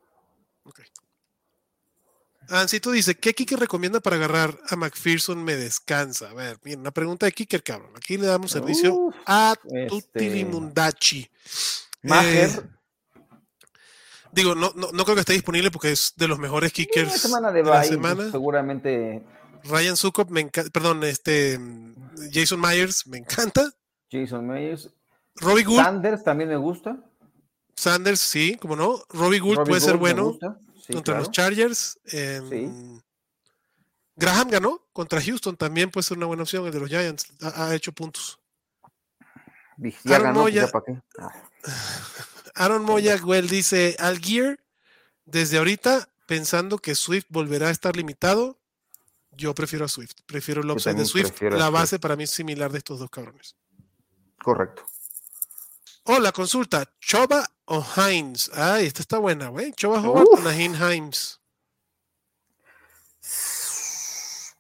Ok. 0.66 0.82
Ancito 2.50 2.92
dice, 2.92 3.16
¿qué 3.16 3.34
kicker 3.34 3.60
recomienda 3.60 4.02
para 4.02 4.18
agarrar 4.18 4.60
a 4.70 4.76
McPherson 4.76 5.44
me 5.44 5.56
descansa? 5.56 6.30
A 6.30 6.34
ver, 6.36 6.60
mira, 6.64 6.80
una 6.80 6.92
pregunta 6.92 7.26
de 7.26 7.32
kicker, 7.32 7.64
cabrón. 7.64 7.92
Aquí 7.96 8.18
le 8.18 8.28
damos 8.28 8.52
servicio 8.52 9.12
a 9.26 9.56
Tutilimundachi. 9.88 11.28
Maher. 12.04 12.50
Eh, 12.50 12.62
digo, 14.32 14.54
no, 14.54 14.74
no, 14.76 14.92
no, 14.92 15.04
creo 15.06 15.16
que 15.16 15.22
esté 15.22 15.34
disponible 15.34 15.72
porque 15.72 15.92
es 15.92 16.14
de 16.18 16.28
los 16.28 16.38
mejores 16.38 16.72
kickers 16.72 17.10
la 17.10 17.18
semana 17.18 17.52
de, 17.52 17.64
la 17.64 17.84
semana. 17.84 18.30
Seguramente. 18.30 19.26
Ryan 19.64 19.98
Sukop, 19.98 20.30
me 20.30 20.42
encanta, 20.42 20.70
perdón, 20.70 21.04
este 21.06 21.60
Jason 22.32 22.62
Myers, 22.62 23.08
me 23.08 23.18
encanta. 23.18 23.72
Jason 24.12 24.46
Myers. 24.46 24.92
Robbie 25.38 25.64
Gould. 25.64 25.84
Sanders 25.84 26.24
también 26.24 26.50
me 26.50 26.58
gusta. 26.58 27.00
Sanders, 27.76 28.20
sí, 28.20 28.58
como 28.60 28.76
no. 28.76 29.04
Robbie 29.10 29.40
Gould 29.40 29.68
puede 29.68 29.82
ser 29.82 29.98
bueno 29.98 30.38
contra 30.92 31.20
los 31.20 31.32
Chargers. 31.32 32.00
Em, 32.06 33.00
Graham 34.16 34.50
ganó 34.50 34.86
contra 34.94 35.22
Houston, 35.22 35.58
también 35.58 35.90
puede 35.90 36.04
ser 36.04 36.18
una 36.18 36.28
buena 36.28 36.44
opción. 36.44 36.66
El 36.66 36.72
de 36.72 36.80
los 36.80 36.90
Giants 36.90 37.28
ha, 37.42 37.74
hecho 37.74 37.92
puntos. 37.92 38.40
Aaron, 40.06 40.34
Moya, 40.34 40.70
ah. 41.20 41.32
Aaron 42.56 42.84
Moya, 42.84 43.16
Well 43.24 43.50
dice: 43.50 43.96
Al 44.00 44.20
Gear, 44.20 44.60
desde 45.26 45.58
ahorita, 45.58 46.10
pensando 46.28 46.78
que 46.78 46.96
Swift 46.96 47.26
volverá 47.30 47.70
a 47.70 47.72
estar 47.72 47.96
limitado, 47.96 48.60
yo 49.32 49.56
prefiero 49.56 49.86
a 49.86 49.88
Swift. 49.88 50.14
Prefiero 50.26 50.62
el 50.62 50.70
upside 50.70 50.96
de 50.96 51.06
Swift. 51.06 51.42
La 51.42 51.70
base 51.70 52.00
para 52.00 52.16
mí 52.16 52.26
es 52.26 52.32
similar 52.32 52.72
de 52.72 52.78
estos 52.78 53.00
dos 53.00 53.10
cabrones. 53.10 53.56
Correcto. 54.44 54.86
Hola, 56.04 56.32
consulta. 56.32 56.88
Choba 57.00 57.50
o 57.66 57.84
Hines. 57.96 58.52
Ay, 58.54 58.88
esta 58.88 59.02
está 59.02 59.20
buena, 59.20 59.50
güey. 59.50 59.74
Choba 59.74 60.02
Howard 60.02 60.28
o 60.32 60.40
Nahin 60.42 60.76
Hines. 60.76 61.40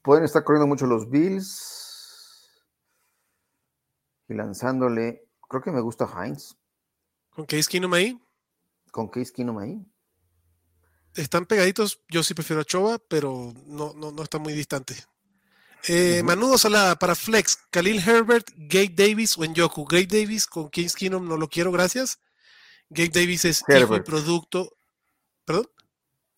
Pueden 0.01 0.25
estar 0.25 0.43
corriendo 0.43 0.67
mucho 0.67 0.85
los 0.85 1.09
Bills. 1.09 2.49
Y 4.27 4.33
lanzándole. 4.33 5.27
Creo 5.49 5.61
que 5.61 5.71
me 5.71 5.81
gusta 5.81 6.07
Hines. 6.07 6.57
¿Con 7.29 7.45
Case 7.45 7.69
Keenum 7.69 7.93
ahí? 7.93 8.19
Con 8.91 9.07
Case 9.07 9.31
Keenum 9.31 9.57
ahí. 9.57 9.85
Están 11.15 11.45
pegaditos. 11.45 12.01
Yo 12.09 12.23
sí 12.23 12.33
prefiero 12.33 12.61
a 12.61 12.65
Choba, 12.65 12.99
pero 12.99 13.53
no, 13.65 13.93
no, 13.93 14.11
no 14.11 14.23
está 14.23 14.39
muy 14.39 14.53
distante. 14.53 14.95
Eh, 15.87 16.23
Manudo 16.23 16.57
Salada 16.57 16.95
para 16.97 17.13
Flex, 17.13 17.57
Khalil 17.69 17.99
Herbert, 17.99 18.49
Gabe 18.55 18.93
Davis 18.95 19.37
o 19.37 19.43
Yoku. 19.43 19.85
Gabe 19.85 20.07
Davis 20.07 20.47
con 20.47 20.69
Kings 20.69 20.95
Kingdom 20.95 21.27
no 21.27 21.37
lo 21.37 21.49
quiero, 21.49 21.71
gracias. 21.71 22.19
Gabe 22.93 23.09
Davis 23.09 23.45
es 23.45 23.63
hijo 23.67 23.95
y 23.95 24.01
producto. 24.01 24.75
¿Perdón? 25.45 25.69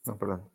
No, 0.05 0.17
perdón. 0.17 0.49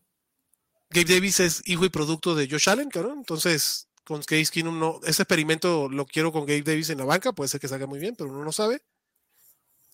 Gabe 0.91 1.15
Davis 1.15 1.41
es 1.41 1.63
hijo 1.67 1.85
y 1.85 1.89
producto 1.89 2.35
de 2.35 2.49
Josh 2.49 2.69
Allen, 2.69 2.91
cabrón. 2.91 3.19
Entonces, 3.19 3.89
con 4.05 4.23
Case 4.23 4.51
Keenum 4.51 4.79
no. 4.79 5.01
Ese 5.05 5.23
experimento 5.23 5.89
lo 5.89 6.07
quiero 6.07 6.33
con 6.33 6.47
Gabe 6.47 6.63
Davis 6.63 6.91
en 6.91 6.99
la 6.99 7.05
banca. 7.05 7.33
Puede 7.33 7.49
ser 7.49 7.61
que 7.61 7.69
salga 7.69 7.87
muy 7.87 7.99
bien, 7.99 8.17
pero 8.17 8.31
uno 8.31 8.45
no 8.45 8.53
sabe. 8.53 8.83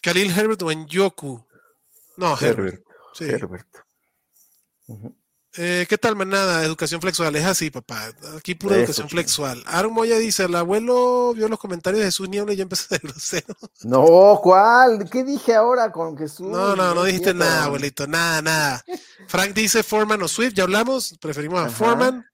Khalil 0.03 0.31
Herbert 0.31 0.63
o 0.63 0.71
Yoku. 0.71 1.45
No, 2.17 2.39
Herbert. 2.41 2.83
Sí. 3.13 3.25
Herbert. 3.25 3.69
Eh, 5.59 5.87
¿Qué 5.89 5.97
tal, 5.97 6.17
manada? 6.17 6.63
Educación 6.65 7.01
flexual. 7.01 7.35
Es 7.37 7.45
así, 7.45 7.71
papá. 7.71 8.11
Aquí 8.37 8.55
pura 8.55 8.77
educación 8.77 9.09
flexual. 9.09 9.63
Aaron 9.67 9.93
Moya 9.93 10.19
dice: 10.19 10.45
el 10.45 10.55
abuelo 10.55 11.33
vio 11.35 11.49
los 11.49 11.59
comentarios 11.59 12.01
de 12.01 12.07
Jesús 12.07 12.29
Niebla 12.29 12.53
y 12.53 12.57
ya 12.57 12.63
empezó 12.63 12.95
de 12.95 12.99
grosero. 12.99 13.55
No, 13.85 14.41
¿cuál? 14.43 15.09
¿Qué 15.11 15.25
dije 15.25 15.55
ahora 15.55 15.93
con 15.93 16.17
Jesús? 16.17 16.49
No, 16.49 16.75
no, 16.75 16.95
no 16.95 17.05
dijiste 17.05 17.33
nada, 17.33 17.65
abuelito. 17.65 18.07
Nada, 18.07 18.43
nada. 18.43 18.85
Frank 19.29 19.53
dice 19.55 19.83
Foreman 19.83 20.23
o 20.23 20.29
Swift. 20.29 20.55
Ya 20.55 20.65
hablamos. 20.65 21.17
Preferimos 21.21 21.61
a 21.61 21.71
Foreman. 21.71 22.25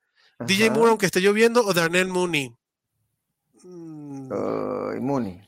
DJ 0.40 0.70
Moore, 0.70 0.90
aunque 0.90 1.06
esté 1.06 1.20
lloviendo, 1.20 1.64
o 1.64 1.72
Darnell 1.72 2.08
Mooney. 2.08 2.56
Mm. 3.62 4.32
Mooney. 5.00 5.42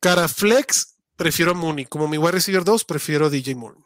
Cara 0.00 0.28
Flex, 0.28 0.96
prefiero 1.16 1.52
a 1.52 1.54
Mooney. 1.54 1.84
Como 1.86 2.08
mi 2.08 2.18
wide 2.18 2.32
receiver 2.32 2.64
2, 2.64 2.84
prefiero 2.84 3.30
DJ 3.30 3.54
Moore. 3.54 3.78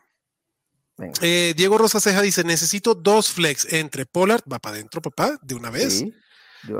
Eh, 1.20 1.54
Diego 1.56 1.78
Rosa 1.78 2.00
Ceja 2.00 2.22
dice: 2.22 2.44
Necesito 2.44 2.94
dos 2.94 3.30
flex 3.30 3.72
entre 3.72 4.06
Pollard, 4.06 4.42
va 4.50 4.58
para 4.58 4.76
adentro, 4.76 5.00
papá, 5.02 5.38
de 5.42 5.54
una 5.54 5.70
vez. 5.70 6.04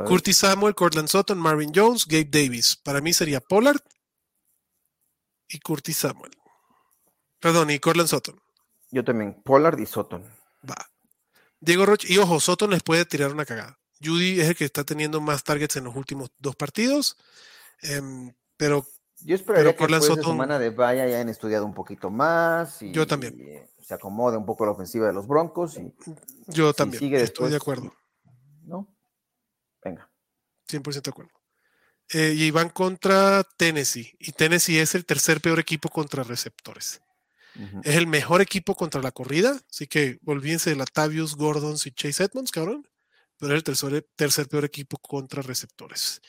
Curtis 0.07 0.39
Samuel, 0.39 0.75
Cortland 0.75 1.09
Sutton, 1.09 1.39
Marvin 1.39 1.73
Jones, 1.75 2.07
Gabe 2.07 2.29
Davis. 2.31 2.77
Para 2.77 3.01
mí 3.01 3.13
sería 3.13 3.41
Pollard 3.41 3.81
y 5.49 5.59
Curtis 5.59 5.97
Samuel. 5.97 6.33
Perdón, 7.41 7.71
y 7.71 7.79
Cortland 7.81 8.09
Sutton. 8.09 8.41
Yo 8.91 9.03
también, 9.03 9.43
Pollard 9.43 9.81
y 9.81 9.87
Sutton. 9.87 10.23
Va. 10.69 10.77
Diego 11.61 11.87
Roche, 11.87 12.13
y 12.13 12.19
ojo, 12.19 12.39
Sutton 12.39 12.71
les 12.71 12.83
puede 12.83 13.05
tirar 13.05 13.33
una 13.33 13.45
cagada. 13.45 13.79
Judy 14.03 14.41
es 14.41 14.49
el 14.49 14.57
que 14.57 14.65
está 14.65 14.85
teniendo 14.85 15.21
más 15.21 15.45
targets 15.45 15.77
en 15.77 15.85
los 15.85 15.97
últimos 15.97 16.31
dos 16.39 16.57
partidos. 16.57 17.17
Em, 17.83 18.33
pero 18.57 18.87
yo 19.25 19.35
esperaría 19.35 19.77
que 19.77 19.87
después 19.87 20.17
de 20.17 20.23
semana 20.23 20.59
de 20.59 20.71
Vaya 20.71 21.07
ya 21.07 21.17
hayan 21.17 21.29
estudiado 21.29 21.65
un 21.65 21.75
poquito 21.75 22.11
más. 22.11 22.83
Y, 22.83 22.93
yo 22.93 23.07
también. 23.07 23.69
se 23.81 23.95
acomode 23.95 24.37
un 24.37 24.47
poco 24.47 24.65
la 24.65 24.73
ofensiva 24.73 25.07
de 25.07 25.13
los 25.13 25.27
Broncos. 25.27 25.77
Y, 25.79 25.95
yo 26.49 26.73
también. 26.73 27.15
estoy 27.15 27.51
de 27.51 27.57
acuerdo. 27.57 27.95
¿No? 28.65 28.89
Venga. 29.83 30.09
100% 30.69 31.03
de 31.03 31.11
acuerdo. 31.11 31.33
Eh, 32.11 32.35
y 32.37 32.51
van 32.51 32.69
contra 32.69 33.45
Tennessee. 33.57 34.15
Y 34.19 34.33
Tennessee 34.33 34.79
es 34.79 34.95
el 34.95 35.07
tercer 35.07 35.41
peor 35.41 35.59
equipo 35.59 35.89
contra 35.89 36.23
receptores. 36.23 37.01
Es 37.85 37.97
el 37.97 38.07
mejor 38.07 38.41
equipo 38.41 38.75
contra 38.75 39.03
la 39.03 39.13
corrida. 39.13 39.61
Así 39.71 39.87
que 39.87 40.19
olvídense 40.25 40.71
de 40.71 40.77
Latavius, 40.77 41.37
Gordons 41.37 41.87
y 41.87 41.93
Chase 41.93 42.25
Edmonds, 42.25 42.51
cabrón. 42.51 42.89
Pero 43.39 43.53
es 43.53 43.59
el 43.59 43.65
tercer, 43.65 44.09
tercer 44.17 44.49
peor 44.49 44.65
equipo 44.65 44.97
contra 44.99 45.43
receptores. 45.43 46.23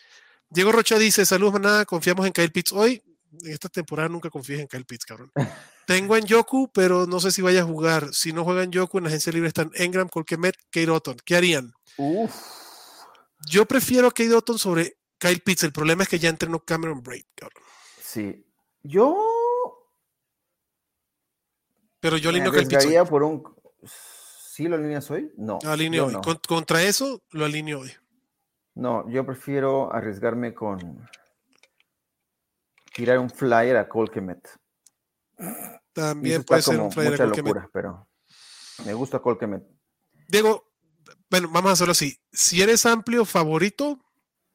Diego 0.53 0.71
Rocha 0.71 0.99
dice: 0.99 1.25
Saludos, 1.25 1.53
manada. 1.53 1.85
Confiamos 1.85 2.27
en 2.27 2.31
Kyle 2.31 2.51
Pitts 2.51 2.71
hoy. 2.73 3.01
en 3.41 3.51
esta 3.51 3.69
temporada 3.69 4.07
nunca 4.07 4.29
confíes 4.29 4.59
en 4.59 4.67
Kyle 4.67 4.85
Pitts, 4.85 5.05
cabrón. 5.05 5.31
Tengo 5.87 6.15
en 6.15 6.25
Yoku, 6.25 6.71
pero 6.71 7.07
no 7.07 7.19
sé 7.19 7.31
si 7.31 7.41
vaya 7.41 7.61
a 7.61 7.65
jugar. 7.65 8.13
Si 8.13 8.31
no 8.31 8.43
juega 8.43 8.63
en 8.63 8.71
Yoku, 8.71 8.99
en 8.99 9.05
la 9.05 9.09
agencia 9.09 9.33
libre 9.33 9.47
están 9.47 9.71
Engram, 9.73 10.07
Colquemet, 10.07 10.55
Kate 10.69 10.89
Otton. 10.89 11.17
¿Qué 11.25 11.35
harían? 11.35 11.73
Yo 13.49 13.65
prefiero 13.65 14.07
a 14.07 14.11
Kate 14.11 14.33
Otton 14.33 14.59
sobre 14.59 14.97
Kyle 15.17 15.41
Pitts. 15.41 15.63
El 15.63 15.73
problema 15.73 16.03
es 16.03 16.09
que 16.09 16.19
ya 16.19 16.29
entrenó 16.29 16.59
Cameron 16.59 17.01
Braid, 17.01 17.25
cabrón. 17.35 17.63
Sí. 18.01 18.45
Yo. 18.83 19.17
Pero 21.99 22.17
yo 22.17 22.29
alineo 22.29 22.51
Kyle 22.51 22.67
Pitts. 22.67 23.09
por 23.09 23.23
un. 23.23 23.43
¿Sí 23.83 24.67
lo 24.67 24.75
alineas 24.75 25.09
hoy? 25.09 25.31
No. 25.35 25.57
Alineo 25.65 26.05
hoy. 26.05 26.37
Contra 26.47 26.83
eso, 26.83 27.23
lo 27.31 27.43
alineo 27.43 27.79
hoy. 27.79 27.91
No, 28.75 29.09
yo 29.09 29.25
prefiero 29.25 29.93
arriesgarme 29.93 30.53
con 30.53 31.07
tirar 32.93 33.19
un 33.19 33.29
flyer 33.29 33.77
a 33.77 33.87
Colquemet. 33.87 34.47
También 35.93 36.43
puede 36.43 36.61
ser 36.61 36.79
un 36.79 36.91
flyer 36.91 37.11
mucha 37.11 37.23
a 37.23 37.27
locura, 37.27 37.69
pero 37.71 38.07
me 38.85 38.93
gusta 38.93 39.19
Colquemet. 39.19 39.63
Diego, 40.27 40.71
bueno, 41.29 41.49
vamos 41.51 41.69
a 41.69 41.73
hacerlo 41.73 41.91
así. 41.91 42.17
Si 42.31 42.61
eres 42.61 42.85
amplio 42.85 43.25
favorito, 43.25 43.99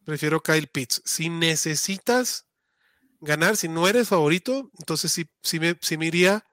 prefiero 0.05 0.43
Kyle 0.43 0.67
Pitts. 0.67 1.03
Si 1.05 1.29
necesitas 1.29 2.47
ganar, 3.21 3.57
si 3.57 3.69
no 3.69 3.89
eres 3.89 4.09
favorito, 4.09 4.71
entonces 4.79 5.13
sí, 5.13 5.29
sí, 5.43 5.61
me, 5.61 5.77
sí 5.81 5.97
me 5.97 6.07
iría 6.07 6.45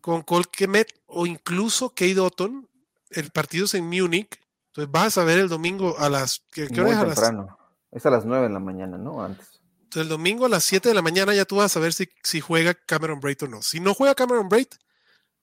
con 0.00 0.22
Colquemet 0.22 0.92
o 1.06 1.26
incluso 1.26 1.90
Kate 1.90 2.20
Otton. 2.20 2.68
El 3.10 3.30
partido 3.30 3.64
es 3.64 3.74
en 3.74 3.88
Múnich. 3.88 4.40
Entonces 4.68 4.90
vas 4.90 5.18
a 5.18 5.24
ver 5.24 5.38
el 5.38 5.48
domingo 5.48 5.98
a 5.98 6.08
las. 6.08 6.44
¿Qué, 6.52 6.68
qué 6.68 6.80
hora 6.80 6.92
es? 6.92 6.98
temprano. 7.14 7.58
Es 7.90 8.04
a 8.06 8.10
las 8.10 8.24
9 8.24 8.48
de 8.48 8.52
la 8.52 8.60
mañana, 8.60 8.98
¿no? 8.98 9.22
Antes. 9.22 9.60
Entonces 9.84 10.02
el 10.02 10.08
domingo 10.08 10.46
a 10.46 10.48
las 10.48 10.64
7 10.64 10.88
de 10.88 10.94
la 10.94 11.02
mañana 11.02 11.34
ya 11.34 11.46
tú 11.46 11.56
vas 11.56 11.74
a 11.76 11.80
ver 11.80 11.92
si, 11.94 12.08
si 12.22 12.40
juega 12.40 12.74
Cameron 12.74 13.20
Braid 13.20 13.44
o 13.44 13.48
no. 13.48 13.62
Si 13.62 13.80
no 13.80 13.94
juega 13.94 14.14
Cameron 14.14 14.48
Braid, 14.48 14.68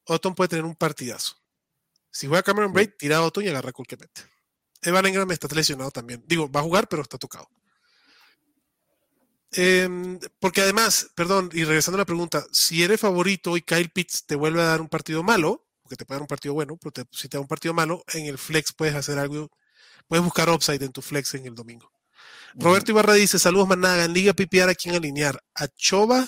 Otton 0.05 0.35
puede 0.35 0.49
tener 0.49 0.65
un 0.65 0.75
partidazo. 0.75 1.35
Si 2.11 2.27
juega 2.27 2.43
Cameron 2.43 2.71
Braid, 2.71 2.91
tira 2.97 3.17
a 3.17 3.23
Otton 3.23 3.43
y 3.43 3.47
agarra 3.47 3.71
Colquemet. 3.71 4.29
Evan 4.83 5.05
Engram 5.07 5.31
está 5.31 5.47
lesionado 5.53 5.89
también. 5.89 6.23
Digo, 6.27 6.49
va 6.49 6.59
a 6.59 6.63
jugar, 6.63 6.87
pero 6.87 7.01
está 7.01 7.17
tocado. 7.17 7.49
Em, 9.51 10.19
porque 10.39 10.61
además, 10.61 11.09
perdón, 11.15 11.49
y 11.53 11.63
regresando 11.63 11.95
a 11.95 11.99
la 12.01 12.05
pregunta, 12.05 12.45
si 12.51 12.83
eres 12.83 12.99
favorito 12.99 13.57
y 13.57 13.61
Kyle 13.61 13.89
Pitts 13.89 14.25
te 14.25 14.35
vuelve 14.35 14.61
a 14.61 14.65
dar 14.65 14.81
un 14.81 14.89
partido 14.89 15.23
malo, 15.23 15.64
porque 15.85 15.97
te 15.97 16.05
puede 16.05 16.17
dar 16.17 16.23
un 16.23 16.27
partido 16.27 16.55
bueno, 16.55 16.77
pero 16.77 17.07
si 17.11 17.29
te 17.29 17.37
da 17.37 17.41
un 17.41 17.47
partido 17.47 17.71
malo, 17.71 18.03
en 18.11 18.25
el 18.25 18.39
flex 18.39 18.73
puedes 18.73 18.95
hacer 18.95 19.19
algo, 19.19 19.51
puedes 20.07 20.25
buscar 20.25 20.49
upside 20.49 20.83
en 20.83 20.91
tu 20.91 21.03
flex 21.03 21.35
en 21.35 21.45
el 21.45 21.53
domingo. 21.53 21.91
Roberto 22.55 22.91
Ibarra 22.91 23.13
dice, 23.13 23.37
saludos 23.37 23.67
Managa, 23.67 24.05
en 24.05 24.13
Liga 24.13 24.33
PPR 24.33 24.71
a 24.71 24.73
quién 24.73 24.95
alinear, 24.95 25.39
a 25.53 25.67
Choba, 25.67 26.25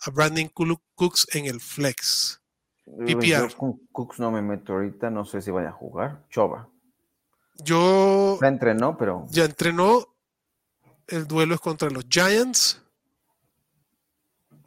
a 0.00 0.10
Brandon 0.10 0.50
Cooks 0.94 1.28
en 1.32 1.46
el 1.46 1.62
flex. 1.62 2.42
PPR. 2.84 3.56
con 3.56 3.78
Cooks 3.90 4.18
no 4.18 4.30
me 4.30 4.42
meto 4.42 4.74
ahorita, 4.74 5.08
no 5.08 5.24
sé 5.24 5.40
si 5.40 5.50
vaya 5.50 5.70
a 5.70 5.72
jugar. 5.72 6.26
Choba. 6.28 6.68
Yo... 7.54 8.38
Ya 8.38 8.48
entrenó, 8.48 8.98
pero... 8.98 9.24
Ya 9.30 9.46
entrenó, 9.46 10.14
el 11.06 11.26
duelo 11.26 11.54
es 11.54 11.60
contra 11.62 11.88
los 11.88 12.04
Giants. 12.06 12.82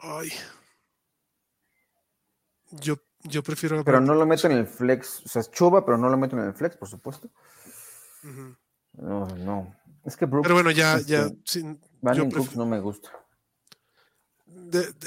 Ay. 0.00 0.32
Yo, 2.72 2.96
yo 3.24 3.42
prefiero. 3.42 3.82
Pero 3.84 4.00
no 4.00 4.14
lo 4.14 4.26
meto 4.26 4.46
en 4.46 4.52
el 4.54 4.66
flex. 4.66 5.22
O 5.24 5.28
sea, 5.28 5.40
es 5.40 5.50
chuba, 5.50 5.84
pero 5.84 5.98
no 5.98 6.08
lo 6.08 6.16
meto 6.16 6.36
en 6.36 6.44
el 6.44 6.54
flex, 6.54 6.76
por 6.76 6.88
supuesto. 6.88 7.28
No, 8.92 9.26
no. 9.36 9.74
Es 10.04 10.16
que 10.16 10.26
Pero 10.26 10.54
bueno, 10.54 10.70
ya. 10.70 11.00
ya 11.00 11.28
sin, 11.44 11.80
Cooks 12.02 12.56
no 12.56 12.66
me 12.66 12.78
gusta. 12.80 13.10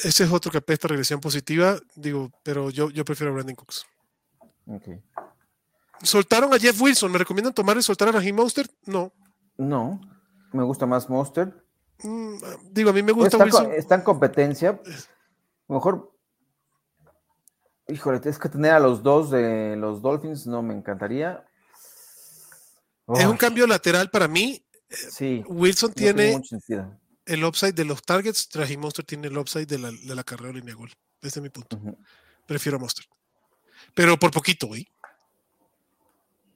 ese 0.03 0.24
es 0.24 0.32
otro 0.32 0.51
que 0.51 0.57
apesta 0.57 0.88
regresión 0.88 1.20
positiva. 1.20 1.78
Digo, 1.95 2.32
pero 2.43 2.70
yo, 2.70 2.89
yo 2.89 3.05
prefiero 3.05 3.32
a 3.32 3.36
Brandon 3.36 3.55
Cooks. 3.55 3.86
Okay. 4.65 5.01
¿Soltaron 6.01 6.53
a 6.53 6.59
Jeff 6.59 6.80
Wilson? 6.82 7.11
¿Me 7.11 7.20
recomiendan 7.20 7.53
tomar 7.53 7.78
y 7.78 7.84
soltar 7.84 8.09
a 8.09 8.11
Raheem 8.11 8.36
Monster? 8.36 8.68
No. 8.86 9.13
No. 9.57 10.01
Me 10.51 10.63
gusta 10.63 10.86
más 10.86 11.09
Monster. 11.09 11.53
Mm, 12.03 12.38
digo, 12.72 12.89
a 12.89 12.93
mí 12.93 13.01
me 13.03 13.11
gusta 13.11 13.43
está, 13.43 13.76
Está 13.76 13.95
en 13.95 14.01
competencia. 14.01 14.80
mejor. 15.68 16.11
Híjole, 17.90 18.20
es 18.24 18.38
que 18.38 18.50
tener 18.50 18.72
a 18.72 18.80
los 18.80 19.02
dos 19.02 19.32
de 19.32 19.76
los 19.78 20.02
Dolphins 20.02 20.46
no 20.46 20.62
me 20.62 20.74
encantaría. 20.74 21.46
Es 23.16 23.26
un 23.26 23.38
cambio 23.38 23.66
lateral 23.66 24.10
para 24.10 24.28
mí. 24.28 24.64
Sí. 24.90 25.44
Wilson 25.48 25.94
tiene, 25.94 26.42
el 27.26 27.44
upside 27.44 27.74
de 27.74 27.86
los 27.86 28.02
targets, 28.04 28.50
y 28.70 28.78
Monster 28.78 29.06
tiene 29.06 29.28
el 29.28 29.38
upside 29.38 29.66
de 29.66 29.80
la, 29.80 29.92
de 29.92 30.16
la 30.16 30.24
carrera 30.24 30.54
línea 30.54 30.76
gol. 30.76 30.92
Es 31.22 31.40
mi 31.42 31.50
punto. 31.50 31.80
Prefiero 32.46 32.78
a 32.78 32.80
Monster. 32.80 33.06
Pero 33.94 34.18
por 34.18 34.32
poquito, 34.32 34.68
güey. 34.68 34.88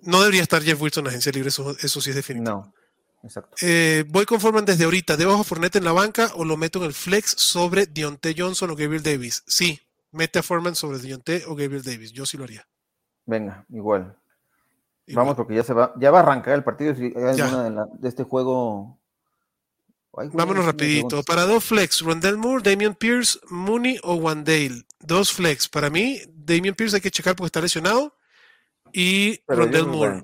No 0.01 0.19
debería 0.21 0.41
estar 0.41 0.61
Jeff 0.61 0.81
Wilson 0.81 1.05
en 1.05 1.09
agencia 1.09 1.31
libre, 1.31 1.49
eso, 1.49 1.75
eso 1.79 2.01
sí 2.01 2.09
es 2.09 2.15
definitivo. 2.15 2.63
No. 2.63 2.73
Exacto. 3.23 3.55
Eh, 3.61 4.03
voy 4.07 4.25
con 4.25 4.39
Foreman 4.39 4.65
desde 4.65 4.85
ahorita. 4.85 5.15
¿Debo 5.15 5.33
a 5.33 5.43
Fournette 5.43 5.75
en 5.75 5.83
la 5.83 5.91
banca 5.91 6.31
o 6.35 6.43
lo 6.43 6.57
meto 6.57 6.79
en 6.79 6.85
el 6.85 6.93
flex 6.93 7.35
sobre 7.37 7.85
Dionte 7.85 8.33
Johnson 8.35 8.71
o 8.71 8.75
Gabriel 8.75 9.03
Davis? 9.03 9.43
Sí, 9.45 9.79
mete 10.11 10.39
a 10.39 10.43
Foreman 10.43 10.75
sobre 10.75 10.99
Dionte 10.99 11.43
o 11.47 11.55
Gabriel 11.55 11.83
Davis. 11.83 12.11
Yo 12.11 12.25
sí 12.25 12.37
lo 12.37 12.43
haría. 12.43 12.67
Venga, 13.25 13.65
igual. 13.69 14.17
Vamos, 15.13 15.35
porque 15.35 15.55
ya 15.55 15.63
se 15.63 15.73
va, 15.73 15.93
ya 15.97 16.11
va 16.11 16.19
a 16.19 16.23
arrancar 16.23 16.53
el 16.53 16.63
partido. 16.63 16.95
Si 16.95 17.09
de, 17.09 17.87
este 18.03 18.23
juego. 18.23 18.99
Vámonos 20.13 20.65
rapidito. 20.65 21.23
Para 21.23 21.43
dos 21.43 21.63
flex, 21.63 22.01
Rondell 22.01 22.37
Moore, 22.37 22.69
Damian 22.69 22.95
Pierce, 22.95 23.39
Mooney 23.49 23.99
o 24.03 24.15
Wandale. 24.15 24.83
Dos 24.99 25.31
flex. 25.31 25.69
Para 25.69 25.89
mí, 25.89 26.19
Damian 26.29 26.75
Pierce 26.75 26.95
hay 26.95 27.01
que 27.01 27.11
checar 27.11 27.35
porque 27.35 27.47
está 27.47 27.61
lesionado. 27.61 28.15
Y 28.93 29.41
Rondell 29.47 29.87
Moore. 29.87 30.23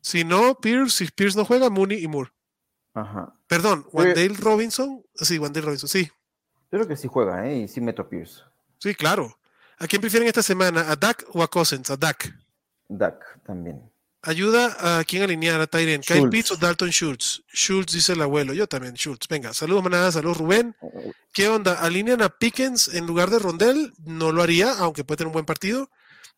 Si 0.00 0.24
no, 0.24 0.54
Pierce, 0.54 1.04
si 1.04 1.10
Pierce 1.10 1.36
no 1.36 1.44
juega, 1.44 1.70
Mooney 1.70 2.02
y 2.02 2.08
Moore. 2.08 2.30
Ajá. 2.94 3.34
Perdón, 3.46 3.86
Wandale 3.92 4.34
Robinson. 4.38 5.02
Sí, 5.14 5.38
Wandale 5.38 5.66
Robinson, 5.66 5.88
sí. 5.88 6.04
Yo 6.70 6.78
creo 6.78 6.88
que 6.88 6.96
sí 6.96 7.08
juega, 7.08 7.48
¿eh? 7.48 7.58
Y 7.58 7.68
sí 7.68 7.80
meto 7.80 8.02
a 8.02 8.08
Pierce. 8.08 8.42
Sí, 8.78 8.94
claro. 8.94 9.38
¿A 9.78 9.86
quién 9.86 10.00
prefieren 10.00 10.28
esta 10.28 10.42
semana? 10.42 10.90
¿A 10.90 10.96
Dak 10.96 11.24
o 11.32 11.42
a 11.42 11.48
Cousins? 11.48 11.90
A 11.90 11.96
Dak. 11.96 12.34
Dak 12.88 13.42
también. 13.44 13.80
Ayuda 14.22 14.98
a 14.98 15.04
quién 15.04 15.22
alinear 15.22 15.60
a 15.60 15.66
Tyrion. 15.68 16.00
Kyle 16.00 16.28
Pitts 16.28 16.50
o 16.50 16.56
Dalton 16.56 16.90
Schultz. 16.90 17.44
Schultz 17.54 17.92
dice 17.92 18.14
el 18.14 18.22
abuelo. 18.22 18.52
Yo 18.52 18.66
también, 18.66 18.96
Schultz. 18.96 19.28
Venga, 19.28 19.54
saludos, 19.54 19.84
manada. 19.84 20.10
Saludos, 20.10 20.38
Rubén. 20.38 20.74
¿Qué 21.32 21.48
onda? 21.48 21.74
¿Alinean 21.80 22.22
a 22.22 22.28
Pickens 22.28 22.88
en 22.88 23.06
lugar 23.06 23.30
de 23.30 23.38
Rondell? 23.38 23.92
No 24.04 24.32
lo 24.32 24.42
haría, 24.42 24.72
aunque 24.72 25.04
puede 25.04 25.18
tener 25.18 25.28
un 25.28 25.34
buen 25.34 25.46
partido. 25.46 25.88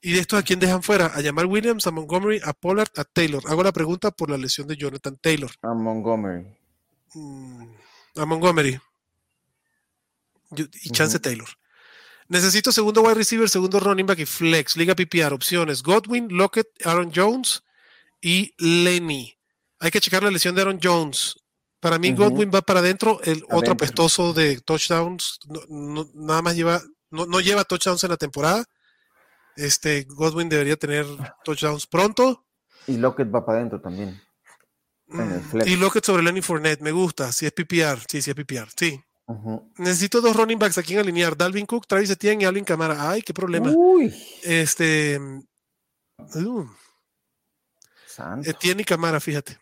¿Y 0.02 0.12
de 0.12 0.20
estos 0.20 0.38
a 0.38 0.42
quién 0.42 0.60
dejan 0.60 0.82
fuera? 0.82 1.06
A 1.06 1.22
Jamal 1.22 1.46
Williams, 1.46 1.86
a 1.86 1.90
Montgomery, 1.90 2.40
a 2.44 2.52
Pollard, 2.52 2.90
a 2.96 3.04
Taylor. 3.04 3.42
Hago 3.46 3.62
la 3.62 3.72
pregunta 3.72 4.10
por 4.10 4.30
la 4.30 4.36
lesión 4.36 4.66
de 4.66 4.76
Jonathan 4.76 5.16
Taylor. 5.16 5.50
A 5.62 5.72
Montgomery. 5.72 6.46
Mm, 7.14 7.64
a 8.16 8.24
Montgomery. 8.26 8.78
Y 10.82 10.90
chance 10.90 11.18
Taylor. 11.18 11.48
Necesito 12.30 12.72
segundo 12.72 13.02
wide 13.02 13.14
receiver, 13.14 13.48
segundo 13.48 13.78
running 13.78 14.06
back 14.06 14.20
y 14.20 14.24
flex. 14.24 14.76
Liga 14.76 14.94
PPR. 14.94 15.34
Opciones. 15.34 15.82
Godwin, 15.82 16.28
Lockett, 16.30 16.68
Aaron 16.86 17.12
Jones 17.14 17.62
y 18.22 18.54
Lenny. 18.58 19.36
Hay 19.80 19.90
que 19.90 20.00
checar 20.00 20.22
la 20.22 20.30
lesión 20.30 20.54
de 20.54 20.62
Aaron 20.62 20.80
Jones. 20.82 21.36
Para 21.80 21.98
mí, 21.98 22.12
Godwin 22.12 22.50
va 22.54 22.62
para 22.62 22.80
adentro. 22.80 23.20
El 23.22 23.44
otro 23.50 23.72
apestoso 23.72 24.32
de 24.32 24.60
touchdowns. 24.62 25.38
nada 25.68 26.40
más 26.40 26.56
lleva, 26.56 26.80
no 27.10 27.40
lleva 27.40 27.64
touchdowns 27.64 28.04
en 28.04 28.10
la 28.10 28.16
temporada 28.16 28.64
este 29.60 30.06
Godwin 30.08 30.48
debería 30.48 30.76
tener 30.76 31.06
touchdowns 31.44 31.86
pronto. 31.86 32.46
Y 32.86 32.96
Lockett 32.96 33.32
va 33.32 33.44
para 33.44 33.58
adentro 33.58 33.80
también. 33.80 34.20
Mm, 35.06 35.66
y 35.66 35.76
Lockett 35.76 36.04
sobre 36.04 36.22
Lenny 36.22 36.40
Fournette, 36.40 36.82
me 36.82 36.92
gusta. 36.92 37.32
Si 37.32 37.46
es 37.46 37.52
PPR, 37.52 38.00
sí, 38.08 38.22
sí 38.22 38.30
es 38.30 38.36
PPR, 38.36 38.68
sí. 38.76 39.00
Necesito 39.76 40.20
dos 40.20 40.36
running 40.36 40.58
backs 40.58 40.78
aquí 40.78 40.94
en 40.94 41.00
alinear. 41.00 41.36
Dalvin 41.36 41.66
Cook, 41.66 41.86
Travis 41.86 42.10
Etienne 42.10 42.42
y 42.42 42.46
Alvin 42.46 42.64
Camara. 42.64 43.10
Ay, 43.10 43.22
qué 43.22 43.32
problema. 43.32 43.70
Uy. 43.70 44.14
Este. 44.42 45.20
Uh, 46.34 46.66
Etienne 48.44 48.82
y 48.82 48.84
Camara, 48.84 49.20
fíjate. 49.20 49.58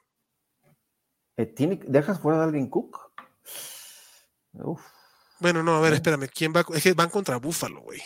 Etienne, 1.36 1.80
¿Dejas 1.86 2.20
fuera 2.20 2.38
a 2.38 2.40
Dalvin 2.40 2.68
Cook? 2.68 3.12
Uf. 4.54 4.80
Bueno, 5.40 5.62
no, 5.62 5.76
a 5.76 5.80
ver, 5.80 5.92
espérame. 5.92 6.28
¿Quién 6.28 6.52
va? 6.52 6.64
Es 6.74 6.82
que 6.82 6.92
van 6.94 7.10
contra 7.10 7.36
Buffalo, 7.36 7.82
güey. 7.82 8.02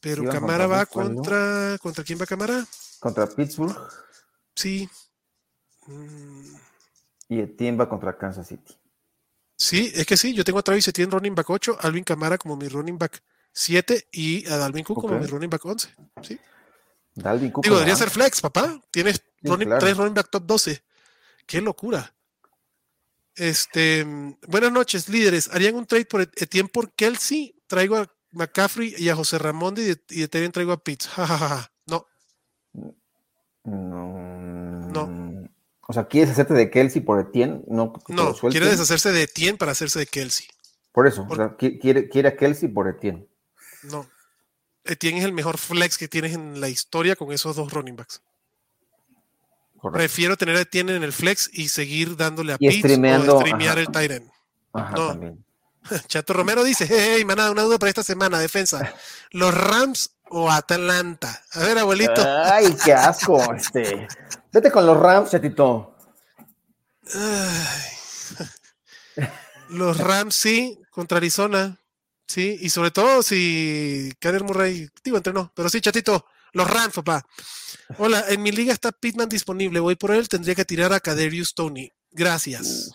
Pero 0.00 0.24
Camara 0.28 0.66
va 0.66 0.86
contra. 0.86 1.78
¿Contra 1.80 2.04
quién 2.04 2.20
va 2.20 2.26
Camara? 2.26 2.66
Contra 3.00 3.26
Pittsburgh. 3.26 3.76
Sí. 4.54 4.88
Y 7.28 7.40
Etienne 7.40 7.78
va 7.78 7.88
contra 7.88 8.16
Kansas 8.18 8.48
City. 8.48 8.76
Sí, 9.60 9.90
es 9.92 10.06
que 10.06 10.16
sí, 10.16 10.32
yo 10.34 10.44
tengo 10.44 10.60
a 10.60 10.62
Travis 10.62 10.86
Etienne 10.86 11.10
running 11.10 11.34
back 11.34 11.50
8, 11.50 11.78
Alvin 11.80 12.04
Camara 12.04 12.38
como 12.38 12.56
mi 12.56 12.68
running 12.68 12.96
back 12.96 13.20
7 13.52 14.06
y 14.12 14.46
a 14.46 14.56
Dalvin 14.56 14.84
Cook 14.84 15.00
como 15.00 15.18
mi 15.18 15.26
running 15.26 15.50
back 15.50 15.64
11. 15.64 15.88
¿sí? 16.22 16.38
Dalvin 17.16 17.50
Cook. 17.50 17.64
Digo, 17.64 17.74
debería 17.74 17.96
ser 17.96 18.08
flex, 18.08 18.40
papá. 18.40 18.80
Tienes 18.92 19.20
tres 19.42 19.96
running 19.96 20.14
back 20.14 20.30
top 20.30 20.46
12. 20.46 20.80
Qué 21.44 21.60
locura. 21.60 22.14
Este, 23.34 24.06
buenas 24.46 24.70
noches, 24.70 25.08
líderes. 25.08 25.50
¿Harían 25.52 25.74
un 25.74 25.86
trade 25.86 26.04
por 26.04 26.20
Etienne 26.20 26.68
por 26.68 26.92
Kelsey? 26.92 27.60
Traigo 27.66 27.96
a 27.96 28.08
McCaffrey 28.30 28.94
y 28.96 29.08
a 29.08 29.16
José 29.16 29.38
Ramón 29.38 29.74
y 29.76 29.82
de, 29.82 30.00
y 30.10 30.28
traigo 30.28 30.70
a 30.70 30.84
Pitts. 30.84 31.10
no. 31.86 32.06
No. 33.64 34.18
No. 34.94 35.27
O 35.90 35.94
sea, 35.94 36.06
¿quieres 36.06 36.28
hacerte 36.30 36.52
de 36.52 36.70
Kelsey 36.70 37.00
por 37.00 37.18
Etienne? 37.18 37.62
No, 37.66 37.94
no 38.08 38.34
quiere 38.34 38.68
deshacerse 38.68 39.10
de 39.10 39.22
Etienne 39.22 39.56
para 39.56 39.72
hacerse 39.72 39.98
de 39.98 40.06
Kelsey. 40.06 40.46
Por 40.92 41.06
eso, 41.06 41.26
quiere, 41.56 42.10
quiere 42.10 42.28
a 42.28 42.36
Kelsey 42.36 42.68
por 42.68 42.88
Etienne. 42.88 43.26
No. 43.84 44.06
Etienne 44.84 45.20
es 45.20 45.24
el 45.24 45.32
mejor 45.32 45.56
flex 45.56 45.96
que 45.96 46.06
tienes 46.06 46.34
en 46.34 46.60
la 46.60 46.68
historia 46.68 47.16
con 47.16 47.32
esos 47.32 47.56
dos 47.56 47.72
running 47.72 47.96
backs. 47.96 48.20
Prefiero 49.90 50.36
tener 50.36 50.56
a 50.56 50.60
Etienne 50.60 50.94
en 50.94 51.04
el 51.04 51.12
flex 51.14 51.48
y 51.54 51.68
seguir 51.68 52.18
dándole 52.18 52.52
a 52.52 52.56
y 52.60 52.68
Pitts 52.68 52.98
o 53.28 53.40
streamear 53.40 53.78
el 53.78 53.88
Tyrant. 53.88 54.30
No. 54.74 55.38
Chato 56.06 56.34
Romero 56.34 56.64
dice, 56.64 56.86
hey, 56.86 57.24
manada, 57.24 57.50
una 57.50 57.62
duda 57.62 57.78
para 57.78 57.88
esta 57.88 58.02
semana, 58.02 58.38
defensa. 58.38 58.94
¿Los 59.30 59.54
Rams 59.54 60.10
o 60.28 60.50
Atlanta? 60.50 61.42
A 61.52 61.60
ver, 61.60 61.78
abuelito. 61.78 62.22
Ay, 62.44 62.76
qué 62.84 62.92
asco. 62.92 63.40
Este. 63.54 64.06
Vete 64.52 64.70
con 64.70 64.86
los 64.86 64.96
Rams, 64.96 65.30
chatito. 65.30 65.94
Los 69.70 69.98
Rams, 69.98 70.34
sí, 70.34 70.78
contra 70.90 71.18
Arizona. 71.18 71.78
Sí, 72.26 72.58
y 72.60 72.68
sobre 72.68 72.90
todo 72.90 73.22
si 73.22 74.12
Kyler 74.20 74.44
Murray, 74.44 74.88
digo 75.02 75.16
entre 75.16 75.32
no, 75.32 75.50
pero 75.54 75.70
sí, 75.70 75.80
chatito, 75.80 76.26
los 76.52 76.70
Rams, 76.70 76.94
papá. 76.94 77.24
Hola, 77.96 78.22
en 78.28 78.42
mi 78.42 78.52
liga 78.52 78.72
está 78.72 78.92
Pitman 78.92 79.30
disponible, 79.30 79.80
voy 79.80 79.96
por 79.96 80.10
él, 80.10 80.28
tendría 80.28 80.54
que 80.54 80.66
tirar 80.66 80.92
a 80.92 81.00
Kaderius 81.00 81.54
Tony. 81.54 81.90
Gracias. 82.10 82.90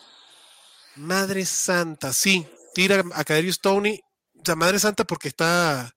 Madre 0.96 1.46
Santa, 1.46 2.14
sí, 2.14 2.48
tira 2.76 3.04
a 3.14 3.24
Kaderius 3.24 3.60
Tony. 3.60 4.00
O 4.38 4.42
sea, 4.46 4.56
Madre 4.56 4.78
Santa 4.78 5.04
porque 5.04 5.30
está 5.30 5.96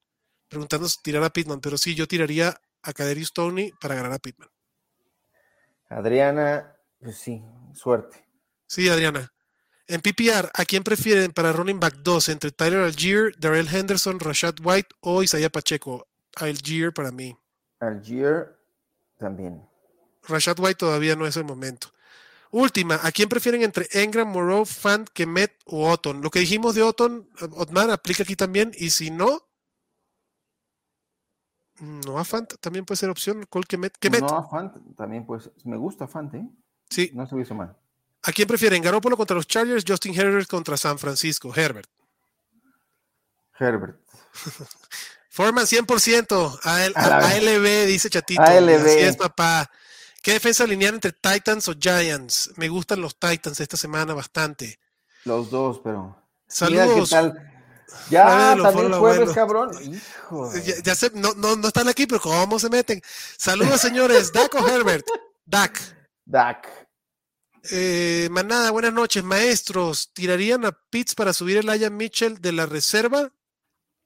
preguntando 0.48 0.88
si 0.88 1.02
tirar 1.02 1.22
a 1.22 1.30
Pitman, 1.30 1.60
pero 1.60 1.76
sí, 1.76 1.94
yo 1.94 2.08
tiraría 2.08 2.58
a 2.82 2.92
Kaderius 2.94 3.34
Tony 3.34 3.70
para 3.80 3.96
ganar 3.96 4.12
a 4.12 4.18
Pitman. 4.18 4.48
Adriana, 5.88 6.76
pues 7.00 7.16
sí, 7.16 7.42
suerte. 7.74 8.26
Sí, 8.66 8.88
Adriana. 8.88 9.32
En 9.88 10.00
PPR, 10.00 10.50
¿a 10.52 10.64
quién 10.64 10.82
prefieren 10.82 11.32
para 11.32 11.52
running 11.52 11.78
back 11.78 11.94
2 12.02 12.28
entre 12.30 12.50
Tyler 12.50 12.80
Algier, 12.80 13.32
Darrell 13.38 13.68
Henderson, 13.72 14.18
Rashad 14.18 14.56
White 14.62 14.88
o 15.00 15.22
Isaiah 15.22 15.50
Pacheco? 15.50 16.08
Algier 16.34 16.92
para 16.92 17.12
mí. 17.12 17.36
Algier 17.78 18.58
también. 19.16 19.64
Rashad 20.26 20.58
White 20.58 20.74
todavía 20.74 21.14
no 21.14 21.26
es 21.26 21.36
el 21.36 21.44
momento. 21.44 21.92
Última, 22.50 22.98
¿a 23.02 23.12
quién 23.12 23.28
prefieren 23.28 23.62
entre 23.62 23.88
Engram, 23.92 24.28
Moreau, 24.28 24.64
Fant, 24.64 25.08
Kemet 25.10 25.56
o 25.66 25.88
Otton? 25.90 26.20
Lo 26.20 26.30
que 26.30 26.40
dijimos 26.40 26.74
de 26.74 26.82
Otton, 26.82 27.28
Otmar, 27.52 27.90
aplica 27.90 28.22
aquí 28.22 28.34
también. 28.34 28.72
Y 28.76 28.90
si 28.90 29.10
no, 29.10 29.48
no 31.80 32.18
a 32.18 32.24
Fant 32.24 32.54
también 32.60 32.84
puede 32.84 32.96
ser 32.96 33.10
opción. 33.10 33.46
Col 33.48 33.66
Kemet. 33.66 33.96
No 34.20 34.38
a 34.38 34.48
Fant 34.48 34.74
también 34.96 35.26
pues 35.26 35.50
Me 35.64 35.76
gusta 35.76 36.06
Fant, 36.06 36.34
¿eh? 36.34 36.46
Sí. 36.88 37.10
No 37.14 37.26
se 37.26 37.38
hizo 37.40 37.54
mal. 37.54 37.76
¿A 38.22 38.32
quién 38.32 38.48
prefieren? 38.48 38.82
Garoppolo 38.82 39.16
contra 39.16 39.36
los 39.36 39.46
Chargers, 39.46 39.84
Justin 39.86 40.18
Herbert 40.18 40.48
contra 40.48 40.76
San 40.76 40.98
Francisco. 40.98 41.52
Herbert. 41.54 41.88
Herbert. 43.58 44.00
Forman 45.30 45.66
100%. 45.66 46.60
ALB, 46.62 47.86
dice 47.86 48.10
Chatito. 48.10 48.42
ALB. 48.42 48.86
Así 48.86 48.98
es, 48.98 49.16
papá. 49.16 49.70
¿Qué 50.22 50.32
defensa 50.32 50.64
alinear 50.64 50.94
entre 50.94 51.12
Titans 51.12 51.68
o 51.68 51.74
Giants? 51.78 52.52
Me 52.56 52.68
gustan 52.68 53.00
los 53.00 53.16
Titans 53.16 53.60
esta 53.60 53.76
semana 53.76 54.14
bastante. 54.14 54.78
Los 55.24 55.50
dos, 55.50 55.80
pero. 55.84 56.16
Saludos. 56.48 57.14
Ya, 58.10 58.56
también 58.62 58.92
jueves, 58.92 59.30
cabrón. 59.32 59.70
Hijo. 59.82 60.52
Ya, 60.82 60.94
no, 61.14 61.34
no, 61.34 61.56
no, 61.56 61.68
están 61.68 61.88
aquí, 61.88 62.06
pero 62.06 62.20
¿cómo 62.20 62.58
se 62.58 62.68
meten? 62.68 63.00
Saludos, 63.36 63.80
señores. 63.80 64.32
Dak 64.32 64.54
o 64.54 64.66
Herbert. 64.66 65.06
Dak. 65.44 65.80
Dak. 66.24 66.68
Eh, 67.70 68.28
manada, 68.30 68.70
buenas 68.70 68.92
noches, 68.92 69.24
maestros. 69.24 70.12
¿Tirarían 70.12 70.64
a 70.64 70.72
Pitts 70.72 71.14
para 71.14 71.32
subir 71.32 71.56
el 71.58 71.68
Aya 71.68 71.90
Mitchell 71.90 72.40
de 72.40 72.52
la 72.52 72.66
reserva? 72.66 73.32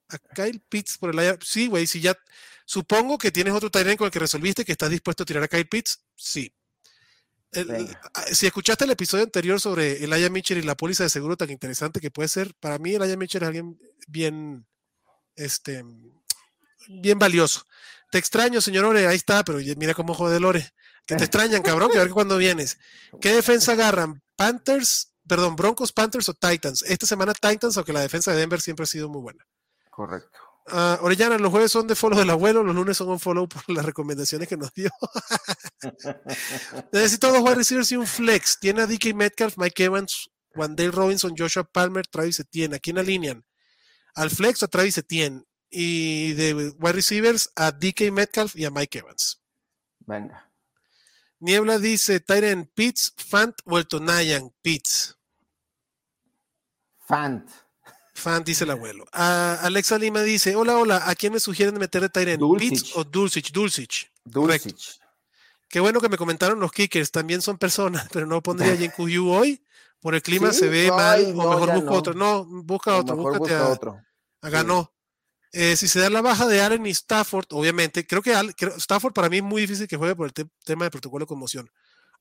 A 0.09 0.19
Kyle 0.35 0.61
Pitts 0.61 0.99
por 0.99 1.11
el 1.11 1.19
Aya. 1.19 1.39
Sí, 1.43 1.67
güey, 1.67 1.87
si 1.87 2.01
ya. 2.01 2.17
Supongo 2.65 3.19
que 3.19 3.33
tienes 3.33 3.53
otro 3.53 3.71
Tyrant 3.71 3.99
con 3.99 4.07
el 4.07 4.13
que 4.13 4.21
resolviste 4.21 4.65
que 4.65 4.73
estás 4.73 4.91
dispuesto 4.91 5.25
a 5.25 5.27
tirar 5.27 5.43
a 5.43 5.49
Kyle 5.49 5.67
Pitts. 5.67 6.05
Sí. 6.15 6.55
Si 8.33 8.47
escuchaste 8.47 8.85
el 8.85 8.91
episodio 8.91 9.25
anterior 9.25 9.61
sobre 9.61 10.05
el 10.05 10.13
Aya 10.13 10.31
Mitchell 10.31 10.59
y 10.59 10.63
la 10.63 10.77
póliza 10.77 11.05
de 11.05 11.11
seguro 11.11 11.37
tan 11.37 11.51
interesante 11.51 12.01
que 12.01 12.11
puede 12.11 12.29
ser, 12.29 12.55
para 12.61 12.79
mí 12.79 12.95
el 12.95 13.03
Aya 13.03 13.17
Mitchell 13.17 13.43
es 13.43 13.49
alguien 13.49 13.79
bien, 14.07 14.67
este, 15.37 15.85
bien 16.89 17.19
valioso. 17.19 17.65
Te 18.11 18.19
extraño, 18.19 18.61
señor 18.61 18.85
Ore, 18.85 19.07
ahí 19.07 19.17
está, 19.17 19.45
pero 19.45 19.59
mira 19.77 19.95
cómo 19.95 20.15
jode 20.15 20.41
Lore. 20.41 20.73
Que 21.07 21.17
te 21.17 21.25
extrañan, 21.25 21.63
cabrón, 21.63 21.91
que 21.91 21.99
a 21.99 22.03
ver 22.03 22.11
cuándo 22.11 22.37
vienes. 22.37 22.79
¿Qué 23.21 23.33
defensa 23.33 23.73
agarran? 23.73 24.23
¿Panthers? 24.37 25.13
Perdón, 25.27 25.55
Broncos, 25.55 25.93
Panthers 25.93 26.29
o 26.29 26.35
Titans. 26.35 26.83
Esta 26.83 27.07
semana 27.07 27.35
Titans, 27.35 27.77
aunque 27.77 27.93
la 27.93 28.01
defensa 28.01 28.33
de 28.33 28.39
Denver 28.39 28.61
siempre 28.61 28.85
ha 28.85 28.87
sido 28.87 29.09
muy 29.09 29.21
buena. 29.21 29.47
Correcto. 29.91 30.50
Uh, 30.73 31.05
Orellana, 31.05 31.39
los 31.39 31.51
jueves 31.51 31.73
son 31.73 31.87
de 31.87 31.95
follow 31.95 32.19
del 32.19 32.31
abuelo, 32.31 32.63
los 32.63 32.75
lunes 32.75 32.97
son 32.97 33.09
un 33.09 33.19
follow 33.19 33.49
por 33.49 33.69
las 33.71 33.85
recomendaciones 33.85 34.49
que 34.49 34.57
nos 34.57 34.73
dio. 34.73 34.91
Necesito 36.93 37.33
dos 37.33 37.43
wide 37.43 37.57
receivers 37.57 37.91
y 37.93 37.97
un 37.97 38.07
flex. 38.07 38.59
Tiene 38.61 38.83
a 38.83 38.87
DK 38.87 39.15
Metcalf, 39.15 39.57
Mike 39.57 39.85
Evans, 39.85 40.31
Wandale 40.55 40.91
Robinson, 40.91 41.35
Joshua 41.37 41.65
Palmer, 41.65 42.07
Travis 42.07 42.41
Etienne. 42.41 42.77
¿A 42.77 42.79
quién 42.79 42.99
alinean? 42.99 43.45
¿Al 44.15 44.31
flex 44.31 44.63
o 44.63 44.67
a 44.67 44.69
Travis 44.69 44.99
Etienne? 44.99 45.45
Y 45.71 46.33
de 46.35 46.55
wide 46.79 46.93
receivers 46.93 47.51
a 47.57 47.73
DK 47.73 48.13
Metcalf 48.13 48.57
y 48.57 48.65
a 48.65 48.71
Mike 48.71 48.99
Evans. 48.99 49.41
Venga. 50.01 50.51
Niebla 51.41 51.79
dice, 51.79 52.21
Tyren 52.21 52.67
Pitts, 52.67 53.15
Fant 53.17 53.55
o 53.65 53.79
el 53.79 53.87
Tonayan 53.87 54.53
Pitts. 54.63 55.17
Fant. 56.99 57.49
Fant, 58.21 58.47
dice 58.47 58.65
el 58.65 58.71
abuelo. 58.71 59.07
Alexa 59.13 59.99
Lima 59.99 60.23
dice, 60.23 60.55
hola, 60.55 60.77
hola, 60.77 61.03
¿a 61.09 61.15
quién 61.15 61.33
me 61.33 61.41
sugieren 61.41 61.77
meter 61.79 62.03
de 62.03 62.09
Tyren? 62.09 62.41
¿Pitts 62.59 62.97
o 62.97 63.05
Dulcich? 63.05 63.51
Dulcich. 63.53 64.11
Dulcich. 64.25 65.01
Qué 65.69 65.79
bueno 65.81 66.01
que 66.01 66.09
me 66.09 66.17
comentaron 66.17 66.59
los 66.59 66.73
kickers, 66.73 67.11
también 67.11 67.41
son 67.41 67.57
personas, 67.57 68.09
pero 68.13 68.27
no 68.27 68.43
pondría 68.43 68.75
Yenkuyu 68.75 69.29
hoy. 69.31 69.65
Por 70.01 70.15
el 70.15 70.23
clima 70.23 70.51
se 70.53 70.69
ve 70.69 70.91
mal, 70.91 71.35
o 71.37 71.51
mejor 71.51 71.75
busca 71.75 71.91
otro. 71.91 72.15
No, 72.15 72.47
busca 72.47 72.97
otro, 72.97 73.17
búscate 73.17 73.55
a, 73.55 73.69
otro. 73.69 74.01
a 74.41 74.49
ganó. 74.49 74.95
Eh, 75.53 75.77
si 75.77 75.89
se 75.89 76.01
da 76.01 76.09
la 76.09 76.23
baja 76.23 76.47
de 76.47 76.63
Allen 76.63 76.87
y 76.87 76.91
Stafford, 76.91 77.47
obviamente, 77.51 78.07
creo 78.07 78.23
que 78.23 78.33
Stafford 78.79 79.13
para 79.13 79.29
mí 79.29 79.39
es 79.39 79.43
muy 79.43 79.61
difícil 79.61 79.87
que 79.87 79.99
juegue 79.99 80.17
por 80.17 80.27
el 80.27 80.49
tema 80.65 80.87
de 80.87 80.91
protocolo 80.91 81.25
de 81.25 81.29
conmoción. 81.29 81.71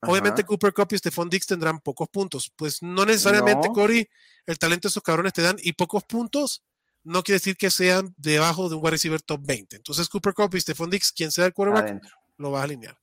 Obviamente 0.02 0.44
Cooper 0.44 0.74
Cup 0.74 0.88
y 0.92 0.98
Stephon 0.98 1.30
Dix 1.30 1.46
tendrán 1.46 1.80
pocos 1.80 2.08
puntos. 2.10 2.52
Pues 2.56 2.82
no 2.82 3.06
necesariamente, 3.06 3.68
Cory, 3.70 4.10
el 4.46 4.58
talento 4.58 4.88
de 4.88 4.92
esos 4.92 5.04
cabrones 5.04 5.34
te 5.34 5.42
dan 5.42 5.58
y 5.62 5.74
pocos 5.74 6.04
puntos 6.06 6.64
no 7.04 7.24
quiere 7.24 7.38
decir 7.38 7.58
que 7.58 7.70
sean 7.70 8.14
debajo 8.18 8.70
de 8.70 8.76
un 8.76 8.82
wide 8.82 8.92
receiver 8.92 9.22
top 9.22 9.42
20. 9.46 9.76
Entonces 9.78 10.08
Cooper 10.10 10.34
Cup 10.34 10.56
y 10.56 10.62
Stephon 10.62 10.90
Dix, 10.90 11.12
quien 11.12 11.32
sea 11.32 11.46
el 11.46 11.54
quarterback, 11.54 12.02
lo 12.38 12.52
va 12.52 12.62
a 12.62 12.64
alinear. 12.64 12.98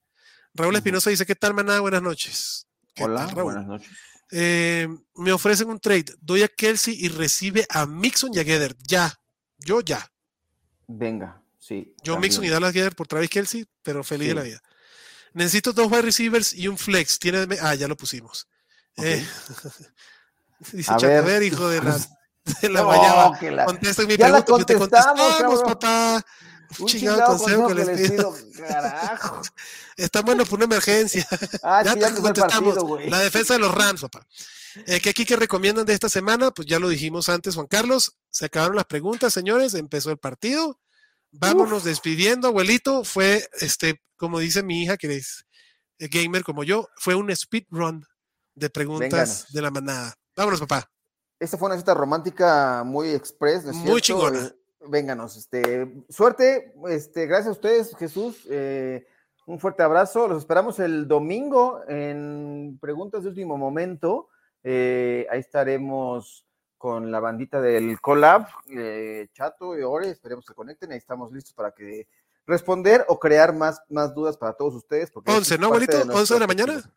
Raúl 0.55 0.77
Espinosa 0.77 1.11
dice, 1.11 1.27
¿qué 1.27 1.35
tal, 1.35 1.55
maná? 1.55 1.81
Buenas 1.81 2.03
noches. 2.03 2.67
Hola, 2.99 3.27
buenas 3.27 3.67
noches. 3.67 3.91
Eh, 4.31 4.89
me 5.15 5.33
ofrecen 5.33 5.69
un 5.69 5.79
trade. 5.79 6.15
Doy 6.21 6.43
a 6.43 6.49
Kelsey 6.49 6.97
y 6.99 7.09
recibe 7.09 7.67
a 7.69 7.87
Mixon 7.87 8.31
y 8.33 8.39
a 8.39 8.45
Gether. 8.45 8.75
Ya. 8.87 9.13
Yo 9.59 9.81
ya. 9.81 10.11
Venga, 10.87 11.43
sí. 11.59 11.95
Yo 12.03 12.19
Mixon 12.19 12.45
y 12.45 12.49
Dallas 12.49 12.73
Guerrero 12.73 12.97
por 12.97 13.07
Travis 13.07 13.31
Kelsey, 13.31 13.67
pero 13.83 14.03
feliz 14.03 14.29
de 14.29 14.35
la 14.35 14.43
vida. 14.43 14.63
Necesito 15.37 15.74
dos 15.74 15.93
wide 15.93 16.01
receivers 16.01 16.55
y 16.55 16.66
un 16.66 16.78
flex. 16.78 17.18
¿Tiene... 17.18 17.47
Ah, 17.61 17.74
ya 17.74 17.87
lo 17.87 17.95
pusimos. 17.95 18.49
Eh, 18.97 19.22
dice 20.72 20.91
a 20.91 20.97
ver. 20.97 21.43
hijo 21.43 21.68
de 21.68 21.82
la, 21.82 21.99
de 22.62 22.68
la. 22.70 23.66
Contesta 23.66 24.05
mi 24.05 24.16
ya 24.16 24.43
pregunta. 24.43 24.64
te 24.64 24.76
contestamos, 24.76 25.62
papá. 25.62 26.24
Un 26.78 26.87
chingado, 26.87 27.26
consejo, 27.26 27.68
que 27.68 27.74
les 27.74 28.11
pido. 28.11 28.34
Carajo. 28.57 29.43
Está 29.99 30.22
bueno 30.22 30.47
por 30.47 30.55
una 30.57 30.64
emergencia. 30.64 31.28
Ah, 31.62 31.82
ya, 31.84 31.95
te 31.95 32.20
contestamos. 32.22 32.74
la 33.07 33.20
defensa 33.20 33.53
de 33.53 33.61
los 33.61 33.74
Rams, 33.74 34.01
papá. 34.01 34.26
Eh, 34.87 35.01
¿Qué 35.03 35.11
aquí 35.11 35.26
que 35.26 35.37
recomiendan 35.37 35.84
de 35.84 35.93
esta 35.93 36.09
semana? 36.09 36.51
Pues 36.51 36.66
ya 36.66 36.78
lo 36.78 36.89
dijimos 36.89 37.28
antes, 37.28 37.57
Juan 37.57 37.66
Carlos. 37.66 38.16
Se 38.30 38.47
acabaron 38.47 38.76
las 38.76 38.87
preguntas, 38.87 39.34
señores. 39.34 39.74
Empezó 39.74 40.11
el 40.11 40.18
partido. 40.18 40.80
Vámonos 41.39 41.84
despidiendo, 41.84 42.49
abuelito. 42.49 43.05
Fue, 43.05 43.49
este, 43.61 44.01
como 44.16 44.39
dice 44.39 44.62
mi 44.62 44.82
hija, 44.82 44.97
que 44.97 45.16
es 45.16 45.47
eh, 45.99 46.09
gamer 46.09 46.45
como 46.45 46.64
yo, 46.64 46.89
fue 46.97 47.14
un 47.14 47.30
speed 47.30 47.64
run 47.70 48.05
de 48.55 48.70
preguntas 48.70 49.47
de 49.53 49.62
la 49.62 49.70
manada. 49.70 50.14
Vámonos, 50.37 50.61
papá. 50.61 50.91
Esta 51.39 51.59
fue 51.59 51.68
una 51.68 51.78
cita 51.78 51.95
romántica 51.95 52.82
muy 52.84 53.11
express, 53.11 53.64
¿no 53.64 53.70
es 53.70 53.76
Muy 53.76 54.01
chingona. 54.01 54.47
Eh, 54.47 54.53
vénganos, 54.89 55.37
este, 55.37 56.05
suerte, 56.09 56.74
este, 56.89 57.26
gracias 57.26 57.49
a 57.49 57.53
ustedes, 57.53 57.95
Jesús. 57.97 58.47
un 59.47 59.59
fuerte 59.61 59.82
abrazo. 59.82 60.28
Los 60.28 60.39
esperamos 60.39 60.78
el 60.78 61.07
domingo 61.07 61.82
en 61.89 62.78
preguntas 62.80 63.22
de 63.22 63.28
último 63.30 63.57
momento. 63.57 64.28
Eh, 64.68 65.26
ahí 65.30 65.41
estaremos 65.41 66.46
con 66.87 67.11
la 67.11 67.18
bandita 67.18 67.61
del 67.61 68.01
collab, 68.01 68.47
eh, 68.70 69.26
Chato 69.32 69.76
y 69.76 69.82
Ore, 69.82 70.09
esperemos 70.09 70.45
que 70.45 70.53
se 70.53 70.55
conecten, 70.55 70.93
ahí 70.93 70.99
estamos 70.99 71.32
listos 71.32 71.53
para 71.53 71.72
que 71.72 72.07
responder 72.47 73.05
o 73.09 73.18
crear 73.18 73.53
más, 73.53 73.82
más 73.89 74.14
dudas 74.14 74.37
para 74.37 74.53
todos 74.53 74.72
ustedes. 74.76 75.11
11, 75.12 75.59
¿no, 75.59 75.66
abuelito? 75.66 76.01
¿11 76.05 76.34
de 76.34 76.39
la 76.39 76.47
mañana? 76.47 76.95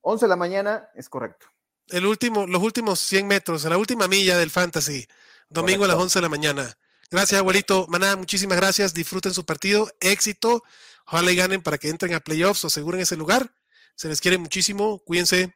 11 0.00 0.24
de 0.24 0.28
la 0.28 0.34
mañana, 0.34 0.90
es 0.96 1.08
correcto. 1.08 1.46
El 1.86 2.04
último, 2.04 2.48
los 2.48 2.60
últimos 2.60 2.98
100 2.98 3.28
metros, 3.28 3.62
la 3.62 3.78
última 3.78 4.08
milla 4.08 4.36
del 4.36 4.50
Fantasy, 4.50 5.06
domingo 5.48 5.84
a 5.84 5.86
las 5.88 5.98
11 5.98 6.18
de 6.18 6.22
la 6.22 6.28
mañana. 6.28 6.76
Gracias, 7.08 7.38
abuelito. 7.38 7.86
Maná, 7.90 8.16
muchísimas 8.16 8.58
gracias. 8.58 8.92
Disfruten 8.92 9.32
su 9.32 9.46
partido. 9.46 9.88
Éxito. 10.00 10.64
Ojalá 11.06 11.30
y 11.30 11.36
ganen 11.36 11.62
para 11.62 11.78
que 11.78 11.90
entren 11.90 12.14
a 12.14 12.18
playoffs 12.18 12.64
o 12.64 12.66
aseguren 12.66 13.00
ese 13.00 13.14
lugar. 13.16 13.54
Se 13.94 14.08
les 14.08 14.20
quiere 14.20 14.36
muchísimo. 14.36 14.98
Cuídense. 15.04 15.54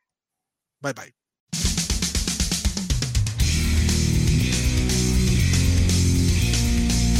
Bye 0.78 0.92
bye. 0.92 1.25